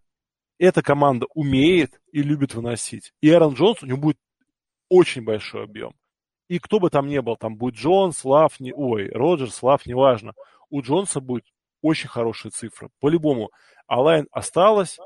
эта 0.59 0.83
команда 0.83 1.25
умеет 1.33 1.99
и 2.11 2.21
любит 2.21 2.53
выносить. 2.53 3.13
И 3.19 3.29
Аарон 3.31 3.55
Джонс, 3.55 3.81
у 3.81 3.87
него 3.87 3.97
будет 3.97 4.17
очень 4.89 5.23
большой 5.23 5.63
объем. 5.63 5.93
И 6.51 6.59
кто 6.59 6.81
бы 6.81 6.89
там 6.89 7.07
ни 7.07 7.17
был, 7.19 7.37
там 7.37 7.55
будет 7.55 7.75
Джонс, 7.75 8.25
Лав, 8.25 8.59
не, 8.59 8.73
ой, 8.73 9.07
Роджерс, 9.07 9.63
Лав, 9.63 9.85
неважно. 9.85 10.33
У 10.69 10.81
Джонса 10.81 11.21
будет 11.21 11.45
очень 11.81 12.09
хорошие 12.09 12.51
цифры. 12.51 12.89
По-любому. 12.99 13.51
Алайн 13.87 14.27
осталась, 14.33 14.97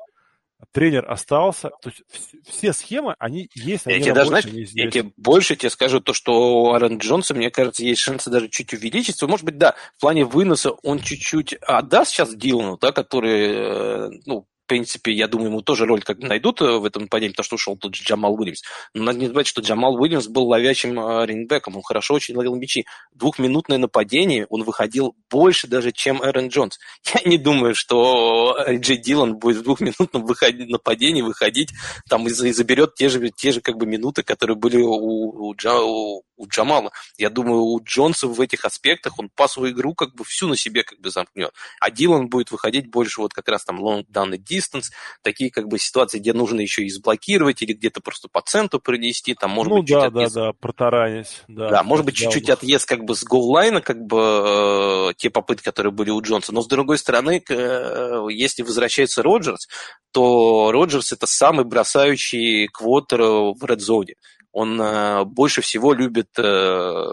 тренер 0.71 1.05
остался. 1.07 1.69
То 1.83 1.89
есть 1.89 2.01
все 2.47 2.73
схемы, 2.73 3.13
они 3.19 3.47
есть, 3.53 3.85
они 3.85 3.97
я 3.97 4.01
тебе 4.01 4.13
даже, 4.15 4.29
знаешь, 4.29 4.45
я 4.45 4.89
тебе 4.89 5.11
больше 5.17 5.55
тебе 5.55 5.69
скажу, 5.69 5.99
то, 5.99 6.13
что 6.13 6.63
у 6.63 6.71
Аарона 6.71 6.97
Джонса, 6.97 7.35
мне 7.35 7.51
кажется, 7.51 7.83
есть 7.83 8.01
шансы 8.01 8.31
даже 8.31 8.49
чуть 8.49 8.73
увеличиться. 8.73 9.27
Может 9.27 9.45
быть, 9.45 9.59
да, 9.59 9.75
в 9.97 10.01
плане 10.01 10.25
выноса 10.25 10.71
он 10.71 10.97
чуть-чуть 10.97 11.53
отдаст 11.61 12.09
сейчас 12.09 12.33
Дилану, 12.33 12.79
да, 12.79 12.91
который, 12.91 13.51
э, 13.51 14.09
ну, 14.25 14.47
в 14.65 14.67
принципе, 14.67 15.11
я 15.11 15.27
думаю, 15.27 15.49
ему 15.49 15.61
тоже 15.61 15.85
роль 15.85 16.01
как 16.01 16.17
найдут 16.17 16.59
э, 16.59 16.79
в 16.79 16.85
этом 16.85 17.03
нападении, 17.03 17.33
потому 17.33 17.45
что 17.45 17.55
ушел 17.55 17.77
тут 17.77 17.93
Джамал 17.93 18.33
Уильямс. 18.33 18.63
Но 18.95 19.03
надо 19.03 19.19
не 19.19 19.27
забывать, 19.27 19.45
что 19.45 19.61
Джамал 19.61 19.93
Уильямс 19.93 20.27
был 20.27 20.47
ловящим 20.47 20.99
э, 20.99 21.25
рейнбеком, 21.27 21.75
он 21.75 21.83
хорошо 21.83 22.15
очень 22.15 22.35
ловил 22.35 22.55
мячи. 22.55 22.87
Двухминутное 23.13 23.77
нападение 23.77 24.47
он 24.49 24.63
выходил 24.63 25.15
больше 25.29 25.67
даже, 25.67 25.91
чем 25.91 26.17
Эрон 26.23 26.47
Джонс. 26.47 26.79
Я 27.13 27.29
не 27.29 27.37
думаю, 27.37 27.75
что 27.75 28.57
Джей 28.67 28.97
Дилан 28.97 29.37
будет 29.37 29.57
в 29.57 29.63
двухминутном 29.63 30.25
выходи, 30.25 30.65
нападении 30.65 31.21
выходить 31.21 31.69
там 32.09 32.27
и, 32.27 32.31
и 32.31 32.51
заберет 32.51 32.95
те 32.95 33.09
же, 33.09 33.29
те 33.29 33.51
же 33.51 33.61
как 33.61 33.77
бы 33.77 33.85
минуты, 33.85 34.23
которые 34.23 34.57
были 34.57 34.77
у, 34.81 35.49
у, 35.49 35.55
Джа, 35.55 35.79
у, 35.79 36.23
у 36.37 36.47
Джамала. 36.47 36.91
Я 37.19 37.29
думаю, 37.29 37.61
у 37.61 37.83
Джонса 37.83 38.27
в 38.27 38.41
этих 38.41 38.65
аспектах 38.65 39.19
он 39.19 39.29
пасовую 39.29 39.73
игру 39.73 39.93
как 39.93 40.15
бы 40.15 40.23
всю 40.23 40.47
на 40.47 40.57
себе 40.57 40.83
как 40.83 40.99
бы 40.99 41.11
замкнет. 41.11 41.53
А 41.79 41.91
Дилан 41.91 42.29
будет 42.29 42.49
выходить 42.49 42.89
больше 42.89 43.21
вот 43.21 43.31
как 43.31 43.47
раз 43.47 43.63
там 43.63 43.79
down 43.79 44.35
и 44.35 44.54
distance, 44.55 44.91
такие 45.21 45.51
как 45.51 45.67
бы 45.67 45.79
ситуации, 45.79 46.19
где 46.19 46.33
нужно 46.33 46.61
еще 46.61 46.83
и 46.83 46.89
заблокировать 46.89 47.61
или 47.61 47.73
где-то 47.73 48.01
просто 48.01 48.27
по 48.27 48.41
центру 48.41 48.79
принести, 48.79 49.33
там 49.33 49.51
может 49.51 49.71
ну, 49.71 49.79
быть 49.79 49.89
да, 49.89 50.05
чуть 50.05 50.13
да, 50.13 50.19
отъезд... 50.19 50.35
да, 50.35 50.51
протаранить. 50.53 51.43
Да, 51.47 51.69
да 51.69 51.83
может 51.83 52.05
быть 52.05 52.15
чуть-чуть 52.15 52.49
отъест 52.49 52.87
как 52.87 53.03
бы 53.03 53.15
с 53.15 53.23
goal 53.23 53.47
line 53.47 53.70
а, 53.70 53.81
как 53.81 54.05
бы 54.05 55.09
э, 55.09 55.13
те 55.17 55.29
попытки, 55.29 55.63
которые 55.63 55.91
были 55.91 56.11
у 56.11 56.21
Джонса. 56.21 56.53
Но 56.53 56.61
с 56.61 56.67
другой 56.67 56.97
стороны, 56.97 57.43
э, 57.49 58.25
если 58.29 58.63
возвращается 58.63 59.23
Роджерс, 59.23 59.67
то 60.11 60.71
Роджерс 60.71 61.11
это 61.11 61.27
самый 61.27 61.65
бросающий 61.65 62.67
квотер 62.67 63.21
в 63.21 63.63
red 63.65 63.82
zone 63.82 64.04
е. 64.04 64.15
Он 64.51 64.81
э, 64.81 65.25
больше 65.25 65.61
всего 65.61 65.93
любит 65.93 66.29
э, 66.37 67.03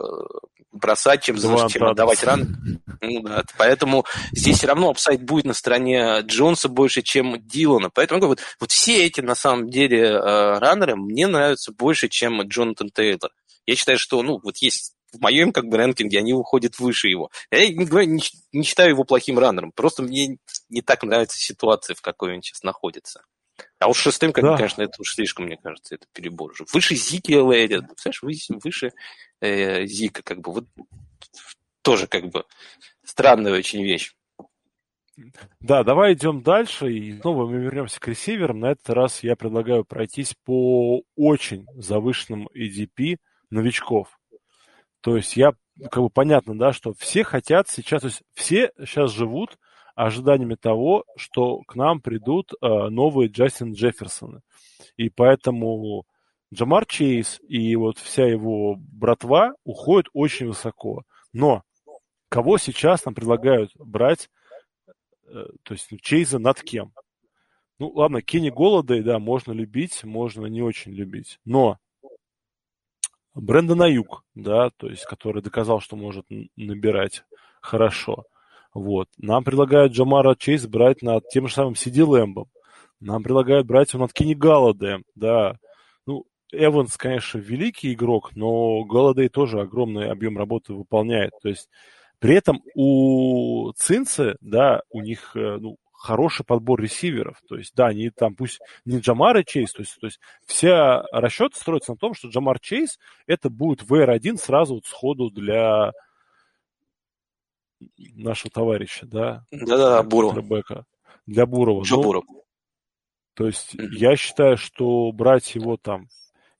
бросать, 0.72 1.22
чем, 1.22 1.36
чем 1.68 1.84
отдавать 1.84 2.22
run. 2.24 2.80
Ну, 3.00 3.20
да. 3.22 3.44
Поэтому 3.58 4.04
здесь 4.32 4.58
все 4.58 4.66
равно 4.66 4.90
upside 4.90 5.22
будет 5.22 5.44
на 5.44 5.54
стороне 5.54 6.20
Джонса 6.22 6.68
больше, 6.68 7.02
чем 7.02 7.36
Дилана. 7.46 7.90
Поэтому 7.90 8.26
вот, 8.26 8.40
вот 8.60 8.72
все 8.72 9.04
эти, 9.04 9.20
на 9.20 9.34
самом 9.34 9.68
деле, 9.70 10.00
э, 10.00 10.58
раннеры 10.58 10.96
мне 10.96 11.26
нравятся 11.26 11.72
больше, 11.72 12.08
чем 12.08 12.42
Джонатан 12.42 12.90
Тейлор. 12.90 13.30
Я 13.66 13.76
считаю, 13.76 13.98
что, 13.98 14.22
ну, 14.22 14.40
вот 14.42 14.58
есть 14.58 14.94
в 15.12 15.20
моем 15.20 15.52
как 15.52 15.66
бы 15.66 15.76
рэнкинге 15.76 16.18
они 16.18 16.32
уходят 16.32 16.78
выше 16.78 17.08
его. 17.08 17.30
Я 17.50 17.68
не, 17.68 17.84
не, 18.06 18.22
не 18.52 18.62
считаю 18.64 18.90
его 18.90 19.04
плохим 19.04 19.38
раннером, 19.38 19.72
просто 19.72 20.02
мне 20.02 20.38
не 20.70 20.80
так 20.80 21.02
нравится 21.02 21.38
ситуация, 21.38 21.94
в 21.94 22.00
какой 22.00 22.34
он 22.34 22.42
сейчас 22.42 22.62
находится. 22.62 23.22
А 23.78 23.88
уж 23.88 23.98
шестым, 23.98 24.32
как 24.32 24.44
Да. 24.44 24.56
конечно, 24.56 24.82
это 24.82 24.94
уж 24.98 25.14
слишком, 25.14 25.44
мне 25.44 25.58
кажется, 25.62 25.96
это 25.96 26.06
перебор 26.12 26.52
уже. 26.52 26.64
Выше 26.72 26.94
Зики 26.94 27.32
Элэйда, 27.32 27.82
представляешь, 27.82 28.22
выше, 28.22 28.54
выше 28.62 28.92
э, 29.42 29.86
Зика, 29.86 30.22
как 30.22 30.40
бы, 30.40 30.52
вот 30.52 30.66
тоже, 31.82 32.06
как 32.06 32.26
бы, 32.30 32.44
странная 33.04 33.52
очень 33.52 33.82
вещь. 33.82 34.14
Да, 35.60 35.84
давай 35.84 36.14
идем 36.14 36.42
дальше, 36.42 36.90
и 36.90 37.20
снова 37.20 37.46
мы 37.46 37.58
вернемся 37.58 38.00
к 38.00 38.08
ресиверам. 38.08 38.60
На 38.60 38.72
этот 38.72 38.88
раз 38.90 39.22
я 39.22 39.36
предлагаю 39.36 39.84
пройтись 39.84 40.34
по 40.44 41.02
очень 41.16 41.66
завышенным 41.74 42.48
EDP 42.54 43.18
новичков. 43.50 44.18
То 45.02 45.16
есть 45.16 45.36
я, 45.36 45.52
как 45.90 46.02
бы 46.02 46.08
понятно, 46.08 46.58
да, 46.58 46.72
что 46.72 46.94
все 46.94 47.24
хотят 47.24 47.68
сейчас, 47.68 48.02
то 48.02 48.08
есть 48.08 48.22
все 48.32 48.72
сейчас 48.78 49.12
живут 49.12 49.58
ожиданиями 49.94 50.54
того, 50.54 51.04
что 51.16 51.58
к 51.66 51.74
нам 51.74 52.00
придут 52.00 52.52
э, 52.52 52.66
новые 52.66 53.28
Джастин 53.28 53.74
Джефферсоны. 53.74 54.40
И 54.96 55.10
поэтому 55.10 56.06
Джамар 56.52 56.86
Чейз 56.86 57.40
и 57.48 57.74
вот 57.76 57.98
вся 57.98 58.26
его 58.26 58.76
братва 58.76 59.54
уходят 59.64 60.08
очень 60.12 60.48
высоко. 60.48 61.02
Но 61.32 61.62
кого 62.28 62.58
сейчас 62.58 63.04
нам 63.04 63.14
предлагают 63.14 63.70
брать, 63.76 64.28
э, 65.26 65.46
то 65.62 65.74
есть 65.74 65.88
Чейза 66.02 66.38
над 66.38 66.62
кем? 66.62 66.92
Ну, 67.78 67.88
ладно, 67.88 68.22
Кенни 68.22 68.50
Голодой, 68.50 69.02
да, 69.02 69.18
можно 69.18 69.52
любить, 69.52 70.04
можно 70.04 70.46
не 70.46 70.62
очень 70.62 70.92
любить. 70.92 71.40
Но 71.44 71.78
Брэндон 73.34 73.82
Аюк, 73.82 74.24
да, 74.34 74.70
то 74.76 74.88
есть, 74.88 75.04
который 75.04 75.42
доказал, 75.42 75.80
что 75.80 75.96
может 75.96 76.26
набирать 76.56 77.24
хорошо. 77.62 78.24
Вот. 78.74 79.08
Нам 79.16 79.42
предлагают 79.42 79.92
Джамара 79.92 80.34
Чейз 80.34 80.66
брать 80.66 81.02
над 81.02 81.28
тем 81.28 81.48
же 81.48 81.54
самым 81.54 81.74
Сиди 81.74 82.02
Лэмбом. 82.02 82.48
Нам 83.00 83.22
предлагают 83.22 83.66
брать 83.66 83.92
его 83.92 84.02
над 84.02 84.12
Кенни 84.12 84.34
Галладеем, 84.34 85.04
да. 85.14 85.56
Эванс, 86.52 86.96
конечно, 86.96 87.38
великий 87.38 87.92
игрок, 87.94 88.34
но 88.36 88.84
Галладей 88.84 89.28
тоже 89.28 89.60
огромный 89.60 90.10
объем 90.10 90.36
работы 90.38 90.74
выполняет. 90.74 91.32
То 91.42 91.48
есть 91.48 91.68
при 92.18 92.34
этом 92.36 92.62
у 92.74 93.72
Цинцы, 93.72 94.36
да, 94.40 94.82
у 94.90 95.00
них 95.00 95.34
э, 95.34 95.56
ну, 95.58 95.76
хороший 95.92 96.44
подбор 96.44 96.80
ресиверов. 96.80 97.40
То 97.48 97.56
есть, 97.56 97.74
да, 97.74 97.86
они 97.86 98.10
там 98.10 98.34
пусть 98.34 98.60
не 98.84 98.98
Джамар 98.98 99.38
и 99.38 99.44
Чейз, 99.44 99.72
то 99.72 99.80
есть, 99.82 99.96
то 100.00 100.06
есть 100.06 100.20
вся 100.46 101.02
расчет 101.12 101.54
строится 101.54 101.92
на 101.92 101.96
том, 101.96 102.14
что 102.14 102.28
Джамар 102.28 102.60
Чейз 102.60 102.98
это 103.26 103.50
будет 103.50 103.82
VR1 103.82 104.36
сразу 104.36 104.74
вот 104.74 104.84
сходу 104.86 105.30
для 105.30 105.92
нашего 108.14 108.50
товарища, 108.50 109.06
да, 109.06 109.44
Да-да, 109.50 110.02
Бурова. 110.02 110.36
Ребека, 110.38 110.84
для 111.26 111.46
Бурова. 111.46 111.82
Джо 111.82 111.96
Ну, 111.96 112.02
Буров. 112.02 112.24
то 113.34 113.46
есть 113.46 113.74
Мгм. 113.74 113.92
я 113.92 114.16
считаю, 114.16 114.56
что 114.56 115.10
брать 115.12 115.54
его 115.54 115.76
там 115.76 116.06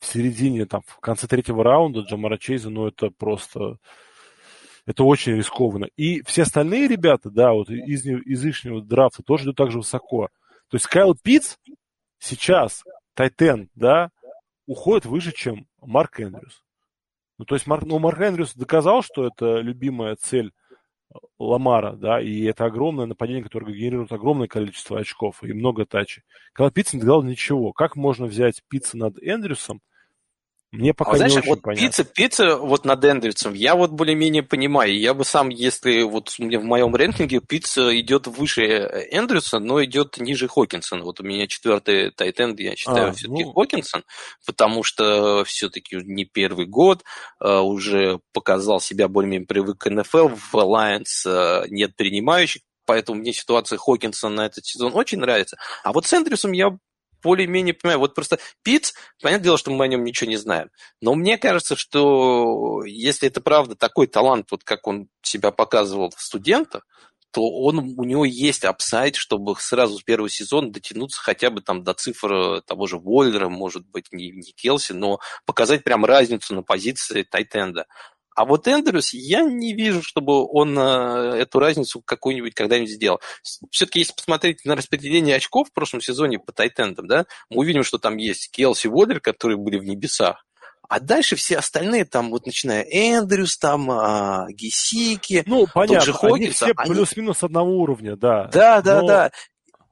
в 0.02 0.06
середине, 0.06 0.66
там, 0.66 0.82
в 0.84 0.98
конце 0.98 1.28
третьего 1.28 1.62
раунда 1.62 2.00
Джамара 2.00 2.36
Чейза, 2.36 2.70
ну, 2.70 2.88
это 2.88 3.10
просто... 3.10 3.78
Это 4.84 5.04
очень 5.04 5.36
рискованно. 5.36 5.86
И 5.96 6.22
все 6.22 6.42
остальные 6.42 6.88
ребята, 6.88 7.30
да, 7.30 7.52
вот 7.52 7.70
из, 7.70 8.04
из 8.04 8.44
ихнего 8.44 8.82
драфта 8.82 9.22
тоже 9.22 9.44
идут 9.44 9.56
так 9.56 9.70
же 9.70 9.78
высоко. 9.78 10.28
То 10.68 10.74
есть 10.74 10.88
Кайл 10.88 11.14
Питц 11.14 11.54
сейчас, 12.18 12.82
Тайтен, 13.14 13.70
да, 13.76 14.10
уходит 14.66 15.06
выше, 15.06 15.32
чем 15.32 15.68
Марк 15.80 16.18
Эндрюс. 16.18 16.64
Ну, 17.38 17.44
то 17.44 17.54
есть 17.54 17.68
Марк, 17.68 17.84
ну, 17.84 18.00
Марк 18.00 18.18
Эндрюс 18.20 18.54
доказал, 18.54 19.02
что 19.02 19.24
это 19.24 19.58
любимая 19.60 20.16
цель 20.16 20.50
Ламара, 21.38 21.92
да, 21.92 22.20
и 22.20 22.42
это 22.42 22.64
огромное 22.64 23.06
нападение, 23.06 23.44
которое 23.44 23.72
генерирует 23.72 24.10
огромное 24.10 24.48
количество 24.48 24.98
очков 24.98 25.44
и 25.44 25.52
много 25.52 25.86
тачей. 25.86 26.24
Когда 26.52 26.72
Питц 26.72 26.92
не 26.92 26.98
доказал 26.98 27.22
ничего. 27.22 27.72
Как 27.72 27.94
можно 27.94 28.26
взять 28.26 28.62
Питца 28.68 28.96
над 28.96 29.16
Эндрюсом, 29.22 29.80
мне 30.72 30.92
А 30.92 30.94
пока 30.94 31.10
вот 31.10 31.16
знаешь, 31.18 31.32
не 31.34 31.38
очень 31.40 31.48
вот 31.50 31.62
понятно. 31.62 31.86
пицца, 31.86 32.04
пицца 32.04 32.56
вот 32.56 32.86
над 32.86 33.04
Эндрюсом, 33.04 33.52
я 33.52 33.74
вот 33.76 33.90
более-менее 33.90 34.42
понимаю. 34.42 34.98
Я 34.98 35.12
бы 35.12 35.22
сам, 35.22 35.50
если 35.50 36.02
вот 36.02 36.34
у 36.38 36.44
меня 36.44 36.58
в 36.58 36.64
моем 36.64 36.96
рейтинге 36.96 37.40
пицца 37.40 37.98
идет 38.00 38.26
выше 38.26 38.62
Эндрюса, 39.10 39.58
но 39.58 39.84
идет 39.84 40.16
ниже 40.16 40.48
Хокинсона. 40.48 41.04
Вот 41.04 41.20
у 41.20 41.24
меня 41.24 41.46
четвертый 41.46 42.10
тайтенд, 42.10 42.58
я 42.58 42.74
считаю, 42.74 43.10
А, 43.10 43.12
все-таки 43.12 43.44
ну. 43.44 43.52
Хокинсон, 43.52 44.02
потому 44.46 44.82
что 44.82 45.44
все-таки 45.44 45.96
не 45.96 46.24
первый 46.24 46.64
год, 46.64 47.04
э, 47.40 47.58
уже 47.58 48.20
показал 48.32 48.80
себя 48.80 49.08
более-менее 49.08 49.46
привык 49.46 49.76
к 49.76 49.90
НФЛ, 49.90 50.28
в 50.28 50.54
Alliance 50.54 51.26
э, 51.26 51.66
нет 51.68 51.94
принимающих, 51.96 52.62
поэтому 52.86 53.20
мне 53.20 53.34
ситуация 53.34 53.76
Хокинсона 53.76 54.36
на 54.36 54.46
этот 54.46 54.64
сезон 54.64 54.92
очень 54.94 55.18
нравится. 55.18 55.58
А 55.84 55.92
вот 55.92 56.06
с 56.06 56.14
Эндрюсом 56.14 56.52
я 56.52 56.78
более-менее 57.22 57.74
понимаю. 57.74 58.00
Вот 58.00 58.14
просто 58.14 58.38
Питц, 58.62 58.92
понятное 59.20 59.44
дело, 59.44 59.58
что 59.58 59.70
мы 59.70 59.84
о 59.84 59.88
нем 59.88 60.04
ничего 60.04 60.28
не 60.30 60.36
знаем. 60.36 60.70
Но 61.00 61.14
мне 61.14 61.38
кажется, 61.38 61.76
что 61.76 62.84
если 62.84 63.28
это 63.28 63.40
правда 63.40 63.76
такой 63.76 64.06
талант, 64.06 64.48
вот 64.50 64.64
как 64.64 64.86
он 64.86 65.08
себя 65.22 65.50
показывал 65.50 66.10
в 66.16 66.20
студентах, 66.20 66.86
то 67.32 67.42
он, 67.42 67.78
у 67.96 68.04
него 68.04 68.26
есть 68.26 68.64
upside, 68.64 69.16
чтобы 69.16 69.56
сразу 69.58 69.98
с 69.98 70.02
первого 70.02 70.28
сезона 70.28 70.70
дотянуться 70.70 71.20
хотя 71.20 71.50
бы 71.50 71.62
там 71.62 71.82
до 71.82 71.94
цифр 71.94 72.60
того 72.66 72.86
же 72.86 72.98
Воллера, 72.98 73.48
может 73.48 73.86
быть, 73.88 74.12
не, 74.12 74.30
не 74.30 74.52
Келси, 74.52 74.92
но 74.92 75.18
показать 75.46 75.82
прям 75.82 76.04
разницу 76.04 76.54
на 76.54 76.62
позиции 76.62 77.22
tight 77.22 77.54
end 77.54 77.74
а. 77.74 77.86
А 78.34 78.44
вот 78.46 78.66
Эндрюс, 78.66 79.12
я 79.12 79.42
не 79.42 79.74
вижу, 79.74 80.02
чтобы 80.02 80.44
он 80.46 80.78
э, 80.78 81.36
эту 81.38 81.58
разницу 81.58 82.00
какую-нибудь 82.00 82.54
когда-нибудь 82.54 82.90
сделал. 82.90 83.20
Все-таки, 83.70 83.98
если 84.00 84.14
посмотреть 84.14 84.64
на 84.64 84.74
распределение 84.74 85.36
очков 85.36 85.68
в 85.68 85.72
прошлом 85.72 86.00
сезоне 86.00 86.38
по 86.38 86.50
tight 86.52 86.77
end 86.77 86.92
ам, 86.92 87.06
да, 87.06 87.26
мы 87.50 87.58
увидим, 87.58 87.84
что 87.84 87.98
там 87.98 88.16
есть 88.16 88.50
Келси 88.50 88.86
Воллер, 88.86 89.20
которые 89.20 89.58
были 89.58 89.78
в 89.78 89.84
небесах, 89.84 90.44
а 90.88 90.98
дальше 91.00 91.36
все 91.36 91.58
остальные, 91.58 92.04
там, 92.06 92.30
вот 92.30 92.46
начиная 92.46 92.82
Эндрюс, 92.82 93.56
там, 93.58 93.90
а, 93.90 94.46
Гесики, 94.50 95.42
Ну, 95.46 95.66
понятно, 95.72 96.00
же 96.00 96.12
они 96.22 96.30
Хокинса, 96.46 96.64
все 96.66 96.74
они- 96.76 96.90
плюс-минус 96.94 97.42
одного 97.42 97.70
уровня, 97.78 98.16
да. 98.16 98.44
да, 98.52 98.80
да, 98.82 99.00
Но- 99.00 99.06
да. 99.06 99.30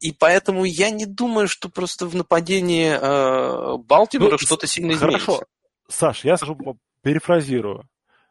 И 0.00 0.12
поэтому 0.12 0.64
я 0.64 0.88
не 0.90 1.04
думаю, 1.04 1.46
что 1.46 1.68
просто 1.68 2.06
в 2.06 2.14
нападении 2.14 2.90
э, 2.90 3.76
Балтимора 3.84 4.32
Ну, 4.32 4.38
что-то 4.38 4.66
сильно 4.66 4.94
Хорошо. 4.96 5.18
изменится. 5.18 5.46
Саш, 5.88 6.24
я 6.24 6.36
скажу, 6.38 6.56
перефразирую. 7.02 7.86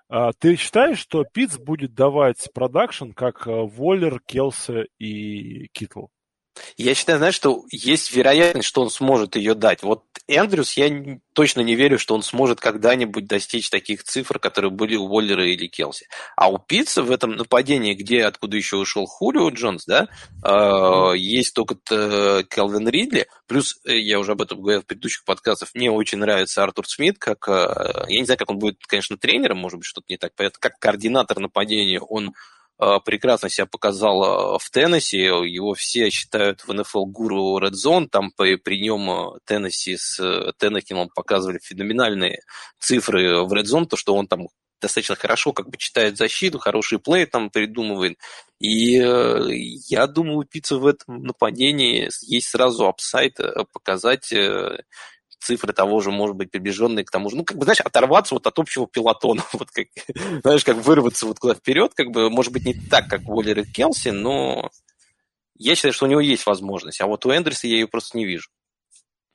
А, 0.10 0.32
Ты 0.34 0.56
считаешь, 0.56 0.98
что 0.98 1.24
Питц 1.24 1.58
будет 1.58 1.94
давать 1.94 2.50
продакшн, 2.54 3.12
как 3.12 3.48
э, 3.48 3.52
Воллер, 3.52 4.20
Келсе 4.26 4.88
и 4.98 5.68
Китл? 5.68 6.08
Я 6.78 6.96
считаю, 6.96 7.18
знаешь, 7.18 7.36
что 7.36 7.64
есть 7.72 8.12
вероятность, 8.12 8.68
что 8.68 8.82
он 8.82 8.90
сможет 8.90 9.36
ее 9.36 9.56
дать. 9.56 9.84
Вот 9.84 10.04
Эндрюс, 10.28 10.74
я 10.74 10.90
точно 11.34 11.62
не 11.62 11.76
верю, 11.76 11.98
что 11.98 12.16
он 12.16 12.22
сможет 12.22 12.60
когда-нибудь 12.60 13.26
достичь 13.28 13.70
таких 13.70 14.04
цифр, 14.04 14.40
которые 14.40 14.72
были 14.72 14.96
у 14.96 15.08
Воллера 15.08 15.46
или 15.46 15.68
Келси. 15.68 16.08
А 16.36 16.50
у 16.50 16.58
Пицца 16.58 17.02
в 17.02 17.12
этом 17.12 17.32
нападении, 17.32 17.94
где 17.94 18.26
откуда 18.26 18.58
еще 18.58 18.78
ушел 18.78 19.06
Хулио 19.06 19.50
Джонс, 19.50 19.86
да, 19.86 20.08
э, 20.44 21.18
есть 21.18 21.54
только 21.54 21.78
э, 21.90 22.44
Келвин 22.50 22.88
Ридли, 22.88 23.28
плюс, 23.48 23.80
э, 23.86 23.98
я 23.98 24.20
уже 24.20 24.34
об 24.34 24.42
этом 24.42 24.62
говорил 24.62 24.82
в 24.82 24.86
предыдущих 24.86 25.24
подкастах, 25.26 25.70
мне 25.74 25.90
очень 25.90 26.20
нравится 26.20 26.64
Артур 26.64 26.88
Смит, 26.88 27.18
как, 27.18 27.48
э, 27.48 28.06
я 28.08 28.20
не 28.20 28.26
знаю, 28.26 28.38
как 28.38 28.52
он 28.52 28.60
будет, 28.60 28.78
конечно, 28.86 29.18
тренером, 29.18 29.58
может 29.58 29.80
быть, 29.80 29.86
что-то 29.86 30.06
не 30.10 30.18
так 30.18 30.36
понятно, 30.36 30.60
как 30.60 30.80
координатор 30.80 31.40
нападения, 31.40 32.00
он 32.00 32.34
прекрасно 33.04 33.50
себя 33.50 33.66
показал 33.66 34.56
э, 34.56 34.58
в 34.60 34.70
Теннесси. 34.70 35.18
Его 35.18 35.74
все 35.74 36.10
считают 36.10 36.62
в 36.62 36.74
НФЛ 36.74 37.06
гуру 37.06 37.60
Red 37.60 37.74
Zone. 37.74 38.08
Там 38.08 38.32
при, 38.32 38.56
при 38.56 38.80
нем 38.80 39.10
э, 39.10 39.40
Теннесси 39.46 39.98
с 39.98 40.20
э, 40.20 40.54
Теннехиллом 40.58 41.10
показывали 41.14 41.60
феноменальные 41.62 42.42
цифры 42.80 43.44
в 43.44 43.54
Red 43.54 43.66
Zone, 43.66 43.86
то, 43.86 43.98
что 43.98 44.16
он 44.16 44.28
там 44.28 44.48
достаточно 44.82 45.16
хорошо 45.16 45.54
как 45.54 45.70
бы 45.70 45.78
читает 45.78 46.18
защиту, 46.18 46.60
хорошие 46.60 47.00
плей 47.00 47.26
там 47.26 47.50
придумывает. 47.50 48.18
И 48.60 48.98
э, 48.98 49.48
я 49.88 50.08
думаю, 50.08 50.46
Пицца 50.46 50.78
в 50.78 50.86
этом 50.86 51.24
нападении 51.24 52.10
есть 52.22 52.48
сразу 52.48 52.88
апсайд 52.88 53.40
э, 53.40 53.66
показать 53.74 54.32
э, 54.32 54.84
цифры 55.40 55.74
того 55.74 56.00
же, 56.02 56.12
может 56.12 56.36
быть, 56.36 56.52
приближенные 56.52 57.06
к 57.06 57.12
тому 57.12 57.30
же, 57.30 57.38
ну, 57.38 57.44
как 57.44 57.58
бы, 57.58 57.64
знаешь, 57.64 57.80
оторваться 57.82 58.36
вот 58.36 58.46
от 58.48 58.60
общего 58.60 58.88
пилотона, 58.88 59.44
вот 59.54 59.70
как, 59.72 59.88
знаешь, 60.42 60.64
как 60.64 60.78
вырваться 60.78 61.26
вот 61.26 61.40
куда 61.40 61.56
вперед, 61.56 61.94
как 61.96 62.12
бы, 62.12 62.30
может 62.30 62.54
быть, 62.54 62.66
не 62.66 62.74
так, 62.74 63.08
как 63.08 63.28
Уоллер 63.28 63.60
и 63.60 63.66
Келси, 63.66 64.10
но 64.10 64.70
я 65.58 65.76
считаю, 65.76 65.94
что 65.94 66.06
у 66.06 66.10
него 66.10 66.22
есть 66.22 66.46
возможность, 66.46 67.02
а 67.02 67.08
вот 67.08 67.26
у 67.26 67.32
Эндрюса 67.32 67.68
я 67.68 67.76
ее 67.76 67.88
просто 67.88 68.18
не 68.18 68.26
вижу. 68.26 68.50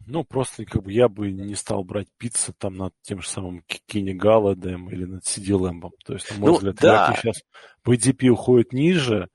Ну, 0.07 0.23
просто 0.23 0.67
как 0.67 0.83
бы 0.83 0.93
я 0.93 1.09
бы 1.09 1.31
не 1.31 1.55
стал 1.55 1.83
брать 1.83 2.09
Питца 2.19 2.53
там 2.59 2.77
над 2.77 2.93
тем 3.03 3.23
же 3.23 3.29
самым 3.29 3.63
К- 3.63 3.79
Кенни 3.87 4.13
Галладем 4.13 4.91
или 4.91 5.07
над 5.07 5.25
Сиди 5.25 5.55
Лэмбом. 5.55 5.93
То 6.05 6.13
есть, 6.13 6.31
на 6.31 6.37
мой 6.37 6.51
Ну, 6.51 6.57
взгляд, 6.57 6.75
да. 6.77 7.17
сейчас 7.17 7.43
по 7.83 7.95
EDP 7.95 8.29
уходят 8.29 8.75
ниже, 8.75 9.29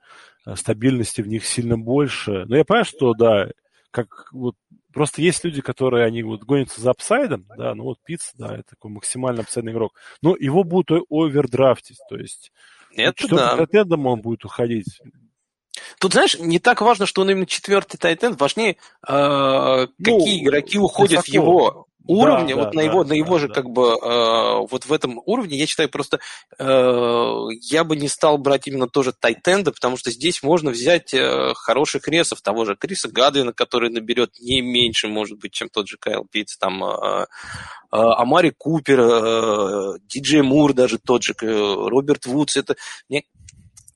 а 0.45 0.55
стабильности 0.55 1.21
в 1.21 1.27
них 1.27 1.43
сильно 1.43 1.75
больше. 1.75 2.45
Но 2.45 2.55
я 2.55 2.65
понимаю, 2.65 2.85
что, 2.85 3.15
да, 3.15 3.49
как 3.89 4.29
вот 4.31 4.55
Просто 4.93 5.21
есть 5.21 5.43
люди, 5.43 5.61
которые, 5.61 6.05
они 6.05 6.23
вот 6.23 6.43
гонятся 6.43 6.81
за 6.81 6.91
апсайдом, 6.91 7.45
да, 7.57 7.75
ну 7.75 7.83
вот 7.83 7.99
Питц, 8.03 8.31
да, 8.33 8.55
это 8.55 8.71
такой 8.71 8.91
максимально 8.91 9.41
апсайдный 9.41 9.71
игрок, 9.71 9.93
но 10.21 10.35
его 10.35 10.63
будут 10.63 11.05
овердрафтить, 11.09 11.99
то 12.09 12.17
есть 12.17 12.51
Это 12.95 13.13
четвертым 13.21 14.03
да. 14.03 14.09
он 14.09 14.21
будет 14.21 14.45
уходить. 14.45 14.99
Тут, 15.99 16.13
знаешь, 16.13 16.37
не 16.39 16.59
так 16.59 16.81
важно, 16.81 17.05
что 17.05 17.21
он 17.21 17.31
именно 17.31 17.45
четвертый 17.45 17.97
тайтенд, 17.97 18.39
важнее, 18.39 18.77
э, 19.07 19.87
какие 19.97 20.41
ну, 20.41 20.43
игроки 20.43 20.77
уходят 20.77 21.25
высоко. 21.25 21.31
в 21.31 21.33
его 21.33 21.87
уровне, 22.09 22.55
да, 22.55 22.61
вот 22.61 22.71
да, 22.71 22.77
на 22.77 22.81
его, 22.81 23.03
да, 23.03 23.09
на 23.09 23.13
его 23.13 23.35
да, 23.35 23.39
же 23.39 23.47
да. 23.49 23.53
как 23.53 23.69
бы 23.69 23.83
э, 23.83 24.67
вот 24.69 24.85
в 24.85 24.91
этом 24.91 25.21
уровне, 25.25 25.57
я 25.57 25.67
считаю 25.67 25.89
просто, 25.89 26.19
э, 26.57 27.37
я 27.61 27.83
бы 27.83 27.95
не 27.95 28.07
стал 28.07 28.39
брать 28.39 28.67
именно 28.67 28.87
тоже 28.87 29.13
тайтенда, 29.13 29.71
потому 29.71 29.95
что 29.95 30.09
здесь 30.09 30.41
можно 30.41 30.71
взять 30.71 31.13
э, 31.13 31.53
хороших 31.55 32.07
ресов, 32.07 32.41
того 32.41 32.65
же 32.65 32.75
Криса 32.75 33.09
Гадвина, 33.09 33.53
который 33.53 33.91
наберет 33.91 34.39
не 34.39 34.61
меньше, 34.61 35.07
может 35.07 35.37
быть, 35.37 35.51
чем 35.51 35.69
тот 35.69 35.87
же 35.87 35.97
Кайл 35.99 36.25
Питц, 36.25 36.57
там 36.57 36.83
э, 36.83 37.21
э, 37.21 37.25
Амари 37.91 38.53
Купер, 38.57 38.99
э, 38.99 39.99
Диджей 40.07 40.41
Мур 40.41 40.73
даже 40.73 40.97
тот 40.97 41.21
же, 41.21 41.35
э, 41.39 41.45
Роберт 41.45 42.25
Вудс, 42.25 42.57
это 42.57 42.75
мне 43.07 43.23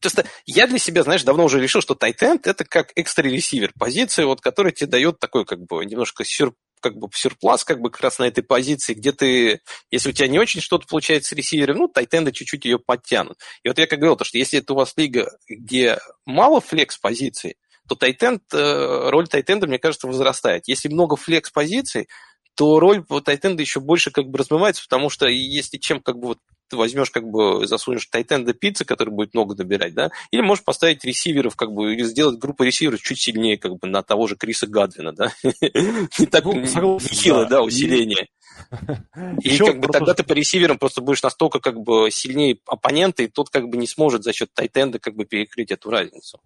Просто 0.03 0.25
я 0.45 0.67
для 0.67 0.79
себя, 0.79 1.03
знаешь, 1.03 1.23
давно 1.23 1.45
уже 1.45 1.61
решил, 1.61 1.81
что 1.81 1.95
тайтенд 1.95 2.45
это 2.45 2.65
как 2.65 2.91
экстра 2.95 3.23
ресивер, 3.23 3.71
позиция, 3.79 4.25
вот, 4.25 4.41
которая 4.41 4.73
тебе 4.73 4.87
дает 4.87 5.19
такой, 5.19 5.45
как 5.45 5.59
бы, 5.65 5.85
немножко 5.85 6.25
сюр, 6.25 6.53
как 6.81 6.97
бы 6.97 7.07
сюрплас 7.13 7.63
как 7.63 7.79
бы 7.79 7.89
как 7.89 8.01
раз 8.01 8.19
на 8.19 8.25
этой 8.25 8.43
позиции, 8.43 8.93
где 8.93 9.13
ты, 9.13 9.61
если 9.89 10.09
у 10.09 10.11
тебя 10.11 10.27
не 10.27 10.37
очень 10.37 10.59
что-то 10.59 10.85
получается 10.85 11.29
с 11.29 11.37
ресивером, 11.37 11.77
ну, 11.77 11.87
тайтенды 11.87 12.33
чуть-чуть 12.33 12.65
ее 12.65 12.77
подтянут. 12.77 13.37
И 13.63 13.69
вот 13.69 13.79
я 13.79 13.87
как 13.87 13.99
говорил, 13.99 14.17
то, 14.17 14.25
что 14.25 14.37
если 14.37 14.59
это 14.59 14.73
у 14.73 14.75
вас 14.75 14.93
лига, 14.97 15.31
где 15.47 15.97
мало 16.25 16.59
флекс-позиций, 16.59 17.55
то 17.87 17.95
тайтенд, 17.95 18.43
э, 18.53 19.09
роль 19.09 19.27
тайтенда, 19.27 19.67
мне 19.67 19.79
кажется, 19.79 20.07
возрастает. 20.07 20.63
Если 20.67 20.89
много 20.89 21.15
флекс-позиций, 21.15 22.07
то 22.55 22.79
роль 22.79 23.03
тайтенда 23.23 23.61
еще 23.61 23.79
больше 23.79 24.11
как 24.11 24.25
бы 24.25 24.37
размывается, 24.37 24.83
потому 24.83 25.09
что 25.09 25.27
если 25.27 25.77
чем 25.77 26.01
как 26.01 26.17
бы 26.17 26.27
вот 26.27 26.39
ты 26.69 26.77
возьмешь, 26.77 27.11
как 27.11 27.25
бы 27.29 27.65
засунешь 27.67 28.05
тайтенда 28.07 28.53
пиццы, 28.53 28.85
который 28.85 29.09
будет 29.09 29.33
много 29.33 29.55
добирать, 29.55 29.93
да, 29.93 30.11
или 30.31 30.41
можешь 30.41 30.63
поставить 30.63 31.03
ресиверов, 31.03 31.55
как 31.55 31.71
бы, 31.71 31.93
или 31.93 32.03
сделать 32.03 32.39
группу 32.39 32.63
ресиверов 32.63 33.01
чуть 33.01 33.19
сильнее, 33.19 33.57
как 33.57 33.77
бы, 33.77 33.87
на 33.87 34.03
того 34.03 34.27
же 34.27 34.35
Криса 34.35 34.67
Гадвина, 34.67 35.13
да. 35.13 35.33
Не 35.43 36.25
так 36.25 36.45
ну, 36.45 36.53
нехило, 36.53 37.45
да, 37.45 37.61
усиление. 37.61 38.27
И 39.41 39.57
как 39.57 39.79
бы 39.79 39.87
тогда 39.87 40.13
ты 40.13 40.23
по 40.23 40.33
ресиверам 40.33 40.77
просто 40.77 41.01
будешь 41.01 41.23
настолько 41.23 41.59
как 41.59 41.79
бы 41.79 42.09
сильнее 42.11 42.59
оппонента, 42.65 43.23
и 43.23 43.27
тот 43.27 43.49
как 43.49 43.67
бы 43.67 43.77
не 43.77 43.87
сможет 43.87 44.23
за 44.23 44.33
счет 44.33 44.53
тайтенда 44.53 44.99
как 44.99 45.15
бы 45.15 45.25
перекрыть 45.25 45.71
эту 45.71 45.89
разницу. 45.89 46.39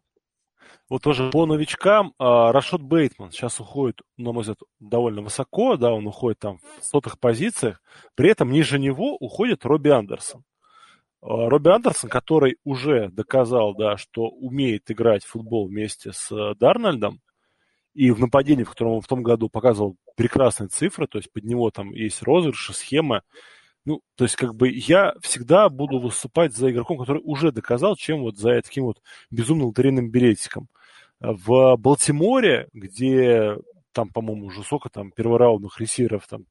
Вот 0.90 1.02
тоже 1.02 1.30
по 1.32 1.46
новичкам 1.46 2.14
а, 2.18 2.54
Рашот 2.54 2.82
Бейтман 2.82 3.32
сейчас 3.32 3.60
уходит, 3.60 4.02
на 4.16 4.32
мой 4.32 4.42
взгляд, 4.42 4.60
довольно 4.80 5.22
высоко, 5.22 5.76
да, 5.76 5.92
он 5.92 6.08
уходит 6.08 6.40
там 6.40 6.60
в 6.80 6.84
сотых 6.84 7.20
позициях, 7.20 7.82
при 8.16 8.30
этом 8.30 8.52
ниже 8.52 8.80
него 8.80 9.18
уходит 9.18 9.66
Робби 9.66 9.90
Андерсон. 9.90 10.44
А, 11.22 11.50
Робби 11.50 11.70
Андерсон, 11.70 12.10
который 12.10 12.58
уже 12.64 13.10
доказал, 13.10 13.76
да, 13.76 13.98
что 13.98 14.30
умеет 14.30 14.90
играть 14.90 15.26
в 15.26 15.30
футбол 15.30 15.68
вместе 15.68 16.14
с 16.14 16.32
э, 16.32 16.56
Дарнольдом, 16.56 17.20
и 17.94 18.12
в 18.12 18.20
нападении, 18.20 18.64
в 18.64 18.70
котором 18.70 18.94
он 18.94 19.02
в 19.02 19.08
том 19.08 19.24
году 19.24 19.50
показывал 19.50 19.98
прекрасные 20.16 20.70
цифры, 20.70 21.08
то 21.08 21.18
есть 21.18 21.32
под 21.34 21.44
него 21.44 21.70
там 21.70 21.92
есть 21.92 22.22
розыгрыши, 22.22 22.74
схема, 22.74 23.24
ну, 23.88 24.02
то 24.16 24.26
есть, 24.26 24.36
как 24.36 24.54
бы 24.54 24.70
я 24.70 25.14
всегда 25.22 25.70
буду 25.70 26.00
выступать 26.00 26.54
за 26.54 26.70
игроком, 26.70 26.98
который 26.98 27.22
уже 27.24 27.54
доказал, 27.54 27.96
чем 27.96 28.20
вот 28.20 28.38
за 28.38 28.62
таким 28.62 28.84
вот 28.84 29.02
безумным 29.32 29.68
лотерейным 29.68 30.12
билетиком. 30.12 30.68
В 31.20 31.76
Балтиморе, 31.78 32.70
где 32.74 33.58
там, 33.92 34.10
по-моему, 34.10 34.46
уже 34.48 34.64
сколько 34.64 34.90
там 34.90 35.12
первораундных 35.12 35.80
ресиверов, 35.80 36.28
там 36.28 36.46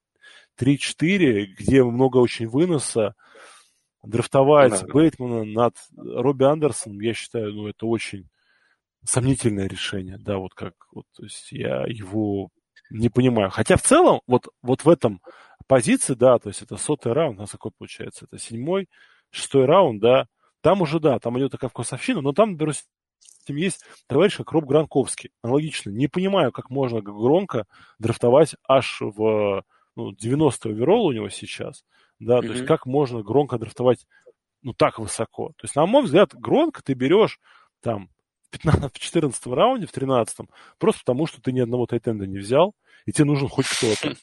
3-4, 0.59 1.45
где 1.57 1.83
много 1.83 2.17
очень 2.17 2.47
выноса, 2.47 3.15
драфтовать 4.03 4.81
да. 4.81 4.87
Бейтмана 4.87 5.45
над 5.45 5.75
Робби 5.95 6.43
Андерсоном, 6.43 6.99
я 6.99 7.13
считаю, 7.13 7.53
ну, 7.53 7.67
это 7.67 7.85
очень 7.85 8.27
сомнительное 9.05 9.67
решение, 9.67 10.17
да, 10.17 10.37
вот 10.37 10.53
как, 10.53 10.73
вот, 10.91 11.05
то 11.15 11.23
есть 11.23 11.51
я 11.51 11.85
его 11.87 12.49
не 12.89 13.09
понимаю. 13.09 13.49
Хотя 13.49 13.77
в 13.77 13.83
целом, 13.83 14.21
вот, 14.27 14.47
вот 14.61 14.83
в 14.83 14.89
этом 14.89 15.21
позиции, 15.67 16.13
да, 16.13 16.39
то 16.39 16.49
есть 16.49 16.61
это 16.61 16.77
сотый 16.77 17.13
раунд, 17.13 17.37
у 17.37 17.41
нас 17.41 17.51
какой 17.51 17.71
получается, 17.77 18.25
это 18.25 18.37
седьмой, 18.37 18.89
шестой 19.29 19.65
раунд, 19.65 20.01
да, 20.01 20.27
там 20.61 20.81
уже, 20.81 20.99
да, 20.99 21.19
там 21.19 21.37
идет 21.37 21.51
такая 21.51 21.69
вкусовщина, 21.69 22.21
но 22.21 22.33
там, 22.33 22.51
например, 22.51 22.75
допустим, 23.47 23.55
есть 23.55 23.83
товарищ 24.07 24.37
как 24.37 24.51
Роб 24.51 24.65
Гранковский. 24.65 25.31
Аналогично. 25.41 25.89
Не 25.89 26.07
понимаю, 26.07 26.51
как 26.51 26.69
можно 26.69 27.01
громко 27.01 27.65
драфтовать 27.99 28.55
аж 28.67 29.01
в 29.01 29.63
ну, 29.95 30.11
90 30.13 30.69
оверолл 30.69 31.05
у 31.05 31.11
него 31.11 31.29
сейчас. 31.29 31.83
Да, 32.19 32.39
mm-hmm. 32.39 32.47
то 32.47 32.53
есть 32.53 32.65
как 32.65 32.85
можно 32.85 33.21
громко 33.21 33.57
драфтовать 33.57 34.05
ну, 34.61 34.73
так 34.73 34.99
высоко. 34.99 35.49
То 35.49 35.65
есть, 35.65 35.75
на 35.75 35.85
мой 35.85 36.03
взгляд, 36.03 36.33
громко 36.33 36.81
ты 36.83 36.93
берешь 36.93 37.39
там 37.81 38.09
в, 38.47 38.49
15, 38.51 38.93
в 38.93 38.99
14 38.99 39.47
раунде, 39.47 39.87
в 39.87 39.91
13 39.91 40.47
просто 40.77 41.01
потому, 41.01 41.27
что 41.27 41.41
ты 41.41 41.51
ни 41.51 41.59
одного 41.59 41.85
тайтенда 41.85 42.25
не 42.25 42.39
взял, 42.39 42.73
и 43.05 43.11
тебе 43.11 43.25
нужен 43.25 43.47
хоть 43.47 43.67
кто-то. 43.67 44.15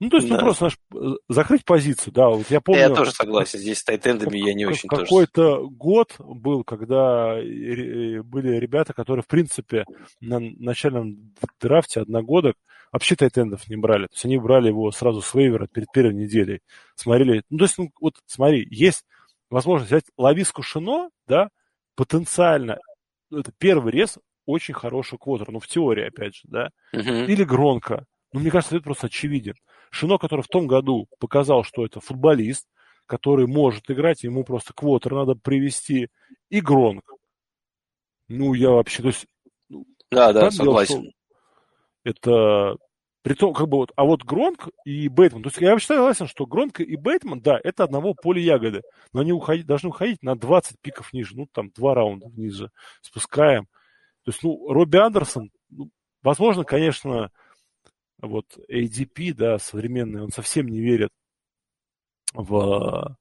Ну, 0.00 0.10
то 0.10 0.18
есть, 0.18 0.28
ну, 0.28 0.36
да. 0.36 0.40
ну, 0.40 0.46
просто, 0.46 0.70
знаешь, 0.70 1.18
закрыть 1.28 1.64
позицию, 1.64 2.12
да, 2.12 2.28
вот 2.28 2.48
я 2.50 2.60
помню... 2.60 2.82
Я 2.82 2.90
тоже 2.90 3.10
согласен, 3.10 3.58
здесь 3.58 3.78
с 3.78 3.84
тайтендами 3.84 4.38
я 4.38 4.54
не 4.54 4.64
очень 4.64 4.88
Какой-то 4.88 5.56
тоже... 5.56 5.68
год 5.70 6.14
был, 6.18 6.62
когда 6.62 7.34
были 7.34 8.56
ребята, 8.58 8.92
которые, 8.92 9.24
в 9.24 9.26
принципе, 9.26 9.84
на 10.20 10.38
начальном 10.38 11.34
драфте 11.60 12.00
одногодок 12.00 12.54
вообще 12.92 13.16
тайтендов 13.16 13.68
не 13.68 13.76
брали. 13.76 14.06
То 14.06 14.12
есть 14.12 14.24
они 14.24 14.38
брали 14.38 14.68
его 14.68 14.90
сразу 14.92 15.20
с 15.20 15.34
вейвера 15.34 15.66
перед 15.66 15.90
первой 15.90 16.14
неделей. 16.14 16.60
Смотрели, 16.94 17.42
ну, 17.50 17.58
то 17.58 17.64
есть, 17.64 17.78
ну, 17.78 17.90
вот 18.00 18.14
смотри, 18.26 18.68
есть 18.70 19.04
возможность 19.50 19.90
взять 19.90 20.04
Лависку 20.16 20.62
Шино, 20.62 21.10
да, 21.26 21.48
потенциально, 21.96 22.78
это 23.32 23.50
первый 23.58 23.92
рез, 23.92 24.18
очень 24.46 24.74
хороший 24.74 25.18
квотер, 25.18 25.50
ну, 25.50 25.58
в 25.58 25.66
теории, 25.66 26.06
опять 26.06 26.36
же, 26.36 26.42
да, 26.44 26.70
uh-huh. 26.94 27.26
или 27.26 27.42
Гронка. 27.42 28.06
Ну, 28.32 28.40
мне 28.40 28.50
кажется, 28.50 28.76
это 28.76 28.84
просто 28.84 29.06
очевиден. 29.06 29.54
Шино, 29.90 30.18
который 30.18 30.42
в 30.42 30.48
том 30.48 30.66
году 30.66 31.08
показал, 31.18 31.64
что 31.64 31.84
это 31.84 32.00
футболист, 32.00 32.66
который 33.06 33.46
может 33.46 33.90
играть, 33.90 34.22
ему 34.22 34.44
просто 34.44 34.72
квотер 34.74 35.14
надо 35.14 35.34
привести, 35.34 36.08
и 36.50 36.60
Гронк. 36.60 37.14
Ну, 38.28 38.54
я 38.54 38.70
вообще, 38.70 39.02
то 39.02 39.08
есть... 39.08 39.26
Ну, 39.68 39.86
да, 40.10 40.32
да, 40.32 40.50
согласен. 40.50 41.02
Дело, 41.02 41.12
это 42.04 42.76
при 43.22 43.34
том, 43.34 43.52
как 43.52 43.68
бы 43.68 43.78
вот, 43.78 43.92
а 43.96 44.04
вот 44.04 44.22
Гронк 44.22 44.68
и 44.84 45.08
Бейтман, 45.08 45.42
то 45.42 45.48
есть 45.48 45.60
я 45.60 45.72
вообще 45.72 45.88
согласен, 45.88 46.26
что 46.26 46.46
Гронк 46.46 46.80
и 46.80 46.96
Бейтман, 46.96 47.40
да, 47.40 47.60
это 47.62 47.84
одного 47.84 48.14
поля 48.14 48.40
ягоды, 48.40 48.82
но 49.12 49.20
они 49.20 49.32
уходить, 49.32 49.66
должны 49.66 49.90
уходить 49.90 50.22
на 50.22 50.34
20 50.34 50.80
пиков 50.80 51.12
ниже, 51.12 51.36
ну, 51.36 51.46
там, 51.52 51.70
два 51.70 51.94
раунда 51.94 52.28
ниже 52.36 52.70
спускаем. 53.02 53.66
То 54.24 54.30
есть, 54.30 54.42
ну, 54.42 54.72
Робби 54.72 54.96
Андерсон, 54.96 55.50
ну, 55.68 55.90
возможно, 56.22 56.64
конечно, 56.64 57.30
вот 58.20 58.58
ADP, 58.70 59.34
да, 59.34 59.58
современный, 59.58 60.22
он 60.22 60.30
совсем 60.30 60.68
не 60.68 60.80
верит 60.80 61.10
в 62.34 63.16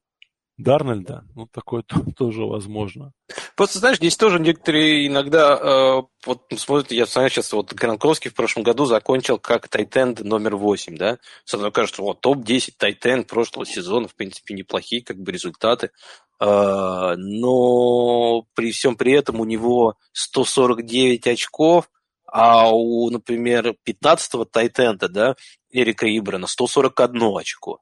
Дарнольда, 0.57 1.23
ну, 1.35 1.47
такое 1.47 1.83
тоже 2.17 2.43
возможно. 2.43 3.13
Просто, 3.55 3.79
знаешь, 3.79 3.97
здесь 3.97 4.17
тоже 4.17 4.39
некоторые 4.39 5.07
иногда, 5.07 5.55
э, 5.55 6.01
вот 6.25 6.41
смотрят, 6.57 6.91
я 6.91 7.05
знаю 7.05 7.29
сейчас, 7.29 7.53
вот 7.53 7.73
Гранковский 7.73 8.31
в 8.31 8.33
прошлом 8.33 8.63
году 8.63 8.85
закончил 8.85 9.37
как 9.37 9.67
тайтенд 9.67 10.21
номер 10.21 10.55
8, 10.55 10.97
да, 10.97 11.19
сразу 11.45 11.71
кажется, 11.71 12.01
вот 12.01 12.21
топ-10 12.21 12.73
тайтенд 12.77 13.27
прошлого 13.27 13.65
сезона, 13.65 14.07
в 14.07 14.15
принципе, 14.15 14.55
неплохие 14.55 15.03
как 15.03 15.17
бы 15.17 15.31
результаты, 15.31 15.91
э, 16.39 17.15
но 17.17 18.45
при 18.55 18.71
всем 18.71 18.95
при 18.95 19.13
этом 19.13 19.39
у 19.39 19.45
него 19.45 19.95
149 20.13 21.27
очков, 21.27 21.89
а 22.27 22.71
у, 22.71 23.09
например, 23.09 23.75
15-го 23.87 24.45
тайтенда, 24.45 25.09
да, 25.09 25.35
Эрика 25.71 26.05
Ибрана 26.05 26.47
141 26.47 27.37
очко. 27.37 27.79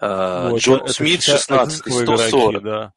Ну, 0.00 0.56
Джон 0.56 0.82
это, 0.82 0.92
Смит 0.92 1.22
16 1.22 1.80
140. 1.80 2.62
Игроки, 2.62 2.64
да. 2.64 2.92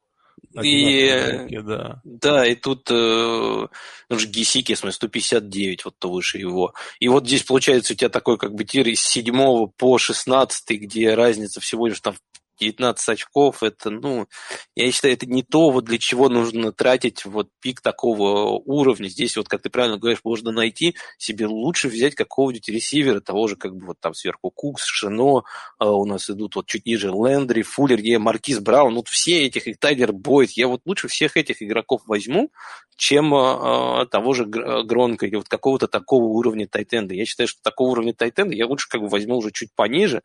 И, 0.62 1.08
игроки, 1.08 1.60
да. 1.62 2.02
да, 2.04 2.46
и 2.46 2.56
тут 2.56 2.90
э, 2.92 2.94
ну, 2.94 4.20
же 4.20 4.28
Гисики, 4.28 4.74
159, 4.74 5.86
вот 5.86 5.96
то 5.98 6.12
выше 6.12 6.38
его. 6.38 6.74
И 7.00 7.08
вот 7.08 7.26
здесь 7.26 7.44
получается 7.44 7.94
у 7.94 7.96
тебя 7.96 8.10
такой 8.10 8.38
как 8.38 8.54
бы 8.54 8.64
тир 8.64 8.88
из 8.88 9.02
7 9.02 9.68
по 9.78 9.98
16, 9.98 10.80
где 10.82 11.16
разница 11.16 11.60
всего 11.60 11.88
лишь 11.88 12.00
там 12.02 12.16
19 12.60 13.10
очков, 13.10 13.64
это, 13.64 13.90
ну, 13.90 14.28
я 14.76 14.92
считаю, 14.92 15.14
это 15.14 15.26
не 15.26 15.44
то, 15.44 15.70
вот 15.72 15.86
для 15.86 15.98
чего 15.98 16.30
нужно 16.30 16.72
тратить 16.72 17.26
вот 17.26 17.50
пик 17.62 17.82
такого 17.82 18.62
уровня. 18.66 19.08
Здесь 19.08 19.38
вот, 19.38 19.48
как 19.48 19.62
ты 19.62 19.70
правильно 19.70 19.98
говоришь, 19.98 20.22
можно 20.24 20.52
найти 20.52 20.96
себе 21.18 21.48
лучше 21.48 21.90
взять 21.90 22.16
какого-нибудь 22.16 22.70
ресивера, 22.70 23.20
того 23.20 23.48
же, 23.48 23.56
как 23.56 23.76
бы 23.76 23.88
вот 23.88 24.00
там 24.00 24.14
сверху 24.14 24.52
Кукс, 24.52 24.86
Шино, 24.86 25.44
а 25.78 25.92
у 25.92 26.06
нас 26.06 26.30
идут 26.30 26.56
вот 26.56 26.68
чуть 26.68 26.86
ниже 26.86 27.10
Лендри, 27.10 27.62
Фуллер, 27.62 28.00
я 28.00 28.20
Маркиз 28.20 28.60
Браун, 28.60 28.96
вот 28.96 29.08
все 29.08 29.46
этих, 29.46 29.68
и 29.68 29.74
Тайлер 29.74 30.14
Бойд, 30.14 30.52
я 30.52 30.68
вот 30.68 30.82
лучше 30.86 31.08
всех 31.08 31.38
этих 31.38 31.62
игроков 31.62 32.02
возьму, 32.08 32.52
чем 32.96 33.34
а, 33.34 34.06
того 34.06 34.34
же 34.34 34.46
Гронка 34.46 35.26
или 35.26 35.36
вот 35.36 35.48
какого-то 35.48 35.88
такого 35.88 36.26
уровня 36.26 36.68
Тайтенда. 36.68 37.14
Я 37.14 37.26
считаю, 37.26 37.48
что 37.48 37.62
такого 37.62 37.92
уровня 37.92 38.14
Тайтенда 38.14 38.56
я 38.56 38.68
лучше 38.68 38.88
как 38.90 39.02
бы 39.02 39.08
возьму 39.08 39.38
уже 39.38 39.52
чуть 39.52 39.74
пониже, 39.76 40.22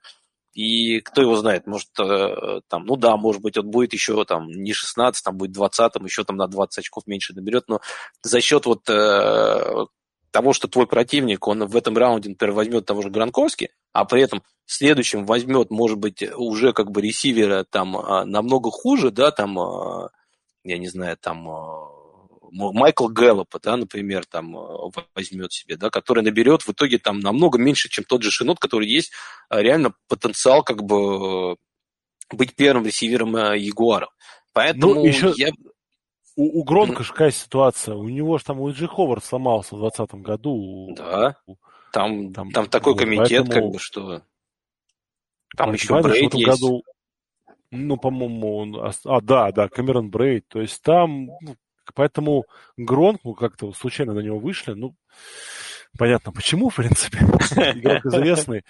И 0.55 1.01
кто 1.01 1.23
его 1.23 1.37
знает, 1.37 1.67
может, 1.67 1.89
э, 2.01 2.61
там, 2.69 2.87
ну 2.87 2.97
да, 2.97 3.17
может 3.17 3.43
быть, 3.43 3.57
он 3.57 3.71
будет 3.71 3.93
еще 3.93 4.25
там 4.25 4.49
не 4.49 4.73
16, 4.73 5.25
там 5.25 5.37
будет 5.37 5.53
20, 5.53 5.97
еще 6.05 6.25
там 6.25 6.37
на 6.37 6.49
20 6.49 6.79
очков 6.79 7.07
меньше 7.07 7.35
наберет, 7.35 7.65
но 7.69 7.81
за 8.23 8.41
счет 8.41 8.67
вот 8.67 8.89
э, 8.89 9.87
того, 10.31 10.53
что 10.53 10.69
твой 10.69 10.87
противник, 10.87 11.47
он 11.47 11.67
в 11.67 11.77
этом 11.77 11.97
раунде, 11.97 12.31
например, 12.31 12.55
возьмет 12.55 12.87
того 12.87 13.03
же 13.03 13.11
Гранковски, 13.11 13.71
а 13.93 14.05
при 14.05 14.23
этом 14.23 14.43
в 14.65 14.73
следующем 14.73 15.25
возьмет, 15.25 15.71
может 15.71 15.99
быть, 15.99 16.23
уже 16.37 16.73
как 16.73 16.91
бы 16.91 17.01
ресивера 17.01 17.65
там 17.69 17.97
а, 17.97 18.25
намного 18.25 18.71
хуже, 18.71 19.11
да, 19.11 19.31
там, 19.31 19.59
а, 19.59 20.11
я 20.65 20.79
не 20.79 20.89
знаю, 20.89 21.17
там 21.17 21.49
а, 21.49 21.89
Майкл 22.51 23.09
Гэллопа, 23.09 23.59
да, 23.61 23.77
например, 23.77 24.27
там 24.27 24.57
возьмет 25.15 25.53
себе, 25.53 25.77
да, 25.77 25.91
который 25.91 26.23
наберет 26.23 26.63
в 26.63 26.71
итоге 26.71 26.99
там 26.99 27.21
намного 27.21 27.59
меньше, 27.59 27.89
чем 27.89 28.05
тот 28.05 28.23
же 28.23 28.31
Шинот, 28.31 28.59
который 28.59 28.89
есть 28.89 29.13
реально 29.51 29.95
потенциал 30.09 30.63
как 30.63 30.83
бы 30.83 31.57
быть 32.31 32.55
первым 32.55 32.87
ресивером 32.87 33.37
Ягуаров. 33.55 34.11
Поэтому 34.53 34.95
ну, 34.95 35.05
еще... 35.05 35.33
я... 35.37 35.51
У, 36.37 36.61
у 36.61 36.65
Гронка 36.65 37.03
же 37.03 37.13
какая 37.13 37.31
ситуация? 37.33 37.95
У 37.97 38.09
него 38.09 38.39
же 38.39 38.45
там 38.45 38.61
Уиджи 38.61 38.87
Ховард 38.87 39.25
сломался 39.25 39.75
в 39.75 39.81
2020 39.81 40.15
году. 40.23 40.95
Да, 40.97 41.37
там, 41.93 42.33
там, 42.33 42.51
там 42.53 42.67
такой 42.67 42.93
вот, 42.93 43.01
комитет, 43.01 43.47
поэтому... 43.47 43.51
как 43.51 43.73
бы, 43.73 43.79
что... 43.79 44.23
Там 45.57 45.73
еще 45.73 46.01
Брейд 46.01 46.35
есть. 46.35 46.47
Году... 46.47 46.83
Ну, 47.71 47.97
по-моему, 47.97 48.57
он... 48.57 48.93
А, 49.05 49.21
да, 49.21 49.51
да, 49.53 49.69
Камерон 49.69 50.11
Брейд. 50.11 50.47
То 50.49 50.61
есть 50.61 50.83
там... 50.83 51.27
Ну, 51.41 51.57
поэтому 51.95 52.45
Гронк, 52.77 53.21
ну, 53.25 53.35
как-то 53.35 53.73
случайно 53.73 54.15
на 54.15 54.21
него 54.21 54.39
вышли. 54.39 54.73
Ну, 54.73 54.95
понятно, 55.99 56.33
почему, 56.33 56.69
в 56.69 56.77
принципе. 56.77 57.19
Игрок 57.79 58.07
известный. 58.07 58.65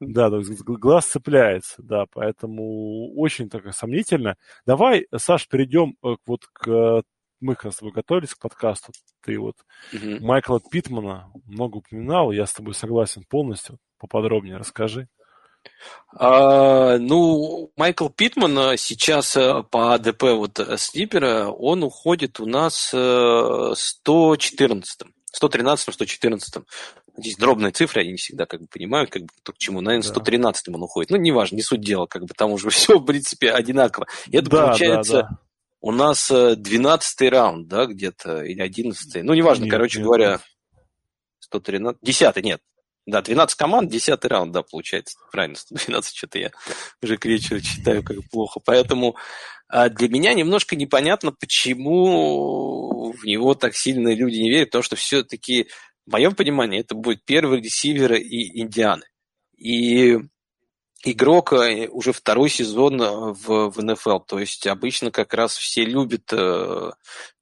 Да, 0.00 0.30
глаз 0.30 1.06
цепляется, 1.06 1.76
да, 1.78 2.04
поэтому 2.12 3.14
очень 3.14 3.48
так 3.48 3.72
сомнительно. 3.74 4.36
Давай, 4.66 5.06
Саш, 5.16 5.48
перейдем 5.48 5.96
э, 6.02 6.16
вот 6.26 6.46
к 6.52 7.02
мы 7.40 7.54
как 7.54 7.66
раз 7.66 7.74
с 7.74 7.78
тобой 7.78 7.92
готовились 7.92 8.34
к 8.34 8.40
подкасту, 8.40 8.92
ты 9.22 9.38
вот 9.38 9.56
угу. 9.92 10.24
Майкла 10.24 10.60
Питмана 10.70 11.30
много 11.44 11.78
упоминал, 11.78 12.32
я 12.32 12.46
с 12.46 12.54
тобой 12.54 12.74
согласен 12.74 13.24
полностью. 13.28 13.78
Поподробнее 13.98 14.56
расскажи. 14.56 15.08
А, 16.16 16.96
ну, 16.98 17.72
Майкл 17.76 18.08
Питман 18.08 18.56
э, 18.58 18.76
сейчас 18.76 19.36
э, 19.36 19.64
по 19.68 19.94
АДП 19.94 20.22
вот 20.22 20.60
э, 20.60 20.76
Слипера, 20.76 21.48
он 21.48 21.82
уходит 21.82 22.38
у 22.38 22.46
нас 22.46 22.86
114 22.86 25.00
113 25.32 25.94
114 25.94 26.54
Здесь 27.16 27.36
дробная 27.36 27.70
цифра, 27.70 28.02
я 28.02 28.10
не 28.10 28.16
всегда 28.16 28.44
как 28.46 28.62
бы 28.62 28.66
понимаю, 28.66 29.06
как 29.08 29.22
бы, 29.22 29.28
то, 29.44 29.52
к 29.52 29.58
чему. 29.58 29.80
Наверное, 29.80 30.08
113 30.08 30.68
он 30.68 30.82
уходит. 30.82 31.10
Ну, 31.10 31.16
неважно, 31.16 31.56
не 31.56 31.62
суть 31.62 31.80
дела, 31.80 32.06
как 32.06 32.22
бы 32.22 32.34
там 32.36 32.52
уже 32.52 32.70
все, 32.70 32.98
в 32.98 33.04
принципе, 33.04 33.50
одинаково. 33.50 34.06
И 34.28 34.36
это 34.36 34.50
да, 34.50 34.66
получается 34.66 35.12
да, 35.12 35.22
да 35.22 35.38
у 35.84 35.92
нас 35.92 36.30
12 36.30 37.30
раунд, 37.30 37.68
да, 37.68 37.84
где-то, 37.84 38.42
или 38.42 38.62
11 38.62 39.22
ну, 39.22 39.34
неважно, 39.34 39.64
нет, 39.64 39.70
короче 39.70 39.98
нет, 39.98 40.06
говоря, 40.06 40.40
113, 41.40 41.98
10 42.00 42.36
нет, 42.42 42.62
да, 43.06 43.22
12 43.22 43.56
команд, 43.56 43.90
10 43.90 44.24
раунд, 44.24 44.52
да, 44.52 44.62
получается, 44.62 45.18
правильно, 45.30 45.56
112, 45.58 46.16
что-то 46.16 46.38
я 46.38 46.50
уже 47.02 47.16
кричу, 47.16 47.60
читаю 47.60 48.02
как 48.02 48.16
плохо, 48.30 48.60
поэтому 48.64 49.16
а 49.68 49.88
для 49.88 50.08
меня 50.08 50.34
немножко 50.34 50.76
непонятно, 50.76 51.32
почему 51.32 53.12
в 53.12 53.24
него 53.24 53.54
так 53.54 53.74
сильно 53.74 54.14
люди 54.14 54.36
не 54.36 54.50
верят, 54.50 54.68
потому 54.68 54.82
что 54.82 54.96
все-таки, 54.96 55.68
в 56.06 56.12
моем 56.12 56.34
понимании, 56.34 56.80
это 56.80 56.94
будет 56.94 57.24
первый 57.24 57.60
ресивер 57.60 58.14
и 58.14 58.60
Индианы. 58.60 59.04
И 59.56 60.18
игрок 61.02 61.52
э, 61.52 61.88
уже 61.88 62.12
второй 62.12 62.50
сезон 62.50 63.00
э, 63.00 63.08
в, 63.32 63.70
в 63.70 63.82
НФЛ. 63.82 64.20
То 64.20 64.38
есть 64.38 64.66
обычно 64.66 65.10
как 65.10 65.34
раз 65.34 65.56
все 65.56 65.84
любят 65.84 66.32
э, 66.32 66.90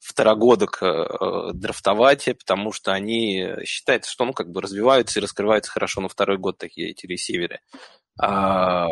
второгодок 0.03 0.83
э, 0.83 1.53
драфтовать, 1.55 2.25
потому 2.39 2.73
что 2.73 2.93
они 2.93 3.49
считают, 3.65 4.05
что 4.05 4.25
ну, 4.25 4.33
как 4.33 4.51
бы 4.51 4.61
развиваются 4.61 5.19
и 5.19 5.23
раскрываются 5.23 5.71
хорошо 5.71 6.01
на 6.01 6.09
второй 6.09 6.39
год 6.39 6.59
такие 6.59 6.91
эти 6.91 7.07
ресиверы. 7.07 7.61
А, 8.21 8.89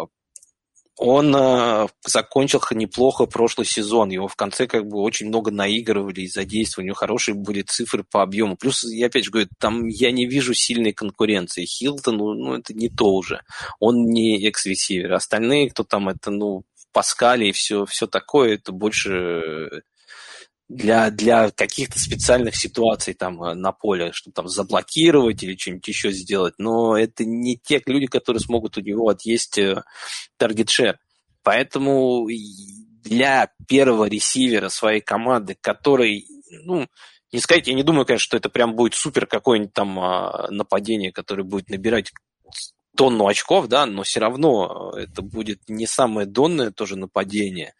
он 0.97 1.35
э, 1.35 1.89
закончил 2.07 2.61
неплохо 2.73 3.27
прошлый 3.27 3.67
сезон. 3.67 4.11
Его 4.11 4.29
в 4.29 4.37
конце 4.37 4.67
как 4.67 4.87
бы 4.87 5.01
очень 5.01 5.29
много 5.29 5.51
наигрывали 5.51 6.21
и 6.21 6.29
задействовали. 6.29 6.85
У 6.85 6.89
него 6.89 6.95
хорошие 6.95 7.35
были 7.35 7.63
цифры 7.63 8.05
по 8.05 8.23
объему. 8.23 8.57
Плюс, 8.57 8.85
я 8.85 9.07
опять 9.07 9.25
же 9.25 9.31
говорю, 9.31 9.49
там 9.59 9.89
я 9.89 10.13
не 10.13 10.27
вижу 10.27 10.55
сильной 10.55 10.93
конкуренции. 10.93 11.65
Хилтон, 11.65 12.19
ну, 12.19 12.35
ну 12.35 12.55
это 12.55 12.73
не 12.75 12.89
то 12.89 13.07
уже. 13.07 13.43
Он 13.81 14.05
не 14.05 14.47
экс-ресивер. 14.47 15.13
Остальные, 15.15 15.71
кто 15.71 15.85
там, 15.85 16.09
это, 16.09 16.31
ну, 16.31 16.65
Паскали 16.93 17.47
и 17.47 17.53
все, 17.53 17.87
все 17.87 18.07
такое, 18.07 18.55
это 18.55 18.73
больше 18.73 19.83
для, 20.71 21.11
для 21.11 21.51
каких-то 21.51 21.99
специальных 21.99 22.55
ситуаций 22.55 23.13
там 23.13 23.43
э, 23.43 23.55
на 23.55 23.73
поле, 23.73 24.13
чтобы 24.13 24.35
там 24.35 24.49
заблокировать 24.49 25.43
или 25.43 25.57
что-нибудь 25.57 25.89
еще 25.89 26.13
сделать, 26.13 26.55
но 26.59 26.97
это 26.97 27.25
не 27.25 27.57
те 27.57 27.83
люди, 27.87 28.07
которые 28.07 28.41
смогут 28.41 28.79
у 28.79 28.81
него 28.81 29.09
отъесть 29.09 29.59
таргет-шер. 30.39 30.99
Поэтому 31.43 32.29
для 33.03 33.51
первого 33.67 34.05
ресивера 34.05 34.69
своей 34.69 35.01
команды, 35.01 35.57
который, 35.61 36.27
ну, 36.63 36.87
не 37.33 37.41
сказать, 37.41 37.67
я 37.67 37.75
не 37.75 37.83
думаю, 37.83 38.07
конечно, 38.07 38.25
что 38.25 38.37
это 38.37 38.49
прям 38.49 38.77
будет 38.77 38.95
супер 38.95 39.27
какое-нибудь 39.27 39.73
там 39.73 39.99
а, 39.99 40.49
нападение, 40.51 41.13
которое 41.13 41.43
будет 41.43 41.69
набирать 41.69 42.13
тонну 42.97 43.27
очков, 43.27 43.67
да, 43.69 43.87
но 43.87 44.03
все 44.03 44.21
равно 44.21 44.93
это 44.97 45.23
будет 45.23 45.61
не 45.69 45.87
самое 45.87 46.27
донное 46.27 46.71
тоже 46.71 46.97
нападение. 46.97 47.75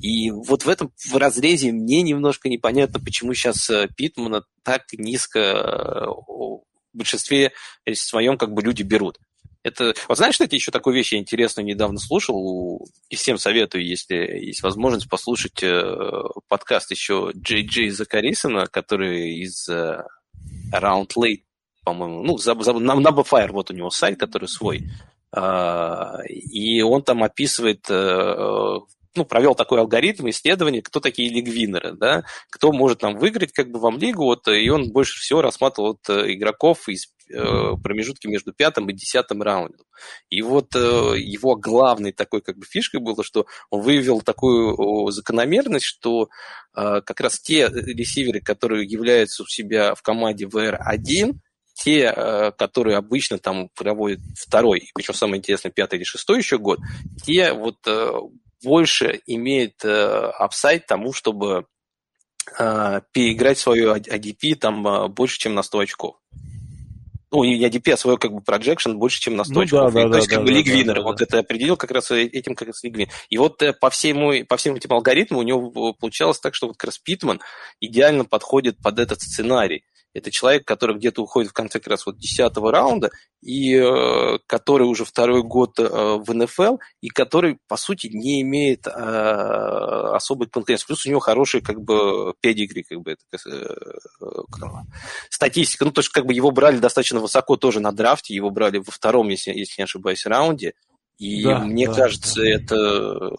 И 0.00 0.30
вот 0.32 0.64
в 0.64 0.68
этом 0.68 0.92
в 0.96 1.16
разрезе 1.16 1.70
мне 1.70 2.02
немножко 2.02 2.48
непонятно, 2.48 2.98
почему 2.98 3.34
сейчас 3.34 3.70
э, 3.70 3.88
Питмана 3.96 4.42
так 4.64 4.82
низко 4.92 5.38
э, 5.38 6.06
в 6.08 6.64
большинстве 6.92 7.52
своем 7.94 8.36
как 8.36 8.52
бы 8.52 8.62
люди 8.62 8.82
берут. 8.82 9.18
Это, 9.62 9.94
вот 10.08 10.18
знаешь, 10.18 10.34
кстати, 10.34 10.56
еще 10.56 10.72
такую 10.72 10.96
вещь 10.96 11.12
я 11.12 11.20
интересно 11.20 11.60
недавно 11.60 12.00
слушал, 12.00 12.84
и 13.10 13.14
всем 13.14 13.38
советую, 13.38 13.86
если 13.86 14.16
есть 14.16 14.64
возможность, 14.64 15.08
послушать 15.08 15.62
э, 15.62 15.96
подкаст 16.48 16.90
еще 16.90 17.30
Джей 17.36 17.64
Джей 17.64 17.90
Закарисона, 17.90 18.66
который 18.66 19.36
из 19.36 19.68
Around 19.68 21.10
Late, 21.16 21.42
по-моему, 21.84 22.24
ну, 22.24 22.38
заб, 22.38 22.62
заб, 22.62 22.78
на, 22.80 22.96
на 22.96 23.08
Fire, 23.10 23.52
вот 23.52 23.70
у 23.70 23.74
него 23.74 23.90
сайт, 23.90 24.18
который 24.18 24.48
свой, 24.48 24.88
Uh, 25.34 26.26
и 26.26 26.82
он 26.82 27.02
там 27.02 27.22
описывает 27.22 27.88
ну, 29.14 29.24
провел 29.24 29.54
такой 29.54 29.80
алгоритм 29.80 30.28
исследования, 30.30 30.82
кто 30.82 31.00
такие 31.00 31.28
лигвинеры, 31.28 31.92
да, 31.92 32.24
кто 32.50 32.72
может 32.72 33.00
там 33.00 33.16
выиграть 33.16 33.52
как 33.52 33.70
бы 33.70 33.78
вам 33.78 33.98
лигу, 33.98 34.24
вот, 34.24 34.48
и 34.48 34.68
он 34.70 34.90
больше 34.90 35.20
всего 35.20 35.42
рассматривал 35.42 35.90
вот, 35.90 36.08
э, 36.08 36.32
игроков 36.32 36.88
из 36.88 37.06
э, 37.30 37.74
промежутки 37.82 38.26
между 38.26 38.52
пятым 38.52 38.88
и 38.88 38.94
десятым 38.94 39.42
раундом. 39.42 39.86
И 40.30 40.42
вот 40.42 40.74
э, 40.74 41.14
его 41.18 41.56
главной 41.56 42.12
такой 42.12 42.40
как 42.40 42.56
бы 42.56 42.64
фишкой 42.64 43.00
было, 43.00 43.22
что 43.22 43.46
он 43.70 43.82
выявил 43.82 44.20
такую 44.20 45.10
закономерность, 45.10 45.84
что 45.84 46.28
э, 46.74 47.00
как 47.02 47.20
раз 47.20 47.38
те 47.40 47.68
ресиверы, 47.68 48.40
которые 48.40 48.86
являются 48.86 49.42
у 49.42 49.46
себя 49.46 49.94
в 49.94 50.02
команде 50.02 50.46
VR1, 50.46 51.34
те, 51.74 52.12
э, 52.14 52.52
которые 52.52 52.96
обычно 52.96 53.38
там 53.38 53.68
проводят 53.74 54.20
второй, 54.38 54.90
причем 54.94 55.14
самое 55.14 55.38
интересное, 55.38 55.72
пятый 55.72 55.96
или 55.96 56.04
шестой 56.04 56.38
еще 56.38 56.58
год, 56.58 56.78
те 57.24 57.52
вот 57.52 57.76
э, 57.86 58.10
больше 58.62 59.20
имеет 59.26 59.84
э, 59.84 59.88
upside 59.88 60.86
тому, 60.86 61.12
чтобы 61.12 61.66
э, 62.58 63.00
переиграть 63.12 63.58
свою 63.58 63.94
ADP 63.94 64.54
там 64.56 64.86
э, 64.86 65.08
больше, 65.08 65.38
чем 65.38 65.54
на 65.54 65.62
100 65.62 65.78
очков. 65.78 66.16
Ну, 67.30 67.44
не 67.44 67.58
ADP, 67.64 67.92
а 67.92 67.96
свой 67.96 68.18
как 68.18 68.32
бы 68.32 68.40
projection 68.40 68.94
больше, 68.94 69.20
чем 69.20 69.36
на 69.36 69.44
100 69.44 69.54
ну, 69.54 69.60
очков. 69.62 69.92
Да, 69.94 70.02
да, 70.02 70.10
то 70.10 70.16
есть, 70.16 70.28
да, 70.28 70.36
как 70.36 70.44
да, 70.44 70.50
бы 70.50 70.58
лигвинер. 70.58 70.94
Да, 70.94 70.94
да, 70.94 71.02
вот 71.02 71.20
это 71.22 71.38
определил 71.38 71.76
как 71.76 71.90
раз 71.90 72.10
этим 72.10 72.54
как 72.54 72.68
раз 72.68 72.82
league 72.82 72.95
winner. 72.95 73.10
И 73.30 73.38
вот 73.38 73.62
по, 73.80 73.88
всему, 73.88 74.44
по 74.46 74.56
всем 74.58 74.74
этим 74.74 74.92
алгоритмам 74.92 75.40
у 75.40 75.42
него 75.42 75.94
получалось 75.94 76.38
так, 76.40 76.54
что 76.54 76.66
вот 76.66 76.76
как 76.76 76.88
раз 76.88 76.98
Питман 76.98 77.40
идеально 77.80 78.26
подходит 78.26 78.76
под 78.82 78.98
этот 78.98 79.22
сценарий. 79.22 79.84
Это 80.14 80.30
человек, 80.30 80.66
который 80.66 80.96
где-то 80.96 81.22
уходит 81.22 81.50
в 81.50 81.54
конце 81.54 81.78
как 81.78 81.88
раз 81.88 82.06
вот 82.06 82.18
10 82.18 82.56
раунда, 82.56 83.10
и 83.40 83.74
э, 83.74 84.38
который 84.46 84.84
уже 84.84 85.04
второй 85.04 85.42
год 85.42 85.78
э, 85.78 85.82
в 85.84 86.32
НФЛ, 86.32 86.76
и 87.00 87.08
который, 87.08 87.58
по 87.66 87.76
сути, 87.76 88.08
не 88.08 88.42
имеет 88.42 88.86
э, 88.86 88.90
особой 88.90 90.48
конкуренции. 90.48 90.86
Плюс 90.86 91.06
у 91.06 91.08
него 91.08 91.20
хороший 91.20 91.62
как 91.62 91.80
бы 91.80 92.34
педигри, 92.40 92.82
как 92.82 93.00
бы, 93.00 93.12
это, 93.12 93.48
э, 93.48 93.74
э, 94.20 94.66
статистика. 95.30 95.84
Ну, 95.84 95.92
то 95.92 96.00
есть, 96.00 96.10
как 96.10 96.26
бы 96.26 96.34
его 96.34 96.50
брали 96.50 96.78
достаточно 96.78 97.20
высоко 97.20 97.56
тоже 97.56 97.80
на 97.80 97.92
драфте, 97.92 98.34
его 98.34 98.50
брали 98.50 98.78
во 98.78 98.90
втором, 98.90 99.28
если, 99.28 99.50
если 99.50 99.80
не 99.80 99.84
ошибаюсь, 99.84 100.26
раунде. 100.26 100.74
И 101.18 101.44
да, 101.44 101.60
мне 101.60 101.86
да, 101.86 101.94
кажется, 101.94 102.40
да. 102.40 102.48
это 102.48 103.30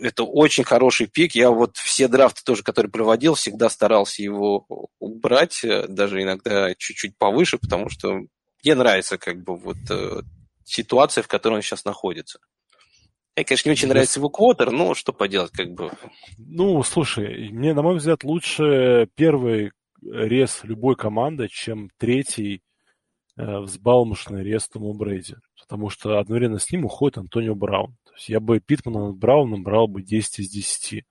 это 0.00 0.24
очень 0.24 0.64
хороший 0.64 1.06
пик. 1.06 1.34
Я 1.34 1.50
вот 1.50 1.76
все 1.76 2.08
драфты 2.08 2.42
тоже, 2.44 2.62
которые 2.62 2.90
проводил, 2.90 3.34
всегда 3.34 3.68
старался 3.68 4.22
его 4.22 4.66
убрать, 4.98 5.62
э, 5.64 5.86
даже 5.88 6.22
иногда 6.22 6.74
чуть-чуть 6.74 7.16
повыше, 7.18 7.58
потому 7.58 7.88
что 7.88 8.20
мне 8.62 8.74
нравится 8.74 9.18
как 9.18 9.42
бы 9.42 9.56
вот 9.56 9.76
э, 9.90 10.22
ситуация, 10.64 11.22
в 11.22 11.28
которой 11.28 11.54
он 11.54 11.62
сейчас 11.62 11.84
находится. 11.84 12.38
Мне, 13.36 13.44
конечно, 13.44 13.68
не 13.68 13.72
очень 13.72 13.88
нравится 13.88 14.20
его 14.20 14.30
квотер, 14.30 14.70
но 14.70 14.94
что 14.94 15.12
поделать, 15.12 15.50
как 15.50 15.72
бы. 15.72 15.90
Ну, 16.38 16.82
слушай, 16.84 17.50
мне, 17.50 17.74
на 17.74 17.82
мой 17.82 17.96
взгляд, 17.96 18.22
лучше 18.22 19.08
первый 19.16 19.72
рез 20.02 20.60
любой 20.62 20.94
команды, 20.94 21.48
чем 21.48 21.90
третий 21.98 22.62
взбалмошный 23.36 24.42
рез 24.42 24.68
Тома 24.68 24.94
Брейди. 24.94 25.36
Потому 25.60 25.90
что 25.90 26.18
одновременно 26.18 26.58
с 26.58 26.70
ним 26.70 26.84
уходит 26.84 27.18
Антонио 27.18 27.54
Браун. 27.54 27.96
То 28.04 28.12
есть 28.14 28.28
я 28.28 28.38
бы 28.38 28.60
Питмана 28.60 29.08
над 29.08 29.16
Брауном 29.16 29.64
брал 29.64 29.88
бы 29.88 30.02
10 30.02 30.38
из 30.38 30.50
10. 30.50 31.04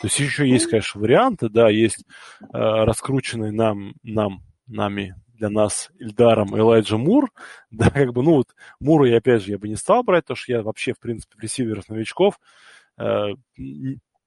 То 0.00 0.06
есть 0.06 0.18
еще 0.18 0.48
есть, 0.48 0.66
конечно, 0.66 1.00
варианты, 1.00 1.48
да, 1.48 1.68
есть 1.68 2.04
э, 2.40 2.46
раскрученный 2.52 3.52
нам, 3.52 3.94
нам, 4.02 4.42
нами 4.66 5.14
для 5.38 5.50
нас 5.50 5.90
Ильдаром 5.98 6.56
Элайджа 6.58 6.96
Мур. 6.96 7.30
Да, 7.70 7.90
как 7.90 8.12
бы, 8.12 8.22
ну 8.22 8.32
вот, 8.32 8.48
Мура 8.80 9.08
я, 9.08 9.18
опять 9.18 9.42
же, 9.42 9.52
я 9.52 9.58
бы 9.58 9.68
не 9.68 9.76
стал 9.76 10.02
брать, 10.02 10.24
потому 10.24 10.36
что 10.36 10.52
я 10.52 10.62
вообще, 10.62 10.94
в 10.94 10.98
принципе, 10.98 11.36
ресиверов 11.40 11.88
новичков, 11.88 12.40
э, 12.98 13.34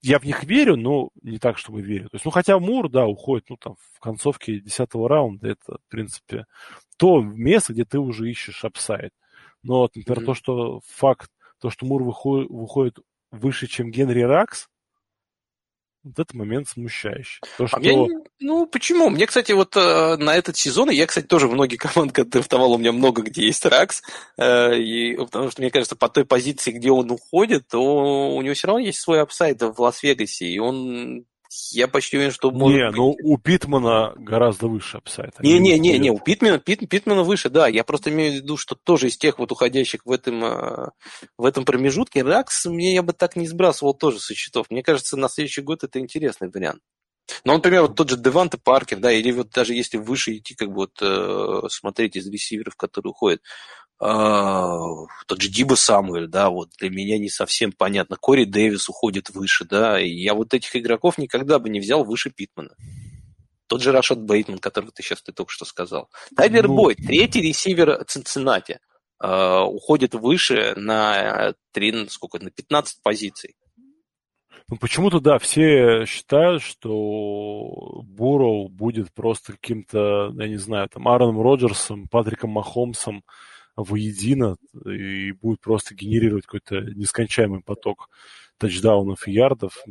я 0.01 0.19
в 0.19 0.25
них 0.25 0.43
верю, 0.43 0.75
но 0.77 1.09
не 1.21 1.37
так, 1.37 1.57
чтобы 1.57 1.81
верю. 1.81 2.09
То 2.09 2.15
есть, 2.15 2.25
ну, 2.25 2.31
хотя 2.31 2.57
Мур, 2.59 2.89
да, 2.89 3.05
уходит, 3.05 3.49
ну, 3.49 3.57
там, 3.57 3.75
в 3.93 3.99
концовке 3.99 4.59
десятого 4.59 5.07
раунда, 5.07 5.49
это, 5.49 5.77
в 5.77 5.89
принципе, 5.89 6.45
то 6.97 7.21
место, 7.21 7.73
где 7.73 7.85
ты 7.85 7.99
уже 7.99 8.29
ищешь 8.29 8.65
upside. 8.65 9.11
Но, 9.63 9.89
например, 9.93 10.21
mm-hmm. 10.21 10.25
то, 10.25 10.33
что 10.33 10.79
факт, 10.87 11.29
то, 11.59 11.69
что 11.69 11.85
Мур 11.85 12.03
выходит, 12.03 12.49
выходит 12.49 12.99
выше, 13.29 13.67
чем 13.67 13.91
Генри 13.91 14.21
Раггс, 14.21 14.67
вот 16.03 16.13
этот 16.13 16.33
момент 16.33 16.67
смущающий. 16.67 17.41
То, 17.57 17.67
что... 17.67 17.77
а 17.77 17.79
мне, 17.79 18.07
ну, 18.39 18.65
почему? 18.65 19.09
Мне, 19.09 19.27
кстати, 19.27 19.51
вот 19.51 19.75
э, 19.75 20.17
на 20.17 20.35
этот 20.35 20.57
сезон, 20.57 20.89
я, 20.89 21.05
кстати, 21.05 21.25
тоже 21.25 21.47
многие 21.47 21.77
команды 21.77 22.23
драфтовал, 22.23 22.73
у 22.73 22.77
меня 22.77 22.91
много 22.91 23.21
где 23.21 23.45
есть 23.45 23.65
Раггс, 23.65 24.01
э, 24.37 24.77
и, 24.77 25.15
потому 25.15 25.51
что, 25.51 25.61
мне 25.61 25.71
кажется, 25.71 25.95
по 25.95 26.09
той 26.09 26.25
позиции, 26.25 26.71
где 26.71 26.91
он 26.91 27.11
уходит, 27.11 27.67
то 27.67 28.35
у 28.35 28.41
него 28.41 28.53
все 28.55 28.67
равно 28.67 28.79
есть 28.79 28.99
свой 28.99 29.21
upside 29.21 29.61
в 29.61 29.79
Лас-Вегасе, 29.79 30.47
и 30.47 30.59
он 30.59 31.25
я 31.71 31.87
почти 31.87 32.17
уверен, 32.17 32.33
что 32.33 32.51
может 32.51 32.77
Не, 32.77 32.87
быть... 32.87 32.95
ну 32.95 33.15
у 33.23 33.37
Питмана 33.37 34.13
гораздо 34.15 34.67
выше 34.67 34.97
upside. 34.97 35.39
Не-не-не, 35.39 35.97
не, 35.99 36.09
у 36.09 36.19
Питмана, 36.19 36.59
Пит, 36.59 36.87
Питмана 36.89 37.23
выше, 37.23 37.49
да. 37.49 37.67
Я 37.67 37.83
просто 37.83 38.09
имею 38.09 38.33
в 38.33 38.35
виду, 38.35 38.57
что 38.57 38.75
тоже 38.75 39.07
из 39.07 39.17
тех 39.17 39.37
вот 39.37 39.51
уходящих 39.51 40.05
в 40.05 40.11
этом, 40.11 40.43
э, 40.43 40.89
в 41.37 41.45
этом 41.45 41.65
промежутке, 41.65 42.23
Ракс 42.23 42.65
мне 42.65 42.93
я 42.93 43.03
бы 43.03 43.13
так 43.13 43.35
не 43.35 43.47
сбрасывал 43.47 43.93
тоже 43.93 44.19
со 44.19 44.33
счетов. 44.33 44.67
Мне 44.69 44.81
кажется, 44.83 45.17
на 45.17 45.27
следующий 45.27 45.61
год 45.61 45.83
это 45.83 45.99
интересный 45.99 46.49
вариант. 46.49 46.81
Ну, 47.43 47.53
например, 47.53 47.83
вот 47.83 47.95
тот 47.95 48.09
же 48.09 48.17
Деванте 48.17 48.57
Паркер, 48.57 48.99
да, 48.99 49.11
или 49.11 49.31
вот 49.31 49.49
даже 49.51 49.73
если 49.73 49.97
выше 49.97 50.37
идти, 50.37 50.55
как 50.55 50.69
бы 50.69 50.75
вот 50.75 51.01
э, 51.01 51.67
смотреть 51.69 52.15
из 52.15 52.27
ресиверов, 52.27 52.75
которые 52.75 53.11
уходят, 53.11 53.41
а, 54.03 55.05
тот 55.27 55.41
же 55.41 55.49
Диба 55.49 55.75
Самуэль, 55.75 56.27
да, 56.27 56.49
вот 56.49 56.69
для 56.79 56.89
меня 56.89 57.19
не 57.19 57.29
совсем 57.29 57.71
понятно. 57.71 58.17
Кори 58.19 58.45
Дэвис 58.45 58.89
уходит 58.89 59.29
выше, 59.29 59.63
да, 59.63 60.01
и 60.01 60.09
я 60.09 60.33
вот 60.33 60.55
этих 60.55 60.75
игроков 60.75 61.19
никогда 61.19 61.59
бы 61.59 61.69
не 61.69 61.79
взял 61.79 62.03
выше 62.03 62.31
Питмана. 62.31 62.75
Тот 63.67 63.83
же 63.83 63.91
Рашад 63.91 64.19
Бейтман, 64.19 64.57
который 64.57 64.89
ты 64.91 65.03
сейчас 65.03 65.21
ты 65.21 65.31
только 65.31 65.51
что 65.51 65.65
сказал. 65.65 66.09
Тайлер 66.35 66.67
ну... 66.67 66.75
Бойд, 66.75 66.97
третий 66.97 67.41
ресивер 67.41 68.03
Цинциннати, 68.05 68.79
э, 69.23 69.59
уходит 69.61 70.15
выше 70.15 70.73
на, 70.75 71.53
3, 71.73 72.09
сколько, 72.09 72.39
на 72.39 72.49
15 72.49 73.03
позиций. 73.03 73.55
Ну, 74.71 74.77
почему-то, 74.77 75.19
да, 75.19 75.37
все 75.37 76.05
считают, 76.05 76.63
что 76.63 78.03
Буроу 78.05 78.69
будет 78.69 79.11
просто 79.13 79.51
каким-то, 79.51 80.33
я 80.33 80.47
не 80.47 80.55
знаю, 80.55 80.87
там, 80.87 81.09
Аароном 81.09 81.41
Роджерсом, 81.41 82.07
Патриком 82.07 82.51
Махомсом, 82.51 83.25
воедино 83.75 84.55
и 84.85 85.33
будет 85.33 85.59
просто 85.59 85.93
генерировать 85.93 86.45
какой-то 86.45 86.79
нескончаемый 86.95 87.61
поток 87.61 88.09
тачдаунов 88.57 89.27
и 89.27 89.33
ярдов. 89.33 89.83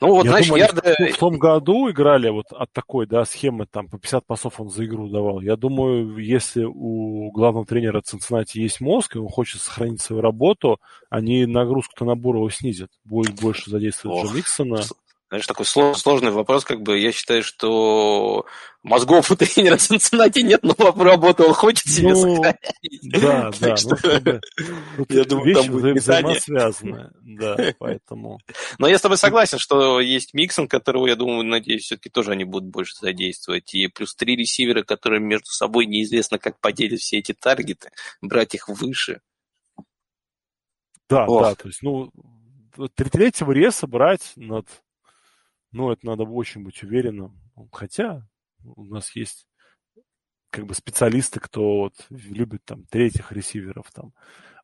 Ну, 0.00 0.08
вот, 0.08 0.24
Я 0.24 0.30
знаешь, 0.30 0.46
думаю, 0.46 0.62
ярды... 0.62 1.12
в 1.12 1.18
том 1.18 1.38
году 1.38 1.90
играли 1.90 2.28
вот 2.28 2.46
от 2.52 2.72
такой, 2.72 3.06
да, 3.06 3.24
схемы, 3.24 3.66
там, 3.66 3.88
по 3.88 3.98
50 3.98 4.26
пасов 4.26 4.60
он 4.60 4.70
за 4.70 4.84
игру 4.84 5.08
давал. 5.08 5.40
Я 5.40 5.56
думаю, 5.56 6.18
если 6.18 6.64
у 6.64 7.32
главного 7.32 7.66
тренера 7.66 8.00
Цинциннати 8.00 8.58
есть 8.58 8.80
мозг, 8.80 9.16
и 9.16 9.18
он 9.18 9.28
хочет 9.28 9.60
сохранить 9.60 10.00
свою 10.00 10.22
работу, 10.22 10.80
они 11.10 11.46
нагрузку-то 11.46 12.04
на 12.04 12.14
Бурова 12.14 12.50
снизят. 12.50 12.90
Будет 13.04 13.40
больше 13.40 13.70
задействовать 13.70 14.28
Джо 14.28 14.36
Миксона. 14.36 14.82
Знаешь, 15.28 15.46
такой 15.46 15.66
сложный 15.66 16.30
вопрос, 16.30 16.64
как 16.64 16.80
бы, 16.80 16.98
я 16.98 17.12
считаю, 17.12 17.42
что 17.42 18.46
мозгов 18.82 19.30
у 19.30 19.36
тренера 19.36 19.76
Цинциннати 19.76 20.38
нет, 20.38 20.62
но 20.62 20.74
работу 21.04 21.44
он 21.44 21.52
хочет 21.52 21.86
себе 21.86 22.14
ну, 22.14 22.36
сохранять. 22.36 22.74
Да, 23.02 23.50
да. 23.60 23.68
Ну, 23.68 23.76
чтобы, 23.76 24.40
я 25.10 25.24
думаю, 25.24 25.54
там 25.54 25.66
будет 25.66 25.98
взаимосвязаны. 25.98 27.10
Да, 27.20 27.56
поэтому... 27.78 28.38
Но 28.78 28.88
я 28.88 28.96
с 28.96 29.02
тобой 29.02 29.18
согласен, 29.18 29.58
что 29.58 30.00
есть 30.00 30.32
Миксон, 30.32 30.66
которого, 30.66 31.06
я 31.06 31.14
думаю, 31.14 31.44
надеюсь, 31.44 31.82
все-таки 31.82 32.08
тоже 32.08 32.32
они 32.32 32.44
будут 32.44 32.70
больше 32.70 32.94
задействовать. 32.98 33.74
И 33.74 33.88
плюс 33.88 34.14
три 34.14 34.34
ресивера, 34.34 34.82
которые 34.82 35.20
между 35.20 35.50
собой 35.50 35.84
неизвестно, 35.84 36.38
как 36.38 36.58
поделят 36.58 37.00
все 37.00 37.18
эти 37.18 37.34
таргеты, 37.34 37.90
брать 38.22 38.54
их 38.54 38.70
выше. 38.70 39.20
Да, 41.10 41.26
Ох. 41.26 41.42
да, 41.42 41.54
то 41.54 41.68
есть, 41.68 41.82
ну, 41.82 42.10
третьего 42.94 43.52
реса 43.52 43.86
брать 43.86 44.32
над 44.36 44.66
ну, 45.72 45.90
это 45.90 46.06
надо 46.06 46.24
очень 46.24 46.62
быть 46.62 46.82
уверенным. 46.82 47.38
Хотя 47.72 48.26
у 48.64 48.84
нас 48.84 49.14
есть 49.14 49.46
как 50.50 50.66
бы 50.66 50.74
специалисты, 50.74 51.40
кто 51.40 51.62
вот 51.82 51.94
любит 52.10 52.64
там 52.64 52.84
третьих 52.84 53.32
ресиверов, 53.32 53.90
там, 53.92 54.12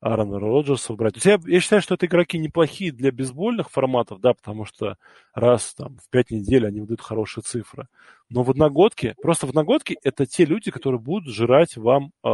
Аарона 0.01 0.39
Роджерса 0.39 0.93
брать. 0.95 1.15
То 1.15 1.19
есть 1.19 1.47
я, 1.47 1.53
я 1.55 1.61
считаю, 1.61 1.83
что 1.83 1.95
это 1.95 2.07
игроки 2.07 2.39
неплохие 2.39 2.93
для 2.93 3.11
бейсбольных 3.11 3.71
форматов, 3.71 4.21
да, 4.21 4.35
потому 4.35 4.65
что 4.65 4.97
раз 5.33 5.75
там 5.75 5.97
в 5.99 6.09
пять 6.11 6.31
недель 6.31 6.67
они 6.67 6.81
выдают 6.81 7.01
хорошие 7.01 7.43
цифры. 7.43 7.89
Но 8.29 8.43
в 8.43 8.51
одногодке, 8.51 9.15
просто 9.21 9.47
в 9.47 9.51
одногодке 9.51 9.97
это 10.03 10.27
те 10.27 10.45
люди, 10.45 10.71
которые 10.71 11.01
будут 11.01 11.33
жрать 11.33 11.77
вам 11.77 12.13
э, 12.23 12.29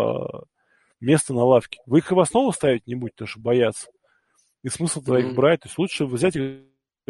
место 1.00 1.32
на 1.34 1.44
лавке. 1.44 1.80
Вы 1.86 1.98
их 1.98 2.10
и 2.10 2.14
в 2.14 2.20
основу 2.20 2.52
ставить 2.52 2.86
не 2.86 2.94
будете, 2.94 3.14
потому 3.14 3.28
что 3.28 3.40
боятся. 3.40 3.88
И 4.62 4.68
смысл 4.68 5.00
mm-hmm. 5.00 5.20
их 5.20 5.34
брать. 5.34 5.60
То 5.60 5.68
есть 5.68 5.78
лучше 5.78 6.06
взять 6.06 6.36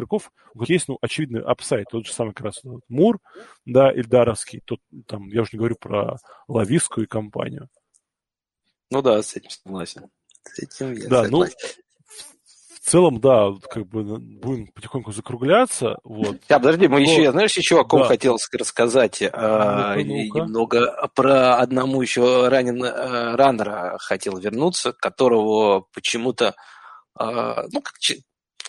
игроков, 0.01 0.33
у 0.55 0.59
которых 0.59 0.71
есть, 0.71 0.89
ну, 0.89 0.99
очевидный 1.01 1.43
upside, 1.43 1.87
тот 1.91 2.07
же 2.07 2.13
самый 2.13 2.35
как 2.35 2.47
раз 2.47 2.61
Мур, 2.89 3.21
да, 3.65 3.93
Ильдаровский, 3.93 4.61
тот, 4.65 4.81
там, 5.07 5.29
я 5.29 5.43
уже 5.43 5.51
не 5.53 5.59
говорю 5.59 5.77
про 5.79 6.17
Лавискую 6.49 7.09
компанию. 7.09 7.69
Ну 8.91 9.03
да, 9.03 9.23
с 9.23 9.37
этим 9.37 9.51
согласен. 9.51 10.11
С 10.43 10.59
этим 10.59 10.93
я 10.95 11.09
да, 11.09 11.23
ну, 11.25 11.45
согласен. 11.45 11.57
ну, 11.63 11.69
в 12.81 12.91
целом, 12.91 13.21
да, 13.21 13.53
как 13.71 13.87
бы 13.87 14.03
будем 14.19 14.67
потихоньку 14.69 15.13
закругляться. 15.13 15.99
Вот. 16.03 16.39
Да, 16.49 16.59
подожди, 16.59 16.89
мы 16.89 17.01
Но... 17.01 17.11
еще, 17.11 17.23
я 17.23 17.33
знаешь, 17.33 17.57
еще 17.57 17.81
о 17.81 17.85
ком 17.85 18.01
да. 18.01 18.07
хотел 18.07 18.39
рассказать? 18.53 19.21
Ну-ка, 19.21 19.93
а, 19.93 19.97
ну-ка. 19.97 20.41
Немного 20.41 21.11
про 21.15 21.59
одному 21.59 22.01
еще 22.01 22.49
ранен, 22.49 22.83
а, 22.83 23.37
раннера 23.37 23.97
хотел 24.01 24.39
вернуться, 24.39 24.93
которого 24.93 25.85
почему-то 25.93 26.55
а, 27.15 27.65
ну, 27.71 27.83
как 27.83 27.99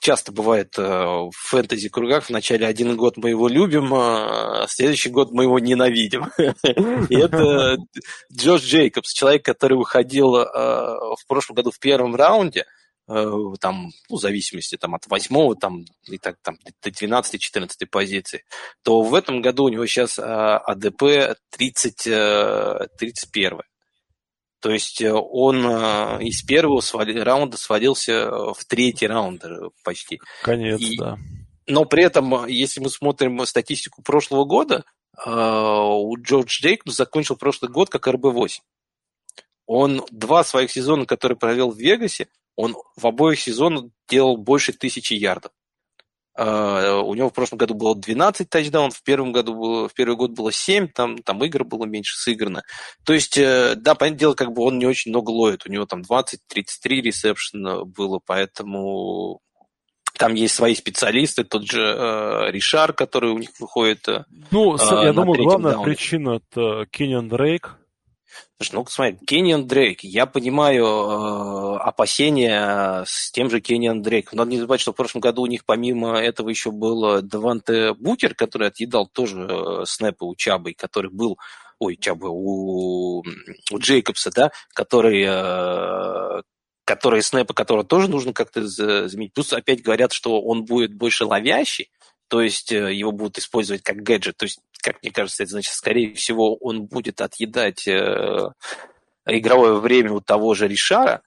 часто 0.01 0.31
бывает 0.31 0.77
э, 0.77 0.81
в 0.81 1.31
фэнтези-кругах. 1.31 2.27
Вначале 2.27 2.67
один 2.67 2.97
год 2.97 3.17
мы 3.17 3.29
его 3.29 3.47
любим, 3.47 3.93
а 3.93 4.65
следующий 4.67 5.09
год 5.09 5.31
мы 5.31 5.43
его 5.43 5.59
ненавидим. 5.59 6.31
И 7.09 7.15
это 7.15 7.77
Джош 8.33 8.63
Джейкобс, 8.63 9.13
человек, 9.13 9.45
который 9.45 9.77
выходил 9.77 10.35
э, 10.35 10.45
в 10.45 11.27
прошлом 11.27 11.55
году 11.55 11.71
в 11.71 11.79
первом 11.79 12.15
раунде, 12.15 12.65
э, 13.07 13.31
там, 13.59 13.91
ну, 14.09 14.17
в 14.17 14.19
зависимости 14.19 14.75
там, 14.75 14.95
от 14.95 15.05
восьмого 15.07 15.55
там, 15.55 15.85
и 16.07 16.17
так, 16.17 16.37
там, 16.41 16.57
до 16.83 16.89
12-14 16.89 17.69
позиции, 17.89 18.43
то 18.83 19.03
в 19.03 19.13
этом 19.13 19.41
году 19.41 19.65
у 19.65 19.69
него 19.69 19.85
сейчас 19.85 20.17
АДП 20.17 21.37
30, 21.51 22.03
31. 22.97 23.59
То 24.61 24.69
есть 24.71 25.01
э, 25.01 25.11
он 25.11 25.65
э, 25.65 26.23
из 26.23 26.43
первого 26.43 26.81
раунда 27.23 27.57
свалился 27.57 28.11
э, 28.11 28.29
в 28.55 28.63
третий 28.67 29.07
раунд 29.07 29.43
почти. 29.83 30.21
Конец, 30.43 30.79
И, 30.79 30.97
да. 30.97 31.17
Но 31.67 31.85
при 31.85 32.03
этом, 32.03 32.45
если 32.45 32.79
мы 32.79 32.89
смотрим 32.89 33.45
статистику 33.45 34.01
прошлого 34.01 34.45
года, 34.45 34.83
у 35.23 36.17
Джордж 36.17 36.61
Джейкобс 36.61 36.95
закончил 36.95 37.35
прошлый 37.35 37.69
год 37.69 37.89
как 37.89 38.07
РБ-8. 38.07 38.59
Он 39.67 40.03
два 40.09 40.43
своих 40.43 40.71
сезона, 40.71 41.05
которые 41.05 41.37
провел 41.37 41.71
в 41.71 41.77
Вегасе, 41.77 42.27
он 42.55 42.75
в 42.95 43.05
обоих 43.05 43.39
сезонах 43.39 43.85
делал 44.09 44.37
больше 44.37 44.73
тысячи 44.73 45.13
ярдов. 45.13 45.51
Uh, 46.37 47.01
у 47.01 47.13
него 47.13 47.29
в 47.29 47.33
прошлом 47.33 47.57
году 47.57 47.73
было 47.73 47.93
12 47.93 48.49
тачдаунов, 48.49 48.95
в 48.95 49.03
первом 49.03 49.33
году 49.33 49.53
было, 49.53 49.89
в 49.89 49.93
первый 49.93 50.15
год 50.15 50.31
было 50.31 50.49
7, 50.49 50.87
там, 50.87 51.17
там 51.17 51.43
игр 51.43 51.65
было 51.65 51.83
меньше 51.83 52.17
сыграно. 52.17 52.63
То 53.03 53.11
есть, 53.11 53.37
uh, 53.37 53.75
да, 53.75 53.95
понятное 53.95 54.19
дело, 54.19 54.33
как 54.33 54.53
бы 54.53 54.63
он 54.63 54.79
не 54.79 54.85
очень 54.85 55.11
много 55.11 55.29
ловит, 55.29 55.65
у 55.65 55.69
него 55.69 55.85
там 55.85 56.01
20-33 56.01 57.01
ресепшена 57.01 57.83
было, 57.83 58.21
поэтому 58.25 59.41
там 60.17 60.33
есть 60.35 60.55
свои 60.55 60.73
специалисты, 60.73 61.43
тот 61.43 61.69
же 61.69 61.81
uh, 61.81 62.49
Ришар, 62.49 62.93
который 62.93 63.31
у 63.31 63.37
них 63.37 63.49
выходит. 63.59 64.07
Ну, 64.51 64.77
я 65.03 65.11
думаю, 65.11 65.43
главная 65.43 65.73
даун. 65.73 65.83
причина 65.83 66.39
это 66.39 66.85
Кенниан 66.91 67.27
Дрейк. 67.27 67.80
Слушай, 68.57 68.75
ну, 68.75 68.85
смотри, 68.87 69.17
Кенниан 69.25 69.67
Дрейк, 69.67 70.03
я 70.03 70.25
понимаю 70.25 70.85
э, 70.85 71.77
опасения 71.79 73.03
с 73.05 73.31
тем 73.31 73.49
же 73.49 73.59
Кенниан 73.59 74.01
Дрейк. 74.01 74.33
Надо 74.33 74.51
не 74.51 74.57
забывать, 74.57 74.81
что 74.81 74.93
в 74.93 74.95
прошлом 74.95 75.21
году 75.21 75.43
у 75.43 75.47
них 75.47 75.65
помимо 75.65 76.17
этого 76.17 76.49
еще 76.49 76.71
был 76.71 77.21
Деванте 77.21 77.93
Букер, 77.93 78.35
который 78.35 78.67
отъедал 78.67 79.07
тоже 79.07 79.47
э, 79.49 79.85
снэпы 79.85 80.25
у 80.25 80.35
Чабы, 80.35 80.73
который 80.73 81.11
был 81.11 81.37
ой, 81.79 81.97
Чабы, 81.97 82.29
у, 82.29 83.23
у 83.71 83.77
Джейкобса, 83.79 84.29
да, 84.31 84.51
который, 84.73 85.25
э, 85.27 86.41
которые 86.85 87.23
снэпы, 87.23 87.53
которые 87.53 87.85
тоже 87.85 88.07
нужно 88.07 88.33
как-то 88.33 88.67
заменить. 88.67 89.33
Плюс 89.33 89.51
опять 89.51 89.81
говорят, 89.81 90.13
что 90.13 90.41
он 90.41 90.65
будет 90.65 90.93
больше 90.93 91.25
ловящий, 91.25 91.89
то 92.31 92.41
есть 92.41 92.71
э, 92.71 92.93
его 92.93 93.11
будут 93.11 93.39
использовать 93.39 93.83
как 93.83 93.97
гаджет. 93.97 94.37
То 94.37 94.45
есть, 94.45 94.61
как 94.81 95.03
мне 95.03 95.11
кажется, 95.11 95.43
это 95.43 95.51
значит, 95.51 95.73
скорее 95.73 96.13
всего, 96.13 96.55
он 96.55 96.85
будет 96.85 97.19
отъедать 97.19 97.85
э, 97.89 98.51
игровое 99.25 99.81
время 99.81 100.13
у 100.13 100.21
того 100.21 100.53
же 100.53 100.69
Ришара, 100.69 101.23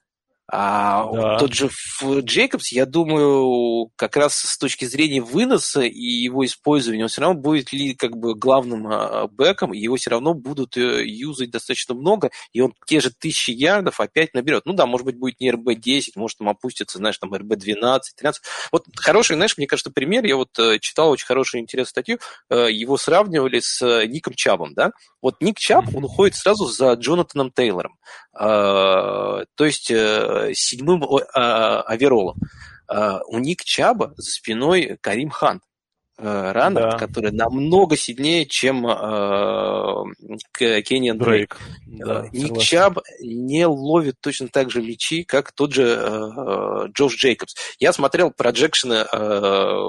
а 0.47 1.11
да. 1.11 1.39
тот 1.39 1.53
же 1.53 1.69
Джейкобс, 2.03 2.71
я 2.71 2.85
думаю, 2.85 3.89
как 3.95 4.15
раз 4.15 4.35
с 4.35 4.57
точки 4.57 4.85
зрения 4.85 5.21
выноса 5.21 5.81
и 5.81 5.99
его 5.99 6.45
использования, 6.45 7.03
он 7.03 7.09
все 7.09 7.21
равно 7.21 7.39
будет 7.39 7.73
ли 7.73 7.95
как 7.95 8.15
бы 8.15 8.35
главным 8.35 8.87
а, 8.87 9.27
бэком, 9.27 9.71
его 9.71 9.95
все 9.95 10.11
равно 10.11 10.35
будут 10.35 10.77
э, 10.77 11.03
юзать 11.03 11.49
достаточно 11.49 11.95
много, 11.95 12.29
и 12.53 12.61
он 12.61 12.73
те 12.85 12.99
же 12.99 13.11
тысячи 13.11 13.51
ярдов 13.51 13.99
опять 13.99 14.35
наберет. 14.35 14.65
Ну 14.65 14.73
да, 14.73 14.85
может 14.85 15.05
быть, 15.05 15.17
будет 15.17 15.39
не 15.39 15.51
РБ-10, 15.51 16.11
может, 16.15 16.37
там 16.37 16.49
опустится, 16.49 16.99
знаешь, 16.99 17.17
там 17.17 17.33
РБ-12, 17.33 17.99
13. 18.15 18.43
Вот 18.71 18.85
хороший, 18.97 19.35
знаешь, 19.35 19.57
мне 19.57 19.65
кажется, 19.65 19.89
пример, 19.89 20.25
я 20.25 20.35
вот 20.35 20.57
э, 20.59 20.77
читал 20.79 21.09
очень 21.09 21.25
хорошую 21.25 21.61
интересную 21.61 21.89
статью, 21.89 22.19
э, 22.51 22.71
его 22.71 22.97
сравнивали 22.97 23.59
с 23.59 23.81
Ником 24.05 24.35
Чабом, 24.35 24.75
да? 24.75 24.91
Вот 25.23 25.41
Ник 25.41 25.57
Чаб, 25.57 25.85
он 25.95 26.03
уходит 26.03 26.35
сразу 26.35 26.67
за 26.67 26.93
Джонатаном 26.93 27.51
Тейлором. 27.51 27.97
То 28.37 29.45
есть 29.59 29.85
седьмым 29.87 31.03
а, 31.33 31.81
оверолом. 31.83 32.37
А, 32.87 33.21
у 33.27 33.39
Ник 33.39 33.63
Чаба 33.63 34.13
за 34.17 34.31
спиной 34.31 34.97
Карим 35.01 35.29
Хан, 35.29 35.61
э, 36.17 36.51
раннер, 36.51 36.91
да. 36.91 36.97
который 36.97 37.31
намного 37.31 37.97
сильнее, 37.97 38.45
чем 38.45 38.85
э, 38.87 40.03
Кенниан 40.51 41.17
Дрейк. 41.17 41.57
Да, 41.85 42.27
Ник 42.31 42.47
согласен. 42.47 42.61
Чаб 42.61 42.99
не 43.21 43.65
ловит 43.65 44.15
точно 44.21 44.47
так 44.49 44.69
же 44.69 44.81
мячи, 44.81 45.23
как 45.23 45.51
тот 45.51 45.73
же 45.73 45.83
э, 45.83 46.87
Джош 46.89 47.15
Джейкобс. 47.15 47.55
Я 47.79 47.93
смотрел 47.93 48.31
проджекшены 48.31 49.05
э, 49.11 49.79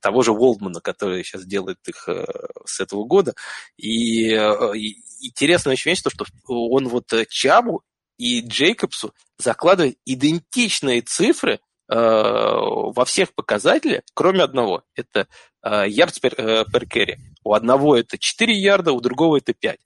того 0.00 0.22
же 0.22 0.32
Волдмана, 0.32 0.80
который 0.80 1.24
сейчас 1.24 1.44
делает 1.44 1.78
их 1.86 2.08
э, 2.08 2.26
с 2.64 2.80
этого 2.80 3.04
года. 3.04 3.34
И, 3.76 4.32
э, 4.32 4.76
и 4.76 4.96
интересная 5.20 5.72
очень 5.72 5.90
вещь, 5.90 6.02
то, 6.02 6.10
что 6.10 6.24
он 6.46 6.88
вот 6.88 7.12
Чабу 7.28 7.82
и 8.18 8.42
Джейкобсу 8.42 9.14
закладывает 9.38 9.96
идентичные 10.04 11.00
цифры 11.00 11.54
э, 11.54 11.58
во 11.88 13.04
всех 13.06 13.32
показателях, 13.34 14.02
кроме 14.14 14.42
одного. 14.42 14.82
Это 14.94 15.26
э, 15.62 15.84
ярдс 15.88 16.20
per, 16.20 16.34
э, 16.36 16.64
per 16.70 16.86
carry. 16.86 17.16
У 17.44 17.54
одного 17.54 17.96
это 17.96 18.18
4 18.18 18.54
ярда, 18.54 18.92
у 18.92 19.00
другого 19.00 19.38
это 19.38 19.54
5. 19.54 19.78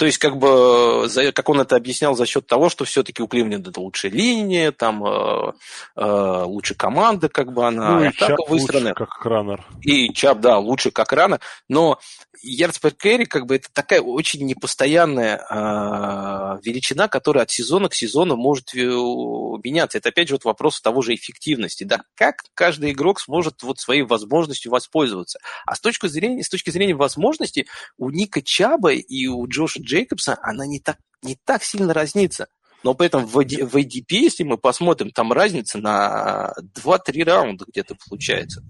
То 0.00 0.06
есть, 0.06 0.16
как 0.16 0.38
бы, 0.38 1.10
как 1.34 1.48
он 1.50 1.60
это 1.60 1.76
объяснял, 1.76 2.16
за 2.16 2.24
счет 2.24 2.46
того, 2.46 2.70
что 2.70 2.86
все-таки 2.86 3.22
у 3.22 3.28
Кливленда 3.28 3.70
лучшая 3.78 4.10
линия, 4.10 4.72
там 4.72 5.04
э, 5.04 5.52
э, 5.94 6.42
лучше 6.46 6.74
команда, 6.74 7.28
как 7.28 7.52
бы 7.52 7.66
она, 7.66 8.00
ну, 8.00 8.04
и 8.06 8.12
Чап 8.14 8.38
выстроена. 8.48 8.88
Лучше, 8.88 8.94
как 8.94 9.26
раннер. 9.26 9.66
И 9.82 10.10
Чап, 10.14 10.40
да, 10.40 10.58
лучше 10.58 10.90
как 10.90 11.12
раннер. 11.12 11.40
Но 11.68 11.98
ярдс 12.42 12.80
per 12.82 12.94
carry, 12.96 13.26
как 13.26 13.44
бы, 13.44 13.56
это 13.56 13.68
такая 13.74 14.00
очень 14.00 14.46
непостоянная 14.46 15.36
э, 15.36 16.60
величина, 16.64 17.08
которая 17.08 17.44
от 17.44 17.50
сезона 17.50 17.90
к 17.90 17.94
сезону 17.94 18.36
может 18.36 18.72
меняться. 18.72 19.98
Это, 19.98 20.08
опять 20.08 20.28
же, 20.28 20.36
вот 20.36 20.44
вопрос 20.44 20.80
того 20.80 21.02
же 21.02 21.14
эффективности, 21.14 21.84
да, 21.84 22.00
как 22.14 22.44
каждый 22.54 22.92
игрок 22.92 23.20
сможет 23.20 23.62
вот 23.62 23.78
своей 23.78 24.02
возможностью 24.02 24.72
воспользоваться. 24.72 25.40
А 25.66 25.74
с 25.74 25.80
точки 25.80 26.06
зрения, 26.06 26.42
с 26.42 26.48
точки 26.48 26.70
зрения 26.70 26.94
возможностей 26.94 27.66
у 27.98 28.08
Ника 28.08 28.40
Чаба 28.40 28.92
и 28.92 29.26
у 29.26 29.46
Джоша 29.46 29.80
Джейкобса, 29.90 30.38
она 30.42 30.66
не 30.66 30.80
так, 30.80 30.98
не 31.22 31.36
так 31.44 31.62
сильно 31.62 31.92
разнится. 31.92 32.46
Но 32.82 32.94
при 32.94 33.08
этом 33.08 33.26
в, 33.26 33.34
в 33.34 33.76
ADP, 33.76 34.04
если 34.10 34.42
мы 34.42 34.56
посмотрим, 34.56 35.10
там 35.10 35.32
разница 35.32 35.78
на 35.78 36.54
2-3 36.82 37.24
раунда 37.24 37.64
где-то 37.68 37.96
получается. 38.08 38.62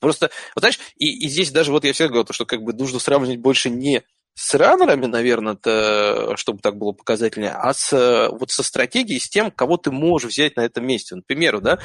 Просто, 0.00 0.30
вот 0.54 0.60
знаешь, 0.60 0.78
и, 0.96 1.24
и 1.24 1.28
здесь 1.28 1.50
даже 1.50 1.72
вот 1.72 1.84
я 1.84 1.92
всегда 1.92 2.08
говорил, 2.08 2.26
что 2.32 2.46
как 2.46 2.62
бы 2.62 2.72
нужно 2.72 2.98
сравнивать 2.98 3.38
больше 3.38 3.70
не 3.70 4.02
с 4.34 4.54
раннерами, 4.54 5.06
наверное, 5.06 5.56
чтобы 6.36 6.58
так 6.60 6.76
было 6.76 6.92
показательнее, 6.92 7.52
а 7.52 7.72
с, 7.72 8.28
вот 8.32 8.50
со 8.50 8.62
стратегией, 8.62 9.18
с 9.18 9.30
тем, 9.30 9.50
кого 9.50 9.78
ты 9.78 9.90
можешь 9.90 10.32
взять 10.32 10.56
на 10.56 10.60
этом 10.60 10.86
месте. 10.86 11.14
Например, 11.14 11.58
да, 11.60 11.78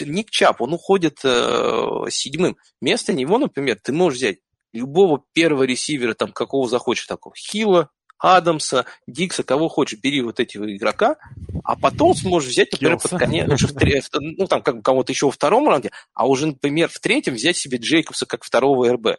Ник 0.00 0.30
Чап, 0.30 0.62
он 0.62 0.72
уходит 0.72 1.18
э, 1.24 2.06
седьмым. 2.08 2.56
Вместо 2.80 3.12
него, 3.12 3.36
например, 3.36 3.78
ты 3.82 3.92
можешь 3.92 4.18
взять 4.18 4.38
любого 4.74 5.24
первого 5.32 5.62
ресивера, 5.62 6.14
там, 6.14 6.32
какого 6.32 6.68
захочешь, 6.68 7.06
такого, 7.06 7.34
Хила, 7.36 7.90
Адамса, 8.18 8.86
Дикса, 9.06 9.42
кого 9.42 9.68
хочешь, 9.68 9.98
бери 10.00 10.22
вот 10.22 10.40
этого 10.40 10.74
игрока, 10.74 11.16
а 11.62 11.76
потом 11.76 12.14
сможешь 12.14 12.50
взять, 12.50 12.72
например, 12.72 12.98
под 12.98 13.18
конец, 13.18 14.10
ну, 14.14 14.46
там, 14.46 14.62
как 14.62 14.82
кого-то 14.82 15.12
еще 15.12 15.26
во 15.26 15.32
втором 15.32 15.68
раунде, 15.68 15.90
а 16.12 16.26
уже, 16.26 16.46
например, 16.46 16.88
в 16.88 16.98
третьем 16.98 17.34
взять 17.34 17.56
себе 17.56 17.78
Джейкобса 17.78 18.26
как 18.26 18.44
второго 18.44 18.92
РБ. 18.92 19.18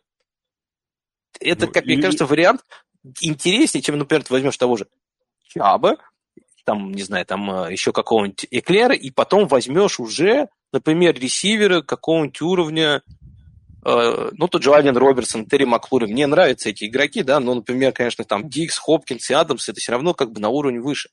Это, 1.39 1.65
ну, 1.65 1.71
как 1.71 1.85
и... 1.85 1.87
мне 1.87 2.01
кажется, 2.01 2.25
вариант 2.25 2.61
интереснее, 3.21 3.81
чем, 3.81 3.97
например, 3.97 4.23
ты 4.23 4.33
возьмешь 4.33 4.57
того 4.57 4.77
же 4.77 4.87
Чаба, 5.43 5.97
там, 6.65 6.91
не 6.91 7.03
знаю, 7.03 7.25
там 7.25 7.49
э, 7.51 7.71
еще 7.71 7.93
какого-нибудь 7.93 8.47
Эклера, 8.49 8.95
и 8.95 9.11
потом 9.11 9.47
возьмешь 9.47 9.99
уже, 9.99 10.49
например, 10.73 11.13
ресивера 11.13 11.81
какого-нибудь 11.81 12.41
уровня, 12.41 13.03
ну, 13.85 14.47
тут 14.47 14.63
же 14.63 14.73
Ален 14.73 14.97
Робертсон, 14.97 15.45
Терри 15.45 15.65
Маклури. 15.65 16.05
Мне 16.05 16.25
нравятся 16.25 16.69
эти 16.69 16.85
игроки, 16.85 17.21
да, 17.21 17.39
но, 17.39 17.53
например, 17.53 17.91
конечно, 17.91 18.23
там 18.23 18.49
Дикс, 18.49 18.79
Хопкинс 18.79 19.29
и 19.29 19.33
Адамс, 19.33 19.69
это 19.69 19.79
все 19.79 19.91
равно 19.91 20.13
как 20.15 20.31
бы 20.31 20.41
на 20.41 20.49
уровень 20.49 20.81
выше. 20.81 21.09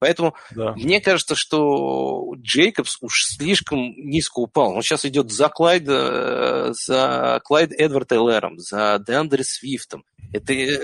Поэтому 0.00 0.34
да. 0.50 0.72
мне 0.72 1.00
кажется, 1.00 1.34
что 1.34 2.32
Джейкобс 2.36 2.98
уж 3.02 3.22
слишком 3.26 3.92
низко 3.96 4.40
упал. 4.40 4.72
Он 4.72 4.82
сейчас 4.82 5.04
идет 5.04 5.30
за 5.30 5.50
Клайда, 5.50 6.72
за 6.72 7.40
Клайд 7.44 7.72
Эдвард 7.72 8.10
Эллером, 8.10 8.58
за 8.58 9.02
Деандре 9.06 9.44
Свифтом. 9.44 10.04
Это, 10.32 10.54
э, 10.54 10.78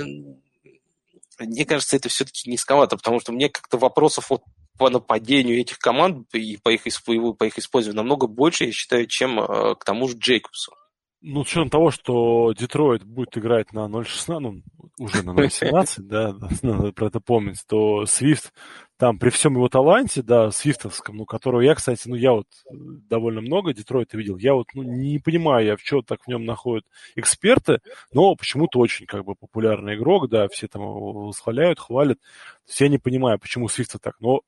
мне 1.41 1.65
кажется, 1.65 1.97
это 1.97 2.11
все-таки 2.11 2.51
низковато, 2.51 2.99
потому 2.99 3.19
что 3.19 3.33
мне 3.33 3.49
как-то 3.49 3.79
вопросов 3.79 4.29
вот 4.29 4.43
по 4.79 4.91
нападению 4.91 5.59
этих 5.59 5.79
команд 5.79 6.29
и 6.35 6.59
по 6.59 6.69
их, 6.69 6.83
по 6.85 7.45
их 7.45 7.59
использованию 7.59 7.97
намного 7.97 8.27
больше, 8.27 8.65
я 8.65 8.73
считаю, 8.73 9.07
чем 9.07 9.41
э, 9.41 9.75
к 9.77 9.85
тому 9.85 10.09
же 10.09 10.19
Джейкобсу. 10.19 10.75
Ну, 11.23 11.45
с 11.45 11.49
учетом 11.49 11.71
того, 11.71 11.91
что 11.91 12.53
Детройт 12.53 13.03
будет 13.05 13.37
играть 13.37 13.73
на 13.73 13.87
0.16, 13.87 14.39
ну, 14.39 14.63
уже 14.99 15.23
на 15.23 15.31
0.17, 15.31 16.03
да, 16.03 16.37
надо 16.63 16.93
про 16.93 17.07
это 17.09 17.21
помнить, 17.21 17.65
то 17.67 18.07
Свифт 18.07 18.53
там 18.97 19.19
при 19.19 19.31
всем 19.31 19.55
его 19.55 19.69
таланте, 19.69 20.23
да, 20.23 20.51
свифтовском, 20.51 21.17
ну, 21.17 21.27
которого 21.27 21.61
я, 21.61 21.75
кстати, 21.75 22.09
ну, 22.09 22.15
я 22.15 22.33
вот 22.33 22.47
довольно 22.71 23.41
много 23.43 23.75
Детройта 23.75 24.17
видел, 24.17 24.39
я 24.39 24.55
вот, 24.55 24.69
ну, 24.75 24.83
не 24.83 25.19
понимаю, 25.19 25.67
я 25.67 25.77
в 25.77 25.83
чем 25.83 26.03
так 26.03 26.25
в 26.25 26.29
нем 26.29 26.45
находят 26.45 26.85
эксперты, 27.15 27.81
но 28.13 28.35
почему-то 28.35 28.79
очень, 28.79 29.07
как 29.07 29.25
бы, 29.25 29.35
популярный 29.35 29.97
игрок, 29.97 30.31
да, 30.31 30.49
все 30.49 30.67
там 30.67 30.83
его 30.83 31.27
восхваляют, 31.27 31.79
хвалят, 31.79 32.19
то 32.19 32.69
есть 32.69 32.81
я 32.81 32.89
не 32.89 32.99
понимаю, 32.99 33.39
почему 33.39 33.69
Свифта 33.69 33.99
так, 33.99 34.15
но 34.21 34.41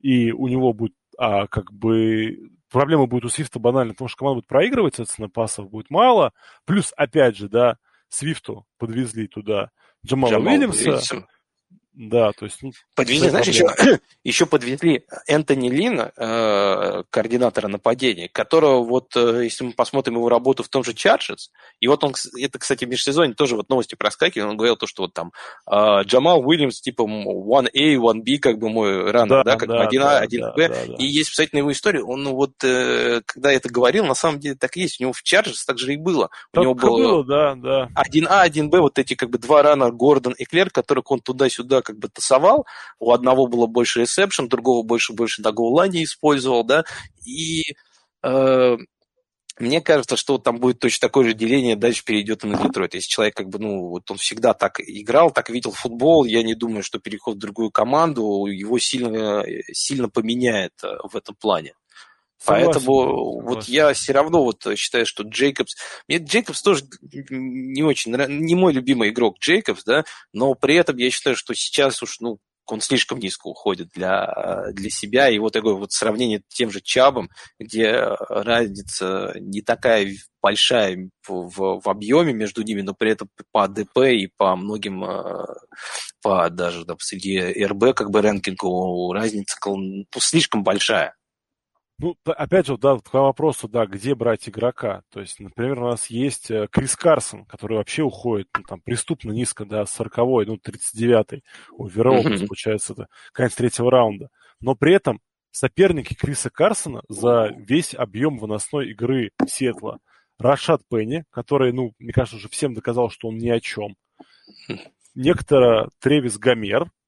и 0.00 0.32
у 0.32 0.48
него 0.48 0.72
будет, 0.72 0.94
а, 1.18 1.46
как 1.46 1.72
бы, 1.72 2.50
проблема 2.70 3.06
будет 3.06 3.24
у 3.24 3.28
Свифта 3.28 3.58
банально, 3.58 3.92
потому 3.92 4.08
что 4.08 4.18
команда 4.18 4.36
будет 4.36 4.48
проигрывать, 4.48 4.94
соответственно, 4.94 5.28
пасов 5.28 5.70
будет 5.70 5.90
мало. 5.90 6.32
Плюс, 6.64 6.92
опять 6.96 7.36
же, 7.36 7.48
да, 7.48 7.76
Свифту 8.08 8.66
подвезли 8.78 9.28
туда 9.28 9.70
Джамала 10.04 10.32
Джамал 10.32 10.52
Уильямса. 10.52 10.78
Уильямса. 10.80 11.26
Да, 11.92 12.30
то 12.32 12.44
есть... 12.44 12.62
Ну, 12.62 12.70
подвезли, 12.94 13.30
знаешь, 13.30 13.48
еще, 13.48 13.66
еще 14.24 14.46
подвезли 14.46 15.04
Энтони 15.26 15.68
Лина, 15.68 16.12
э, 16.16 17.02
координатора 17.10 17.66
нападения, 17.66 18.28
которого 18.28 18.84
вот, 18.84 19.16
э, 19.16 19.44
если 19.44 19.64
мы 19.64 19.72
посмотрим 19.72 20.14
его 20.14 20.28
работу 20.28 20.62
в 20.62 20.68
том 20.68 20.84
же 20.84 20.94
Chargers, 20.94 21.50
и 21.80 21.88
вот 21.88 22.04
он, 22.04 22.14
это, 22.38 22.58
кстати, 22.60 22.84
в 22.84 22.88
межсезонье 22.88 23.34
тоже 23.34 23.56
вот 23.56 23.68
новости 23.68 23.96
проскакивали, 23.96 24.48
он 24.48 24.56
говорил 24.56 24.76
то, 24.76 24.86
что 24.86 25.02
вот 25.02 25.14
там 25.14 25.32
э, 25.68 26.02
Джамал 26.04 26.46
Уильямс, 26.46 26.80
типа 26.80 27.02
1A, 27.02 27.96
1B, 27.96 28.38
как 28.38 28.58
бы 28.58 28.70
мой 28.70 29.10
раннер, 29.10 29.42
да, 29.42 29.52
да, 29.52 29.56
как 29.56 29.68
да, 29.68 29.88
1А, 29.88 29.98
да, 29.98 30.24
1Б, 30.24 30.52
да, 30.56 30.68
да, 30.68 30.86
да. 30.86 30.94
и 30.96 31.04
есть 31.04 31.30
писать 31.30 31.52
на 31.52 31.58
его 31.58 31.72
историю, 31.72 32.06
он 32.06 32.28
вот, 32.28 32.52
э, 32.62 33.20
когда 33.26 33.52
это 33.52 33.68
говорил, 33.68 34.06
на 34.06 34.14
самом 34.14 34.38
деле 34.38 34.54
так 34.54 34.76
и 34.76 34.82
есть, 34.82 35.00
у 35.00 35.04
него 35.04 35.12
в 35.12 35.22
Chargers 35.22 35.64
так 35.64 35.78
же 35.78 35.92
и 35.92 35.96
было. 35.96 36.30
Так 36.52 36.60
у 36.60 36.64
него 36.64 36.74
было, 36.74 36.96
было 36.96 37.24
да, 37.24 37.54
да. 37.56 37.88
1А, 37.96 38.48
1Б, 38.48 38.78
вот 38.78 38.98
эти 39.00 39.14
как 39.14 39.30
бы 39.30 39.38
два 39.38 39.62
рана 39.62 39.90
Гордон 39.90 40.34
и 40.34 40.44
Клер, 40.44 40.70
которых 40.70 41.10
он 41.10 41.20
туда-сюда 41.20 41.79
как 41.82 41.98
бы 41.98 42.08
тасовал. 42.08 42.66
У 42.98 43.12
одного 43.12 43.46
было 43.46 43.66
больше 43.66 44.00
ресепшн, 44.00 44.48
другого 44.48 44.82
больше 44.82 45.12
больше 45.12 45.42
на 45.42 45.52
гоулайне 45.52 46.04
использовал, 46.04 46.64
да, 46.64 46.84
и 47.24 47.62
э, 48.22 48.76
мне 49.60 49.82
кажется, 49.82 50.16
что 50.16 50.38
там 50.38 50.58
будет 50.58 50.78
точно 50.78 51.08
такое 51.08 51.26
же 51.26 51.34
деление, 51.34 51.76
дальше 51.76 52.02
перейдет 52.02 52.44
и 52.44 52.46
на 52.46 52.56
Детройт. 52.56 52.94
Если 52.94 53.08
человек 53.08 53.36
как 53.36 53.48
бы, 53.50 53.58
ну, 53.58 53.88
вот 53.88 54.10
он 54.10 54.16
всегда 54.16 54.54
так 54.54 54.80
играл, 54.80 55.30
так 55.30 55.50
видел 55.50 55.72
футбол, 55.72 56.24
я 56.24 56.42
не 56.42 56.54
думаю, 56.54 56.82
что 56.82 56.98
переход 56.98 57.36
в 57.36 57.40
другую 57.40 57.70
команду 57.70 58.46
его 58.46 58.78
сильно, 58.78 59.44
сильно 59.72 60.08
поменяет 60.08 60.72
э, 60.82 60.96
в 61.04 61.14
этом 61.14 61.34
плане. 61.34 61.74
Согласен, 62.42 62.72
Поэтому 62.72 63.02
согласен. 63.02 63.44
вот 63.44 63.64
я 63.64 63.92
все 63.92 64.12
равно 64.12 64.42
вот 64.42 64.66
считаю, 64.76 65.04
что 65.04 65.24
Джейкобс... 65.24 65.76
Мне 66.08 66.18
Джейкобс 66.18 66.62
тоже 66.62 66.84
не 67.30 67.82
очень 67.82 68.12
нравится, 68.12 68.34
не 68.34 68.54
мой 68.54 68.72
любимый 68.72 69.10
игрок 69.10 69.38
Джейкобс, 69.38 69.84
да, 69.84 70.04
но 70.32 70.54
при 70.54 70.76
этом 70.76 70.96
я 70.96 71.10
считаю, 71.10 71.36
что 71.36 71.54
сейчас 71.54 72.02
уж, 72.02 72.18
ну, 72.20 72.38
он 72.72 72.80
слишком 72.80 73.18
низко 73.18 73.48
уходит 73.48 73.88
для, 73.94 74.66
для 74.72 74.90
себя. 74.90 75.28
И 75.28 75.38
вот 75.38 75.52
такое 75.52 75.74
вот 75.74 75.92
сравнение 75.92 76.42
с 76.48 76.54
тем 76.54 76.70
же 76.70 76.80
Чабом, 76.80 77.30
где 77.58 77.92
разница 78.28 79.34
не 79.40 79.60
такая 79.60 80.14
большая 80.40 81.10
в, 81.26 81.48
в, 81.48 81.80
в 81.80 81.88
объеме 81.88 82.32
между 82.32 82.62
ними, 82.62 82.82
но 82.82 82.94
при 82.94 83.12
этом 83.12 83.28
по 83.52 83.64
АДП 83.64 83.98
и 83.98 84.28
по 84.36 84.56
многим, 84.56 85.04
э, 85.04 85.46
по 86.22 86.48
даже 86.48 86.84
да, 86.84 86.94
среди 86.98 87.64
РБ 87.64 87.94
как 87.94 88.10
бы 88.10 88.22
рэнкингу 88.22 89.12
разница 89.12 89.56
ну, 89.66 90.04
слишком 90.18 90.62
большая. 90.62 91.14
Ну, 92.00 92.16
опять 92.24 92.66
же, 92.66 92.78
да, 92.78 92.96
к 92.98 93.12
вопросу, 93.12 93.68
да, 93.68 93.84
где 93.84 94.14
брать 94.14 94.48
игрока. 94.48 95.02
То 95.10 95.20
есть, 95.20 95.38
например, 95.38 95.82
у 95.82 95.88
нас 95.90 96.06
есть 96.06 96.50
э, 96.50 96.66
Крис 96.70 96.96
Карсон, 96.96 97.44
который 97.44 97.76
вообще 97.76 98.02
уходит, 98.02 98.48
ну, 98.56 98.64
там, 98.64 98.80
преступно 98.80 99.32
низко, 99.32 99.66
да, 99.66 99.82
40-й, 99.82 100.46
ну, 100.46 100.56
39-й, 100.56 101.42
оверолл, 101.78 102.24
mm-hmm. 102.24 102.46
получается, 102.46 102.94
это 102.94 103.08
конец 103.32 103.54
третьего 103.54 103.90
раунда. 103.90 104.30
Но 104.60 104.74
при 104.74 104.94
этом 104.94 105.20
соперники 105.50 106.14
Криса 106.14 106.48
Карсона 106.48 107.02
за 107.08 107.52
весь 107.56 107.94
объем 107.94 108.38
выносной 108.38 108.90
игры 108.90 109.30
Сетла 109.46 109.98
Рашад 110.38 110.80
Пенни, 110.88 111.24
который, 111.30 111.72
ну, 111.72 111.92
мне 111.98 112.12
кажется, 112.12 112.36
уже 112.36 112.48
всем 112.48 112.72
доказал, 112.72 113.10
что 113.10 113.28
он 113.28 113.36
ни 113.36 113.50
о 113.50 113.60
чем. 113.60 113.96
Некто 115.14 115.88
Тревис 116.00 116.38
Гомер. 116.38 116.90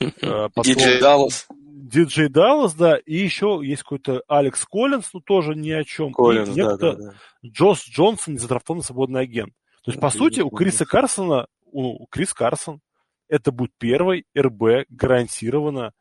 Э, 0.00 0.48
Диджей 0.62 1.00
Даллас. 1.00 1.48
Диджей 1.74 2.28
Даллас, 2.28 2.74
да, 2.74 2.96
и 2.98 3.16
еще 3.16 3.60
есть 3.62 3.82
какой-то 3.82 4.22
Алекс 4.28 4.64
Коллинс, 4.64 5.10
ну 5.14 5.20
тоже 5.20 5.54
ни 5.54 5.70
о 5.70 5.84
чем. 5.84 6.12
Коллинс, 6.12 6.50
и 6.50 6.60
да, 6.60 6.76
да, 6.76 6.94
да. 6.94 7.14
Джос 7.44 7.84
Джонсон, 7.84 8.34
незадрафтованный 8.34 8.84
свободный 8.84 9.22
агент. 9.22 9.54
То 9.82 9.90
есть, 9.90 10.00
по 10.00 10.10
сути, 10.10 10.40
у 10.40 10.50
Криса 10.50 10.84
Карсона, 10.84 11.46
у 11.64 12.06
Крис 12.06 12.34
Карсон, 12.34 12.80
это 13.28 13.50
будет 13.50 13.72
первый 13.78 14.26
РБ 14.36 14.86
гарантированно 14.90 15.92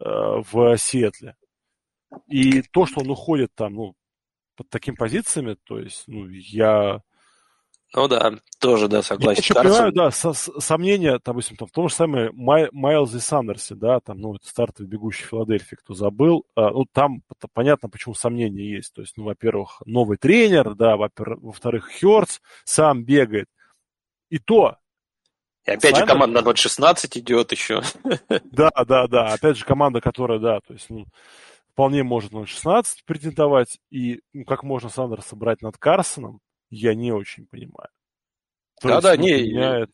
э, 0.00 0.04
в 0.04 0.76
Сиэтле. 0.78 1.36
И 2.26 2.62
то, 2.62 2.86
что 2.86 3.00
он 3.00 3.10
уходит 3.10 3.52
там, 3.54 3.74
ну, 3.74 3.94
под 4.56 4.68
такими 4.70 4.94
позициями, 4.94 5.56
то 5.64 5.78
есть, 5.78 6.04
ну, 6.06 6.28
я 6.28 7.02
ну 7.94 8.08
да, 8.08 8.32
тоже, 8.58 8.88
да, 8.88 9.02
согласен. 9.02 9.42
Я 9.54 9.62
понимаю, 9.62 9.92
да, 9.92 10.10
со, 10.10 10.32
сомнения, 10.32 11.20
допустим, 11.22 11.56
там, 11.56 11.68
в 11.68 11.72
том 11.72 11.88
же 11.88 11.94
самом 11.94 12.30
Май, 12.34 12.68
Майлзе 12.72 13.20
Сандерсе, 13.20 13.74
да, 13.74 14.00
там, 14.00 14.18
ну, 14.18 14.34
это 14.34 14.46
стартовый 14.46 14.88
бегущий 14.88 15.24
Филадельфии, 15.24 15.76
кто 15.76 15.94
забыл, 15.94 16.46
а, 16.54 16.70
ну, 16.70 16.86
там 16.90 17.22
понятно, 17.52 17.88
почему 17.88 18.14
сомнения 18.14 18.64
есть. 18.76 18.94
То 18.94 19.02
есть, 19.02 19.16
ну, 19.16 19.24
во-первых, 19.24 19.82
новый 19.84 20.16
тренер, 20.16 20.74
да, 20.74 20.96
во-вторых, 20.96 21.90
Хёрц 22.00 22.38
сам 22.64 23.04
бегает. 23.04 23.48
И 24.30 24.38
то, 24.38 24.78
и 25.66 25.70
опять 25.70 25.94
Саймон... 25.94 26.00
же, 26.00 26.06
команда 26.06 26.42
на 26.42 26.48
0-16 26.48 27.18
идет 27.18 27.52
еще. 27.52 27.82
Да, 28.44 28.70
да, 28.86 29.06
да. 29.06 29.32
Опять 29.32 29.58
же, 29.58 29.64
команда, 29.64 30.00
которая, 30.00 30.38
да, 30.38 30.60
то 30.66 30.72
есть, 30.72 30.88
ну, 30.90 31.06
вполне 31.72 32.02
может 32.02 32.32
0-16 32.32 32.84
претендовать. 33.06 33.78
И 33.90 34.20
ну, 34.32 34.44
как 34.44 34.62
можно 34.62 34.88
Сандерса 34.88 35.36
брать 35.36 35.62
над 35.62 35.78
Карсоном, 35.78 36.40
я 36.72 36.94
не 36.94 37.12
очень 37.12 37.46
понимаю. 37.46 37.90
Да-да, 38.82 39.16
не, 39.16 39.42
меня 39.42 39.80
это... 39.80 39.92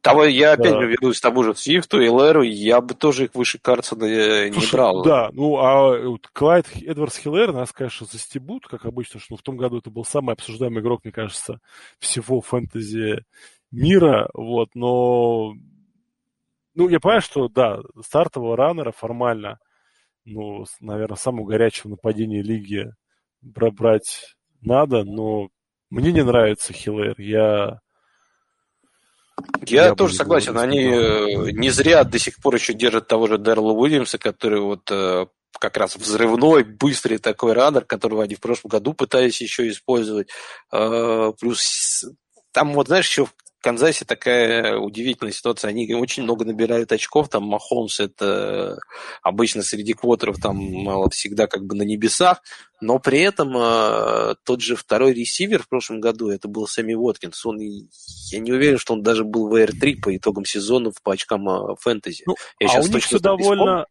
Того, 0.00 0.24
я 0.24 0.54
да. 0.56 0.62
опять 0.62 0.80
же 0.80 0.86
вернусь 0.86 1.18
к 1.18 1.22
тому 1.22 1.42
же 1.42 1.56
Свифту 1.56 2.00
и 2.00 2.06
Леру, 2.06 2.42
я 2.42 2.80
бы 2.80 2.94
тоже 2.94 3.24
их 3.24 3.34
выше 3.34 3.58
Карсона 3.58 4.04
э, 4.04 4.48
не 4.48 4.70
брал. 4.70 5.02
Да, 5.02 5.30
ну 5.32 5.56
а 5.58 5.98
вот 6.08 6.28
Клайд 6.28 6.68
Эдвардс 6.76 7.18
Хиллер 7.18 7.52
нас, 7.52 7.72
конечно, 7.72 8.06
застебут, 8.06 8.68
как 8.68 8.84
обычно, 8.84 9.18
что 9.18 9.32
ну, 9.32 9.36
в 9.38 9.42
том 9.42 9.56
году 9.56 9.78
это 9.78 9.90
был 9.90 10.04
самый 10.04 10.34
обсуждаемый 10.34 10.82
игрок, 10.82 11.00
мне 11.02 11.12
кажется, 11.12 11.60
всего 11.98 12.40
фэнтези 12.40 13.24
мира, 13.72 14.30
вот, 14.34 14.68
но 14.74 15.54
ну, 16.74 16.88
я 16.88 17.00
понимаю, 17.00 17.22
что, 17.22 17.48
да, 17.48 17.80
стартового 18.00 18.56
раннера 18.56 18.92
формально, 18.92 19.58
ну, 20.24 20.64
наверное, 20.78 21.16
самого 21.16 21.46
горячего 21.46 21.90
нападения 21.90 22.40
лиги 22.40 22.92
брать 23.40 24.36
надо, 24.60 25.02
но 25.02 25.48
мне 25.90 26.12
не 26.12 26.22
нравится 26.22 26.72
Хиллер. 26.72 27.14
Я 27.18 27.80
я, 29.66 29.86
я 29.86 29.94
тоже 29.94 30.14
согласен. 30.14 30.56
Они 30.58 30.80
э, 30.80 31.50
не 31.52 31.70
зря 31.70 32.04
до 32.04 32.18
сих 32.18 32.40
пор 32.40 32.54
еще 32.54 32.74
держат 32.74 33.08
того 33.08 33.26
же 33.26 33.38
Дэрла 33.38 33.72
Уильямса, 33.72 34.18
который 34.18 34.60
вот 34.60 34.90
э, 34.90 35.26
как 35.58 35.76
раз 35.76 35.96
взрывной, 35.96 36.64
быстрый 36.64 37.18
такой 37.18 37.52
раннер, 37.52 37.84
которого 37.84 38.22
они 38.24 38.34
в 38.34 38.40
прошлом 38.40 38.70
году 38.70 38.94
пытались 38.94 39.40
еще 39.40 39.68
использовать. 39.68 40.28
Э, 40.72 41.32
плюс 41.38 42.04
там 42.52 42.72
вот, 42.74 42.88
знаешь, 42.88 43.08
еще 43.08 43.28
Канзасе 43.60 44.04
такая 44.04 44.76
удивительная 44.78 45.32
ситуация. 45.32 45.70
Они 45.70 45.92
очень 45.94 46.22
много 46.22 46.44
набирают 46.44 46.92
очков. 46.92 47.28
Там 47.28 47.44
Махомс 47.44 48.00
это 48.00 48.78
обычно 49.22 49.62
среди 49.62 49.94
квотеров 49.94 50.36
там 50.38 51.08
всегда 51.10 51.46
как 51.46 51.64
бы 51.64 51.74
на 51.74 51.82
небесах. 51.82 52.40
Но 52.80 53.00
при 53.00 53.20
этом 53.20 53.56
э, 53.56 54.34
тот 54.44 54.60
же 54.60 54.76
второй 54.76 55.12
ресивер 55.12 55.64
в 55.64 55.68
прошлом 55.68 56.00
году, 56.00 56.28
это 56.28 56.46
был 56.46 56.68
Сэмми 56.68 56.94
Уоткинс. 56.94 57.44
Он, 57.44 57.58
я 57.58 58.38
не 58.38 58.52
уверен, 58.52 58.78
что 58.78 58.92
он 58.94 59.02
даже 59.02 59.24
был 59.24 59.48
в 59.48 59.54
R3 59.54 59.96
по 60.00 60.16
итогам 60.16 60.44
сезона 60.44 60.92
по 61.02 61.12
очкам 61.12 61.48
э, 61.48 61.74
фэнтези. 61.80 62.22
Ну, 62.26 62.36
я 62.60 62.68
а 62.78 62.80
у 62.80 62.86
них 62.86 63.02
все 63.02 63.18
довольно, 63.18 63.86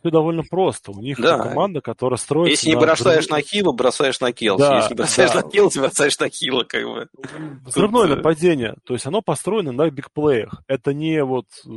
все 0.00 0.10
довольно 0.10 0.42
просто. 0.42 0.92
У 0.92 1.00
них 1.00 1.20
да. 1.20 1.38
команда, 1.38 1.80
которая 1.80 2.18
строится... 2.18 2.66
Если 2.66 2.68
не 2.70 2.76
бросаешь 2.76 3.24
взрыв... 3.24 3.38
на 3.38 3.42
Хилу, 3.42 3.72
бросаешь 3.72 4.20
на 4.20 4.32
Келси. 4.32 4.60
Да, 4.60 4.76
Если 4.78 4.94
бросаешь 4.94 5.30
да. 5.32 5.42
на 5.42 5.50
Келси, 5.50 5.78
бросаешь 5.78 6.18
на 6.18 6.28
Хила. 6.28 6.64
Как 6.64 6.84
бы. 6.84 7.08
Взрывное 7.64 8.06
Тут... 8.06 8.16
нападение. 8.18 8.76
То 8.84 8.94
есть 8.94 9.06
оно 9.06 9.22
построено 9.22 9.72
на 9.72 9.90
бигплеях. 9.90 10.62
Это 10.66 10.92
не 10.92 11.22
вот... 11.24 11.46
Э, 11.66 11.70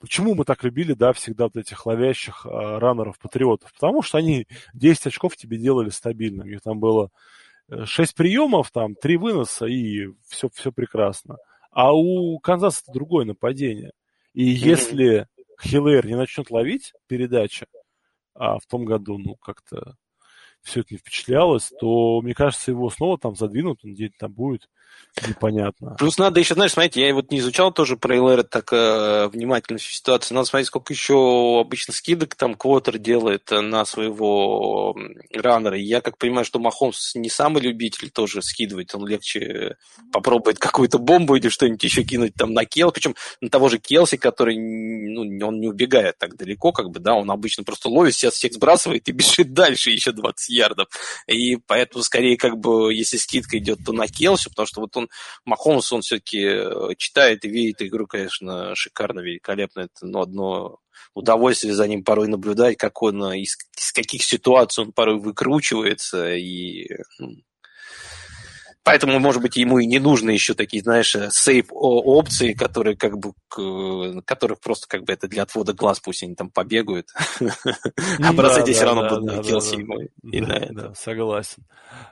почему 0.00 0.34
мы 0.34 0.44
так 0.44 0.62
любили, 0.64 0.92
да, 0.92 1.12
всегда 1.12 1.44
вот 1.44 1.56
этих 1.56 1.86
ловящих 1.86 2.46
а, 2.46 2.78
раннеров-патриотов? 2.78 3.72
Потому 3.72 4.02
что 4.02 4.18
они 4.18 4.46
10 4.74 5.06
очков 5.06 5.36
тебе 5.36 5.56
делали 5.58 5.90
стабильно. 5.90 6.44
У 6.44 6.48
них 6.48 6.60
там 6.62 6.78
было 6.78 7.10
6 7.84 8.12
э, 8.12 8.16
приемов, 8.16 8.70
там 8.70 8.94
3 8.94 9.16
выноса, 9.16 9.66
и 9.66 10.08
все, 10.28 10.48
все 10.54 10.72
прекрасно. 10.72 11.36
А 11.70 11.92
у 11.92 12.38
Канзаса 12.38 12.82
другое 12.92 13.24
нападение. 13.24 13.92
И 14.34 14.44
если 14.44 15.26
Хиллер 15.60 16.06
не 16.06 16.16
начнет 16.16 16.50
ловить 16.50 16.92
передачи, 17.06 17.66
а 18.34 18.58
в 18.58 18.66
том 18.66 18.84
году, 18.84 19.18
ну, 19.18 19.36
как-то 19.36 19.96
все 20.62 20.80
это 20.80 20.94
не 20.94 20.98
впечатлялось, 20.98 21.72
то, 21.80 22.20
мне 22.20 22.34
кажется, 22.34 22.70
его 22.70 22.90
снова 22.90 23.18
там 23.18 23.34
задвинут, 23.36 23.80
он 23.84 23.94
где-то 23.94 24.14
там 24.18 24.32
будет 24.32 24.68
непонятно. 25.26 25.96
Плюс 25.98 26.18
надо 26.18 26.38
еще, 26.38 26.54
знаешь, 26.54 26.72
смотрите, 26.72 27.04
я 27.04 27.12
вот 27.12 27.30
не 27.30 27.38
изучал 27.38 27.72
тоже 27.72 27.96
про 27.96 28.16
Элэра 28.16 28.44
так 28.44 28.72
э, 28.72 29.28
внимательно 29.28 29.78
всю 29.78 29.92
ситуацию. 29.92 30.36
Надо 30.36 30.48
смотреть, 30.48 30.68
сколько 30.68 30.92
еще 30.92 31.60
обычно 31.60 31.92
скидок 31.92 32.34
там 32.36 32.54
Квотер 32.54 32.98
делает 32.98 33.50
на 33.50 33.84
своего 33.84 34.96
раннера. 35.32 35.76
Я 35.76 36.00
как 36.00 36.18
понимаю, 36.18 36.44
что 36.44 36.58
Махомс 36.58 37.14
не 37.14 37.30
самый 37.30 37.62
любитель 37.62 38.10
тоже 38.10 38.42
скидывать, 38.42 38.94
он 38.94 39.06
легче 39.06 39.76
попробует 40.12 40.58
какую-то 40.58 40.98
бомбу 40.98 41.36
или 41.36 41.48
что-нибудь 41.48 41.82
еще 41.82 42.04
кинуть 42.04 42.34
там 42.34 42.52
на 42.52 42.64
Кел, 42.64 42.92
причем 42.92 43.16
на 43.40 43.48
того 43.48 43.68
же 43.68 43.78
Келси, 43.78 44.16
который, 44.16 44.56
ну, 44.56 45.22
он 45.46 45.60
не 45.60 45.68
убегает 45.68 46.18
так 46.18 46.36
далеко, 46.36 46.72
как 46.72 46.90
бы, 46.90 47.00
да, 47.00 47.14
он 47.14 47.30
обычно 47.30 47.64
просто 47.64 47.88
ловит, 47.88 48.14
сейчас 48.14 48.34
всех 48.34 48.52
сбрасывает 48.52 49.08
и 49.08 49.12
бежит 49.18 49.52
дальше 49.52 49.90
еще 49.90 50.12
20 50.12 50.50
ярдов. 50.58 50.88
И 51.26 51.56
поэтому 51.56 52.02
скорее 52.02 52.36
как 52.36 52.58
бы, 52.58 52.92
если 52.92 53.16
скидка 53.16 53.58
идет, 53.58 53.78
то 53.84 53.92
на 53.92 54.06
Келси, 54.06 54.50
потому 54.50 54.66
что 54.66 54.80
вот 54.80 54.96
он, 54.96 55.08
Махомс, 55.44 55.92
он 55.92 56.02
все-таки 56.02 56.42
э, 56.42 56.94
читает 56.96 57.44
и 57.44 57.48
видит 57.48 57.82
игру, 57.82 58.06
конечно, 58.06 58.74
шикарно, 58.74 59.20
великолепно. 59.20 59.80
Это 59.80 60.06
ну, 60.06 60.20
одно 60.20 60.78
удовольствие 61.14 61.74
за 61.74 61.86
ним 61.88 62.04
порой 62.04 62.28
наблюдать, 62.28 62.76
как 62.76 63.02
он, 63.02 63.22
э, 63.24 63.38
из, 63.38 63.56
из 63.76 63.92
каких 63.92 64.22
ситуаций 64.22 64.84
он 64.84 64.92
порой 64.92 65.18
выкручивается. 65.18 66.34
И 66.34 66.88
ну, 67.18 67.36
Поэтому, 68.88 69.18
может 69.18 69.42
быть, 69.42 69.56
ему 69.56 69.78
и 69.78 69.86
не 69.86 69.98
нужны 69.98 70.30
еще 70.30 70.54
такие, 70.54 70.82
знаешь, 70.82 71.14
сейф 71.30 71.66
опции, 71.70 72.54
которые 72.54 72.96
как 72.96 73.18
бы, 73.18 73.32
которых 74.24 74.60
просто 74.60 74.88
как 74.88 75.04
бы 75.04 75.12
это 75.12 75.28
для 75.28 75.42
отвода 75.42 75.74
глаз, 75.74 76.00
пусть 76.00 76.22
они 76.22 76.34
там 76.34 76.50
побегают. 76.50 77.08
А 78.22 78.32
бросать 78.32 78.68
все 78.68 78.84
равно 78.84 79.08
будут 79.08 79.24
на 79.24 79.42
Келси. 79.42 79.86
Согласен. 80.94 81.64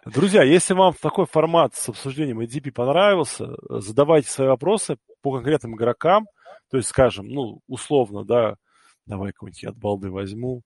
Друзья, 0.04 0.42
если 0.42 0.74
вам 0.74 0.94
такой 1.00 1.26
формат 1.26 1.74
с 1.74 1.88
обсуждением 1.88 2.40
ADP 2.40 2.72
понравился, 2.72 3.48
задавайте 3.68 4.30
свои 4.30 4.48
вопросы 4.48 4.96
по 5.22 5.32
конкретным 5.32 5.76
игрокам. 5.76 6.26
То 6.70 6.76
есть, 6.76 6.88
скажем, 6.88 7.28
ну, 7.28 7.60
условно, 7.66 8.24
да, 8.24 8.56
давай 9.06 9.32
какой-нибудь 9.32 9.64
от 9.64 9.76
балды 9.76 10.10
возьму. 10.10 10.62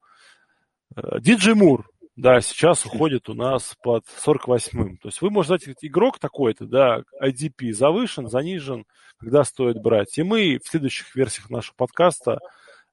Диджей 1.21 1.55
Мур 1.55 1.89
Да, 2.21 2.43
сейчас 2.43 2.85
уходит 2.85 3.31
у 3.31 3.35
нас 3.35 3.75
под 3.83 4.05
48-м. 4.27 4.99
То 4.99 5.09
есть 5.09 5.23
вы 5.23 5.31
можете 5.31 5.57
сказать, 5.57 5.79
игрок 5.81 6.19
такой-то, 6.19 6.67
да, 6.67 7.03
IDP 7.19 7.73
завышен, 7.73 8.29
занижен, 8.29 8.85
когда 9.19 9.43
стоит 9.43 9.81
брать. 9.81 10.19
И 10.19 10.23
мы 10.23 10.59
в 10.63 10.69
следующих 10.69 11.17
версиях 11.17 11.49
нашего 11.49 11.77
подкаста 11.77 12.39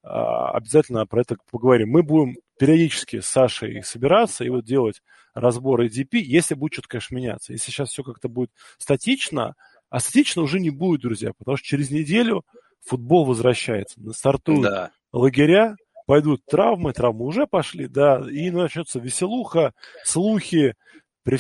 а, 0.01 0.51
обязательно 0.51 1.05
про 1.05 1.21
это 1.21 1.35
поговорим. 1.51 1.89
Мы 1.89 2.03
будем 2.03 2.37
периодически 2.57 3.19
с 3.19 3.25
Сашей 3.25 3.83
собираться 3.83 4.45
и 4.45 4.49
вот 4.49 4.63
делать 4.63 5.01
разбор 5.33 5.81
ADP, 5.81 6.19
если 6.19 6.55
будет 6.55 6.75
что-то, 6.75 6.87
конечно, 6.87 7.15
меняться. 7.15 7.51
Если 7.51 7.69
сейчас 7.69 7.89
все 7.89 8.03
как-то 8.03 8.29
будет 8.29 8.51
статично, 8.77 9.55
а 9.89 9.99
статично 9.99 10.41
уже 10.41 10.61
не 10.61 10.69
будет, 10.69 11.01
друзья, 11.01 11.31
потому 11.37 11.57
что 11.57 11.67
через 11.67 11.91
неделю 11.91 12.45
футбол 12.85 13.25
возвращается. 13.25 13.99
Стартуют 14.13 14.61
да. 14.61 14.91
лагеря, 15.11 15.75
пойдут 16.07 16.41
травмы, 16.45 16.93
травмы 16.93 17.25
уже 17.25 17.45
пошли, 17.45 17.87
да, 17.87 18.23
и 18.31 18.49
начнется 18.49 18.99
веселуха, 18.99 19.73
слухи, 20.03 20.73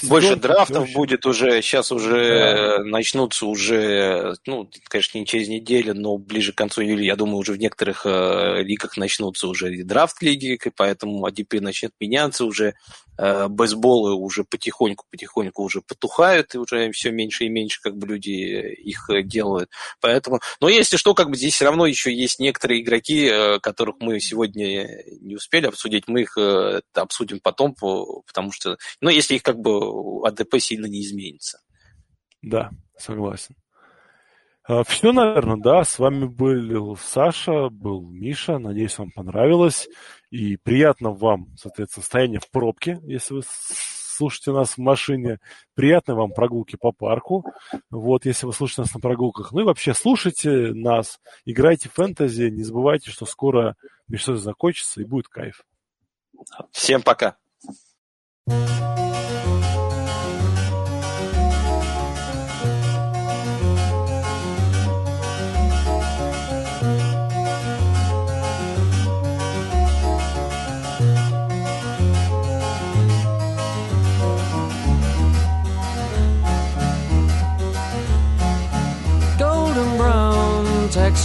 больше 0.03 0.35
драфтов 0.35 0.83
очень... 0.83 0.93
будет 0.93 1.25
уже, 1.25 1.61
сейчас 1.61 1.93
уже 1.93 2.77
да. 2.77 2.83
начнутся 2.83 3.45
уже, 3.45 4.35
ну, 4.45 4.69
конечно, 4.89 5.17
не 5.17 5.25
через 5.25 5.47
неделю, 5.47 5.93
но 5.93 6.17
ближе 6.17 6.51
к 6.51 6.57
концу 6.57 6.81
июля, 6.81 7.05
я 7.05 7.15
думаю, 7.15 7.37
уже 7.37 7.53
в 7.53 7.57
некоторых 7.57 8.05
э, 8.05 8.63
лигах 8.63 8.97
начнутся 8.97 9.47
уже 9.47 9.73
и 9.73 9.83
драфт-лиги, 9.83 10.59
и 10.61 10.71
поэтому 10.75 11.25
ADP 11.25 11.61
начнет 11.61 11.93
меняться 12.01 12.43
уже, 12.43 12.67
э, 12.67 12.73
бейсболы 13.17 14.13
уже 14.13 14.43
потихоньку-потихоньку 14.43 15.63
уже 15.63 15.81
потухают, 15.81 16.53
и 16.55 16.57
уже 16.57 16.91
все 16.91 17.11
меньше 17.11 17.45
и 17.45 17.49
меньше 17.49 17.81
как 17.81 17.97
бы 17.97 18.07
люди 18.07 18.29
их 18.29 19.09
делают. 19.25 19.69
Поэтому, 20.01 20.39
но 20.61 20.69
если 20.69 20.97
что, 20.97 21.13
как 21.13 21.29
бы 21.29 21.35
здесь 21.35 21.55
все 21.55 21.65
равно 21.65 21.85
еще 21.85 22.13
есть 22.13 22.39
некоторые 22.39 22.81
игроки, 22.81 23.25
э, 23.25 23.59
которых 23.59 23.95
мы 23.99 24.19
сегодня 24.19 25.03
не 25.21 25.35
успели 25.35 25.67
обсудить, 25.67 26.07
мы 26.07 26.21
их 26.21 26.37
э, 26.37 26.81
обсудим 26.93 27.39
потом, 27.41 27.73
потому 27.73 28.51
что, 28.51 28.77
ну, 29.01 29.09
если 29.09 29.35
их 29.35 29.43
как 29.43 29.59
бы 29.59 30.25
АДП 30.27 30.59
сильно 30.59 30.85
не 30.85 31.01
изменится. 31.01 31.59
Да, 32.41 32.69
согласен. 32.97 33.55
А, 34.67 34.83
Все, 34.83 35.13
наверное, 35.13 35.57
да. 35.57 35.83
С 35.83 35.97
вами 35.97 36.25
был 36.25 36.97
Саша, 36.97 37.69
был 37.69 38.01
Миша. 38.01 38.57
Надеюсь, 38.57 38.97
вам 38.97 39.11
понравилось. 39.11 39.87
И 40.29 40.57
приятно 40.57 41.11
вам, 41.11 41.55
соответственно, 41.57 42.03
состояние 42.03 42.39
в 42.39 42.49
пробке, 42.49 42.99
если 43.03 43.35
вы 43.35 43.41
слушаете 44.17 44.51
нас 44.51 44.71
в 44.71 44.77
машине. 44.79 45.39
Приятной 45.75 46.15
вам 46.15 46.31
прогулки 46.31 46.75
по 46.75 46.91
парку. 46.91 47.45
Вот, 47.91 48.25
если 48.25 48.45
вы 48.45 48.53
слушаете 48.53 48.81
нас 48.81 48.93
на 48.93 48.99
прогулках. 48.99 49.51
Ну 49.51 49.61
и 49.61 49.63
вообще, 49.63 49.93
слушайте 49.93 50.73
нас, 50.73 51.19
играйте 51.45 51.89
в 51.89 51.93
фэнтези. 51.93 52.49
Не 52.49 52.63
забывайте, 52.63 53.11
что 53.11 53.25
скоро 53.25 53.75
между 54.07 54.35
закончится 54.35 55.01
и 55.01 55.05
будет 55.05 55.27
кайф. 55.27 55.63
Всем 56.71 57.01
пока. 57.01 57.37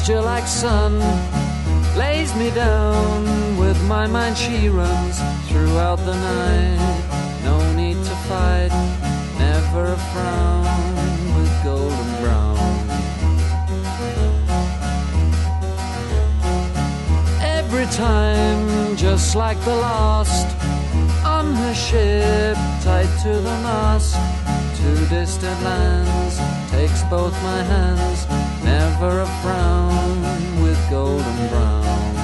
Texture 0.02 0.20
like 0.20 0.48
sun 0.48 0.98
lays 1.96 2.34
me 2.34 2.50
down 2.50 3.56
with 3.56 3.80
my 3.86 4.04
mind. 4.04 4.36
She 4.36 4.68
runs 4.68 5.20
throughout 5.46 5.98
the 5.98 6.14
night. 6.14 7.44
No 7.44 7.56
need 7.74 7.94
to 7.94 8.16
fight 8.26 8.72
never 9.38 9.92
a 9.92 9.98
frown 10.12 10.64
with 11.36 11.52
golden 11.62 12.10
brown. 12.20 12.58
Every 17.40 17.86
time 17.86 18.96
just 18.96 19.36
like 19.36 19.60
the 19.64 19.76
last 19.76 20.48
on 21.24 21.54
her 21.54 21.74
ship 21.74 22.56
tied 22.82 23.12
to 23.22 23.32
the 23.48 23.56
mast 23.62 24.16
to 24.78 25.06
distant 25.14 25.62
lands 25.62 26.40
takes 26.72 27.04
both 27.04 27.34
my 27.44 27.62
hands 27.62 28.41
never 29.02 29.20
a 29.20 29.26
frown 29.42 30.62
with 30.62 30.78
golden 30.88 31.48
brown. 31.48 32.14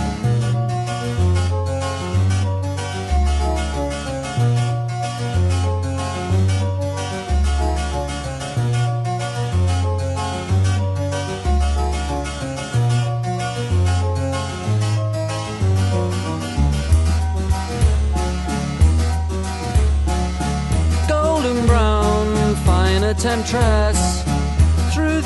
Golden 21.08 21.66
brown, 21.66 22.54
fine 22.64 23.02
temptress 23.14 24.07